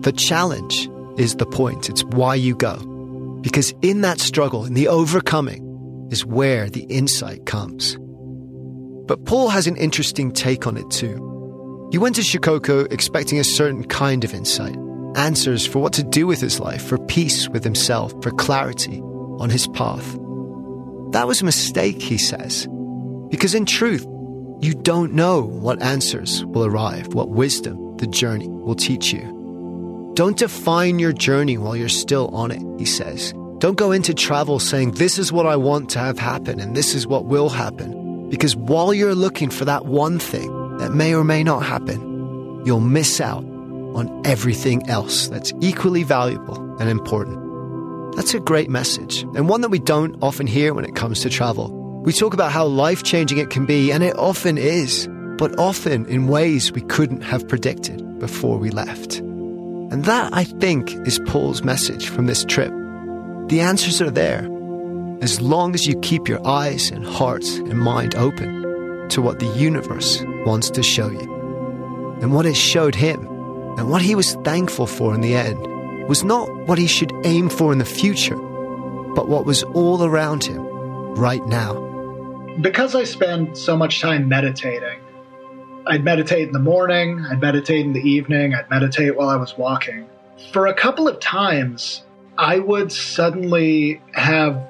The 0.00 0.12
challenge 0.16 0.90
is 1.16 1.36
the 1.36 1.46
point, 1.46 1.88
it's 1.88 2.02
why 2.06 2.34
you 2.34 2.56
go. 2.56 2.76
Because 3.40 3.72
in 3.82 4.00
that 4.00 4.18
struggle, 4.18 4.64
in 4.64 4.74
the 4.74 4.88
overcoming, 4.88 6.08
is 6.10 6.26
where 6.26 6.68
the 6.68 6.86
insight 6.88 7.46
comes. 7.46 7.96
But 9.06 9.26
Paul 9.26 9.48
has 9.50 9.68
an 9.68 9.76
interesting 9.76 10.32
take 10.32 10.66
on 10.66 10.76
it 10.76 10.90
too. 10.90 11.88
He 11.92 11.98
went 11.98 12.16
to 12.16 12.22
Shikoku 12.22 12.92
expecting 12.92 13.38
a 13.38 13.44
certain 13.44 13.84
kind 13.84 14.24
of 14.24 14.34
insight, 14.34 14.76
answers 15.18 15.66
for 15.66 15.80
what 15.80 15.92
to 15.94 16.02
do 16.02 16.26
with 16.26 16.40
his 16.40 16.60
life, 16.60 16.82
for 16.82 16.96
peace 16.96 17.48
with 17.48 17.64
himself, 17.64 18.12
for 18.22 18.30
clarity 18.30 19.00
on 19.40 19.50
his 19.50 19.66
path. 19.68 20.16
That 21.12 21.26
was 21.26 21.42
a 21.42 21.44
mistake, 21.44 22.00
he 22.00 22.18
says, 22.18 22.66
because 23.28 23.54
in 23.54 23.66
truth, 23.66 24.06
you 24.60 24.74
don't 24.74 25.12
know 25.12 25.42
what 25.42 25.82
answers 25.82 26.44
will 26.46 26.64
arrive, 26.64 27.14
what 27.14 27.30
wisdom 27.30 27.96
the 27.96 28.06
journey 28.06 28.48
will 28.48 28.74
teach 28.74 29.12
you. 29.12 30.12
Don't 30.14 30.36
define 30.36 30.98
your 30.98 31.12
journey 31.12 31.58
while 31.58 31.76
you're 31.76 31.88
still 31.88 32.28
on 32.28 32.50
it, 32.50 32.62
he 32.78 32.84
says. 32.84 33.32
Don't 33.58 33.76
go 33.76 33.92
into 33.92 34.14
travel 34.14 34.58
saying, 34.58 34.92
This 34.92 35.18
is 35.18 35.32
what 35.32 35.46
I 35.46 35.56
want 35.56 35.90
to 35.90 35.98
have 35.98 36.18
happen 36.18 36.60
and 36.60 36.76
this 36.76 36.94
is 36.94 37.06
what 37.06 37.24
will 37.24 37.48
happen. 37.48 38.28
Because 38.28 38.56
while 38.56 38.92
you're 38.92 39.14
looking 39.14 39.50
for 39.50 39.64
that 39.64 39.86
one 39.86 40.18
thing 40.18 40.78
that 40.78 40.92
may 40.92 41.14
or 41.14 41.24
may 41.24 41.42
not 41.42 41.64
happen, 41.64 42.62
you'll 42.64 42.80
miss 42.80 43.20
out 43.20 43.44
on 43.98 44.22
everything 44.24 44.88
else 44.88 45.28
that's 45.28 45.52
equally 45.60 46.04
valuable 46.04 46.56
and 46.80 46.88
important. 46.88 47.36
That's 48.16 48.34
a 48.34 48.40
great 48.40 48.70
message, 48.70 49.22
and 49.22 49.48
one 49.48 49.60
that 49.60 49.68
we 49.68 49.78
don't 49.78 50.16
often 50.22 50.46
hear 50.46 50.72
when 50.74 50.84
it 50.84 50.94
comes 50.96 51.20
to 51.20 51.30
travel. 51.30 51.70
We 52.02 52.12
talk 52.12 52.32
about 52.32 52.52
how 52.52 52.64
life 52.64 53.02
changing 53.02 53.38
it 53.38 53.50
can 53.50 53.66
be, 53.66 53.92
and 53.92 54.02
it 54.02 54.16
often 54.16 54.56
is, 54.56 55.08
but 55.36 55.58
often 55.58 56.06
in 56.06 56.26
ways 56.28 56.72
we 56.72 56.80
couldn't 56.80 57.20
have 57.22 57.46
predicted 57.46 58.18
before 58.18 58.56
we 58.58 58.70
left. 58.70 59.18
And 59.18 60.04
that, 60.04 60.32
I 60.32 60.44
think, 60.44 60.92
is 61.06 61.20
Paul's 61.26 61.62
message 61.62 62.08
from 62.08 62.26
this 62.26 62.44
trip. 62.44 62.72
The 63.48 63.60
answers 63.60 64.00
are 64.00 64.10
there, 64.10 64.48
as 65.20 65.40
long 65.40 65.74
as 65.74 65.86
you 65.86 65.98
keep 66.00 66.28
your 66.28 66.44
eyes 66.46 66.90
and 66.90 67.04
heart 67.04 67.44
and 67.44 67.78
mind 67.78 68.14
open 68.14 69.08
to 69.10 69.22
what 69.22 69.38
the 69.38 69.46
universe 69.56 70.22
wants 70.44 70.70
to 70.70 70.82
show 70.82 71.10
you. 71.10 72.16
And 72.20 72.34
what 72.34 72.46
it 72.46 72.56
showed 72.56 72.94
him, 72.94 73.26
and 73.78 73.88
what 73.88 74.02
he 74.02 74.14
was 74.14 74.34
thankful 74.34 74.86
for 74.86 75.14
in 75.14 75.20
the 75.20 75.34
end, 75.34 75.66
was 76.08 76.24
not 76.24 76.52
what 76.66 76.78
he 76.78 76.86
should 76.86 77.12
aim 77.24 77.48
for 77.48 77.72
in 77.72 77.78
the 77.78 77.84
future, 77.84 78.36
but 78.36 79.28
what 79.28 79.44
was 79.44 79.62
all 79.62 80.04
around 80.04 80.44
him 80.44 80.60
right 81.14 81.46
now. 81.46 81.74
Because 82.60 82.94
I 82.94 83.04
spend 83.04 83.56
so 83.56 83.76
much 83.76 84.00
time 84.00 84.28
meditating, 84.28 84.98
I'd 85.86 86.02
meditate 86.02 86.48
in 86.48 86.52
the 86.52 86.58
morning, 86.58 87.24
I'd 87.30 87.40
meditate 87.40 87.86
in 87.86 87.92
the 87.92 88.00
evening, 88.00 88.54
I'd 88.54 88.68
meditate 88.68 89.16
while 89.16 89.28
I 89.28 89.36
was 89.36 89.56
walking. 89.56 90.08
For 90.50 90.66
a 90.66 90.74
couple 90.74 91.06
of 91.06 91.20
times, 91.20 92.02
I 92.36 92.58
would 92.58 92.90
suddenly 92.90 94.00
have 94.12 94.60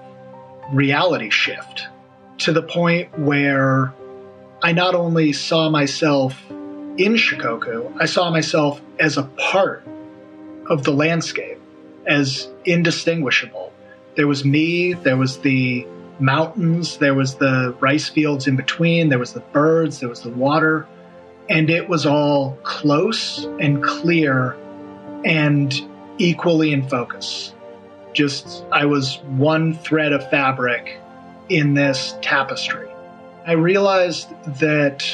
reality 0.72 1.30
shift 1.30 1.86
to 2.38 2.52
the 2.52 2.62
point 2.62 3.18
where 3.18 3.92
I 4.62 4.72
not 4.72 4.94
only 4.94 5.32
saw 5.32 5.70
myself 5.70 6.40
in 6.98 7.14
Shikoku, 7.14 7.94
I 8.00 8.06
saw 8.06 8.30
myself 8.30 8.80
as 8.98 9.16
a 9.16 9.22
part 9.22 9.84
of 10.68 10.84
the 10.84 10.92
landscape, 10.92 11.58
as 12.06 12.48
indistinguishable. 12.64 13.72
There 14.16 14.26
was 14.26 14.44
me, 14.44 14.94
there 14.94 15.16
was 15.16 15.38
the 15.38 15.86
mountains, 16.18 16.98
there 16.98 17.14
was 17.14 17.36
the 17.36 17.74
rice 17.80 18.08
fields 18.08 18.48
in 18.48 18.56
between, 18.56 19.08
there 19.08 19.18
was 19.20 19.32
the 19.32 19.40
birds, 19.40 20.00
there 20.00 20.08
was 20.08 20.22
the 20.22 20.30
water 20.30 20.86
And 21.48 21.70
it 21.70 21.88
was 21.88 22.04
all 22.04 22.58
close 22.62 23.44
and 23.58 23.82
clear 23.82 24.56
and 25.24 25.72
equally 26.18 26.72
in 26.72 26.86
focus. 26.88 27.54
Just, 28.12 28.64
I 28.70 28.84
was 28.84 29.18
one 29.28 29.74
thread 29.74 30.12
of 30.12 30.28
fabric 30.28 31.00
in 31.48 31.74
this 31.74 32.16
tapestry. 32.20 32.88
I 33.46 33.52
realized 33.52 34.28
that 34.60 35.04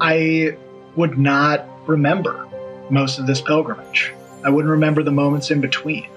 I 0.00 0.56
would 0.96 1.18
not 1.18 1.66
remember 1.86 2.48
most 2.90 3.18
of 3.18 3.26
this 3.26 3.40
pilgrimage. 3.40 4.12
I 4.44 4.50
wouldn't 4.50 4.70
remember 4.70 5.02
the 5.02 5.12
moments 5.12 5.50
in 5.50 5.60
between. 5.60 6.08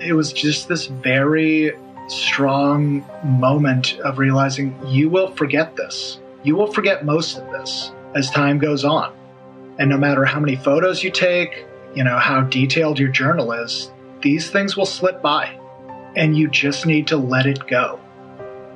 It 0.00 0.14
was 0.14 0.32
just 0.32 0.68
this 0.68 0.86
very 0.86 1.72
strong 2.08 3.04
moment 3.24 3.98
of 4.00 4.18
realizing 4.18 4.78
you 4.86 5.08
will 5.08 5.30
forget 5.32 5.76
this. 5.76 6.18
You 6.42 6.56
will 6.56 6.72
forget 6.72 7.04
most 7.04 7.38
of 7.38 7.50
this 7.52 7.92
as 8.14 8.30
time 8.30 8.58
goes 8.58 8.84
on. 8.84 9.14
And 9.78 9.90
no 9.90 9.96
matter 9.96 10.24
how 10.24 10.40
many 10.40 10.56
photos 10.56 11.02
you 11.02 11.10
take, 11.10 11.64
you 11.94 12.04
know, 12.04 12.18
how 12.18 12.42
detailed 12.42 12.98
your 12.98 13.08
journal 13.08 13.52
is, 13.52 13.90
these 14.20 14.50
things 14.50 14.76
will 14.76 14.86
slip 14.86 15.22
by. 15.22 15.58
And 16.16 16.36
you 16.36 16.48
just 16.48 16.86
need 16.86 17.06
to 17.08 17.16
let 17.16 17.46
it 17.46 17.66
go. 17.66 18.00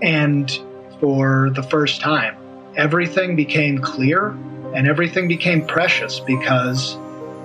And 0.03 0.51
for 1.01 1.51
the 1.55 1.63
first 1.63 2.01
time, 2.01 2.37
everything 2.77 3.37
became 3.37 3.79
clear 3.79 4.37
and 4.75 4.87
everything 4.87 5.29
became 5.29 5.67
precious 5.67 6.21
because 6.21 6.97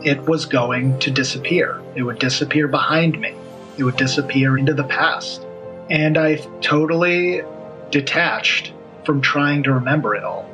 it 0.04 0.20
was 0.28 0.46
going 0.46 1.00
to 1.00 1.12
disappear. 1.12 1.82
It 1.96 2.04
would 2.04 2.20
disappear 2.20 2.68
behind 2.68 3.20
me, 3.20 3.36
it 3.78 3.84
would 3.84 3.98
disappear 3.98 4.58
into 4.58 4.74
the 4.74 4.84
past. 4.84 5.46
And 5.90 6.18
I 6.18 6.36
totally 6.62 7.42
detached 7.92 8.74
from 9.06 9.22
trying 9.22 9.64
to 9.64 9.74
remember 9.74 10.16
it 10.16 10.24
all. 10.24 10.50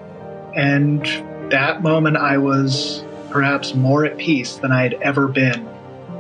And 0.56 1.06
that 1.52 1.82
moment, 1.82 2.18
I 2.18 2.38
was 2.38 3.04
perhaps 3.30 3.76
more 3.76 4.06
at 4.06 4.18
peace 4.18 4.56
than 4.58 4.72
I 4.72 4.84
had 4.84 4.94
ever 4.96 5.28
been 5.28 5.68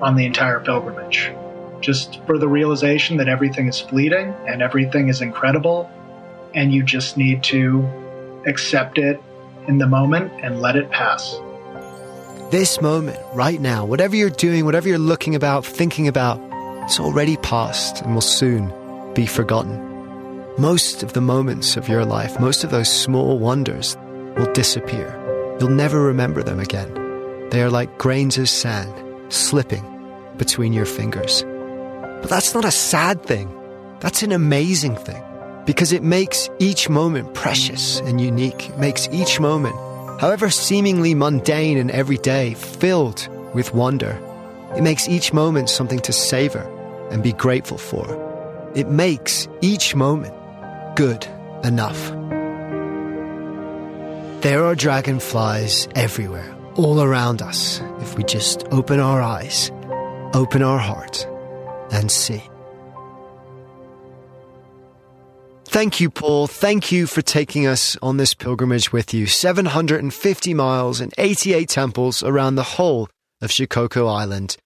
on 0.02 0.16
the 0.16 0.26
entire 0.26 0.60
pilgrimage. 0.60 1.32
Just 1.82 2.22
for 2.26 2.38
the 2.38 2.48
realization 2.48 3.18
that 3.18 3.28
everything 3.28 3.68
is 3.68 3.80
fleeting 3.80 4.34
and 4.48 4.62
everything 4.62 5.08
is 5.08 5.22
incredible, 5.22 5.90
and 6.54 6.74
you 6.74 6.84
just 6.84 7.18
need 7.18 7.44
to 7.44 7.88
accept 8.46 8.98
it 8.98 9.22
in 9.70 9.78
the 9.78 9.88
moment 9.88 10.34
and 10.44 10.60
let 10.60 10.76
it 10.76 10.90
pass. 10.90 11.40
This 12.50 12.82
moment, 12.82 13.20
right 13.36 13.62
now, 13.62 13.86
whatever 13.86 14.16
you're 14.16 14.32
doing, 14.32 14.66
whatever 14.66 14.90
you're 14.90 14.98
looking 14.98 15.36
about, 15.36 15.64
thinking 15.64 16.08
about, 16.08 16.42
it's 16.84 17.00
already 17.00 17.38
past 17.38 18.02
and 18.02 18.16
will 18.16 18.22
soon 18.22 18.74
be 19.14 19.28
forgotten. 19.28 19.86
Most 20.58 21.04
of 21.04 21.14
the 21.14 21.22
moments 21.22 21.78
of 21.78 21.88
your 21.88 22.04
life, 22.04 22.40
most 22.40 22.64
of 22.64 22.72
those 22.72 22.92
small 22.92 23.38
wonders 23.38 23.96
will 24.36 24.52
disappear. 24.54 25.16
You'll 25.60 25.70
never 25.70 26.02
remember 26.02 26.42
them 26.42 26.60
again. 26.60 26.92
They 27.52 27.62
are 27.62 27.70
like 27.70 28.00
grains 28.00 28.40
of 28.40 28.50
sand 28.50 28.92
slipping 29.32 29.86
between 30.38 30.74
your 30.74 30.86
fingers. 30.88 31.44
But 32.22 32.30
that's 32.30 32.56
not 32.56 32.66
a 32.66 32.72
sad 32.72 33.24
thing. 33.24 33.56
That's 34.00 34.24
an 34.24 34.32
amazing 34.32 34.96
thing 34.96 35.24
because 35.66 35.92
it 35.92 36.04
makes 36.04 36.50
each 36.60 36.90
moment 36.90 37.34
precious 37.34 38.00
and 38.02 38.20
unique. 38.20 38.70
It 38.70 38.78
makes 38.78 39.08
each 39.12 39.40
moment, 39.40 39.76
however 40.20 40.50
seemingly 40.50 41.14
mundane 41.14 41.78
and 41.78 41.92
everyday, 41.92 42.54
filled 42.54 43.28
with 43.54 43.74
wonder. 43.74 44.20
It 44.76 44.82
makes 44.82 45.08
each 45.08 45.34
moment 45.34 45.70
something 45.70 46.00
to 46.02 46.14
savor 46.14 46.64
and 47.12 47.24
be 47.24 47.34
grateful 47.34 47.78
for. 47.78 48.06
It 48.76 48.88
makes 48.88 49.48
each 49.62 49.96
moment 49.96 50.34
good 50.96 51.26
enough. 51.64 52.12
There 54.42 54.64
are 54.64 54.76
dragonflies 54.76 55.88
everywhere, 55.96 56.56
all 56.76 57.02
around 57.02 57.42
us, 57.42 57.82
if 58.00 58.16
we 58.18 58.24
just 58.24 58.64
open 58.72 59.00
our 59.00 59.22
eyes, 59.22 59.72
open 60.34 60.62
our 60.64 60.78
heart, 60.78 61.28
and 61.92 62.10
see. 62.10 62.44
Thank 65.72 66.00
you, 66.00 66.10
Paul. 66.10 66.48
Thank 66.48 66.92
you 66.92 67.06
for 67.06 67.22
taking 67.22 67.68
us 67.68 67.96
on 68.02 68.18
this 68.18 68.34
pilgrimage 68.34 68.92
with 68.92 69.14
you. 69.14 69.28
750 69.28 70.54
miles 70.56 71.00
and 71.00 71.14
88 71.16 71.70
temples 71.70 72.24
around 72.24 72.56
the 72.56 72.64
whole 72.64 73.08
of 73.40 73.52
Shikoku 73.52 74.12
Island. 74.12 74.58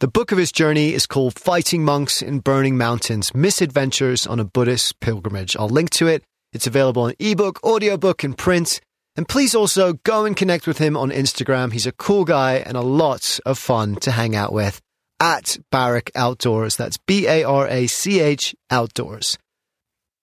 The 0.00 0.08
book 0.08 0.32
of 0.32 0.38
his 0.38 0.50
journey 0.50 0.92
is 0.92 1.06
called 1.06 1.38
Fighting 1.38 1.84
Monks 1.84 2.20
in 2.20 2.40
Burning 2.40 2.76
Mountains 2.76 3.32
Misadventures 3.32 4.26
on 4.26 4.40
a 4.40 4.44
Buddhist 4.44 4.98
Pilgrimage. 4.98 5.54
I'll 5.54 5.68
link 5.68 5.90
to 5.90 6.08
it. 6.08 6.24
It's 6.52 6.66
available 6.66 7.02
on 7.02 7.14
ebook, 7.20 7.62
audiobook, 7.62 8.24
and 8.24 8.36
print. 8.36 8.80
And 9.14 9.28
please 9.28 9.54
also 9.54 9.92
go 10.02 10.24
and 10.24 10.36
connect 10.36 10.66
with 10.66 10.78
him 10.78 10.96
on 10.96 11.12
Instagram. 11.12 11.72
He's 11.72 11.86
a 11.86 11.92
cool 11.92 12.24
guy 12.24 12.54
and 12.56 12.76
a 12.76 12.82
lot 12.82 13.38
of 13.46 13.56
fun 13.56 13.94
to 14.00 14.10
hang 14.10 14.34
out 14.34 14.52
with 14.52 14.80
at 15.20 15.58
Barach 15.72 16.10
Outdoors. 16.16 16.74
That's 16.74 16.98
B 16.98 17.28
A 17.28 17.44
R 17.44 17.68
A 17.68 17.86
C 17.86 18.18
H 18.18 18.56
Outdoors. 18.68 19.38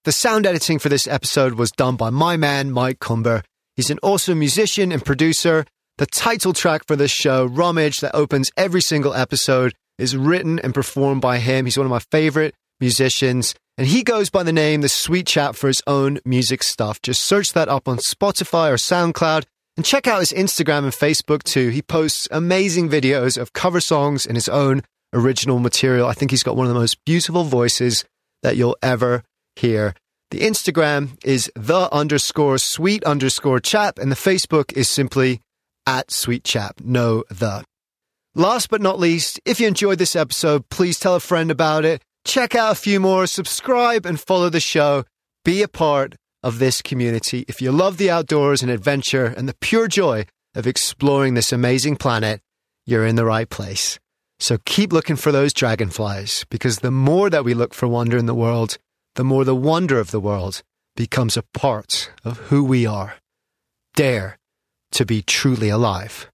The 0.08 0.14
sound 0.14 0.46
editing 0.46 0.80
for 0.80 0.88
this 0.88 1.06
episode 1.06 1.56
was 1.56 1.70
done 1.70 1.98
by 1.98 2.12
my 2.12 2.38
man, 2.38 2.72
Mike 2.72 3.02
Cumber. 3.02 3.44
He's 3.76 3.90
an 3.90 4.00
awesome 4.02 4.40
musician 4.40 4.94
and 4.94 5.04
producer. 5.04 5.66
The 5.98 6.06
title 6.06 6.54
track 6.54 6.88
for 6.88 6.96
this 6.96 7.12
show, 7.12 7.44
Rummage, 7.44 8.00
that 8.00 8.16
opens 8.16 8.50
every 8.56 8.80
single 8.80 9.14
episode, 9.14 9.74
is 9.98 10.16
written 10.16 10.60
and 10.60 10.74
performed 10.74 11.20
by 11.20 11.40
him. 11.40 11.66
He's 11.66 11.78
one 11.78 11.86
of 11.86 11.92
my 11.92 12.00
favorite 12.10 12.56
musicians, 12.80 13.54
and 13.78 13.86
he 13.86 14.02
goes 14.02 14.30
by 14.30 14.44
the 14.44 14.54
name 14.54 14.80
The 14.80 14.88
Sweet 14.88 15.28
Chap 15.28 15.58
for 15.58 15.68
his 15.68 15.82
own 15.86 16.20
music 16.24 16.64
stuff. 16.64 17.02
Just 17.02 17.26
search 17.26 17.52
that 17.52 17.68
up 17.68 17.90
on 17.90 17.98
Spotify 17.98 18.72
or 18.72 18.78
SoundCloud 18.78 19.44
and 19.76 19.86
check 19.86 20.08
out 20.08 20.22
his 20.22 20.32
Instagram 20.32 20.86
and 20.86 20.94
Facebook 20.94 21.44
too. 21.44 21.68
He 21.68 21.82
posts 21.82 22.30
amazing 22.32 22.88
videos 22.88 23.38
of 23.38 23.52
cover 23.52 23.82
songs 23.82 24.26
and 24.26 24.38
his 24.38 24.48
own 24.48 24.84
original 25.12 25.60
material. 25.60 26.08
I 26.08 26.14
think 26.14 26.32
he's 26.32 26.44
got 26.44 26.56
one 26.56 26.66
of 26.66 26.74
the 26.74 26.80
most 26.80 27.04
beautiful 27.04 27.44
voices 27.44 28.06
that 28.42 28.56
you'll 28.56 28.78
ever 28.82 29.26
hear. 29.58 29.94
The 30.32 30.40
Instagram 30.40 31.18
is 31.24 31.52
the 31.56 31.90
underscore 31.94 32.58
sweet 32.58 33.04
underscore 33.04 33.60
chap, 33.60 33.98
and 33.98 34.12
the 34.12 34.16
Facebook 34.16 34.74
is 34.74 34.90
simply 34.90 35.42
at 35.86 36.12
sweet 36.12 36.44
chap. 36.44 36.82
No, 36.84 37.24
the. 37.30 37.64
Last 38.36 38.70
but 38.70 38.82
not 38.82 39.00
least, 39.00 39.40
if 39.46 39.60
you 39.60 39.68
enjoyed 39.68 39.98
this 39.98 40.16
episode, 40.16 40.70
please 40.70 41.00
tell 41.00 41.16
a 41.16 41.20
friend 41.20 41.50
about 41.50 41.86
it. 41.86 42.04
Check 42.26 42.56
out 42.56 42.74
a 42.74 42.76
few 42.76 43.00
more, 43.00 43.26
subscribe 43.26 44.06
and 44.06 44.20
follow 44.20 44.50
the 44.50 44.60
show. 44.60 45.06
Be 45.46 45.64
a 45.64 45.68
part 45.68 46.16
of 46.44 46.60
this 46.60 46.82
community. 46.82 47.46
If 47.48 47.62
you 47.62 47.72
love 47.72 47.98
the 47.98 48.12
outdoors 48.12 48.62
and 48.62 48.70
adventure 48.70 49.26
and 49.26 49.48
the 49.48 49.56
pure 49.56 49.88
joy 49.88 50.26
of 50.54 50.68
exploring 50.68 51.34
this 51.34 51.52
amazing 51.52 51.96
planet, 51.96 52.42
you're 52.86 53.06
in 53.06 53.16
the 53.16 53.26
right 53.26 53.50
place. 53.50 53.98
So 54.40 54.58
keep 54.66 54.94
looking 54.94 55.16
for 55.16 55.32
those 55.32 55.54
dragonflies 55.54 56.46
because 56.50 56.80
the 56.80 56.92
more 56.92 57.30
that 57.30 57.44
we 57.44 57.54
look 57.54 57.74
for 57.74 57.88
wonder 57.88 58.18
in 58.18 58.28
the 58.28 58.36
world, 58.36 58.78
the 59.18 59.24
more 59.24 59.44
the 59.44 59.56
wonder 59.56 60.00
of 60.00 60.12
the 60.12 60.20
world 60.20 60.62
becomes 60.96 61.36
a 61.36 61.42
part 61.42 62.12
of 62.24 62.38
who 62.50 62.64
we 62.64 62.86
are. 62.86 63.16
Dare 63.96 64.38
to 64.92 65.06
be 65.06 65.24
truly 65.24 65.70
alive. 65.70 66.30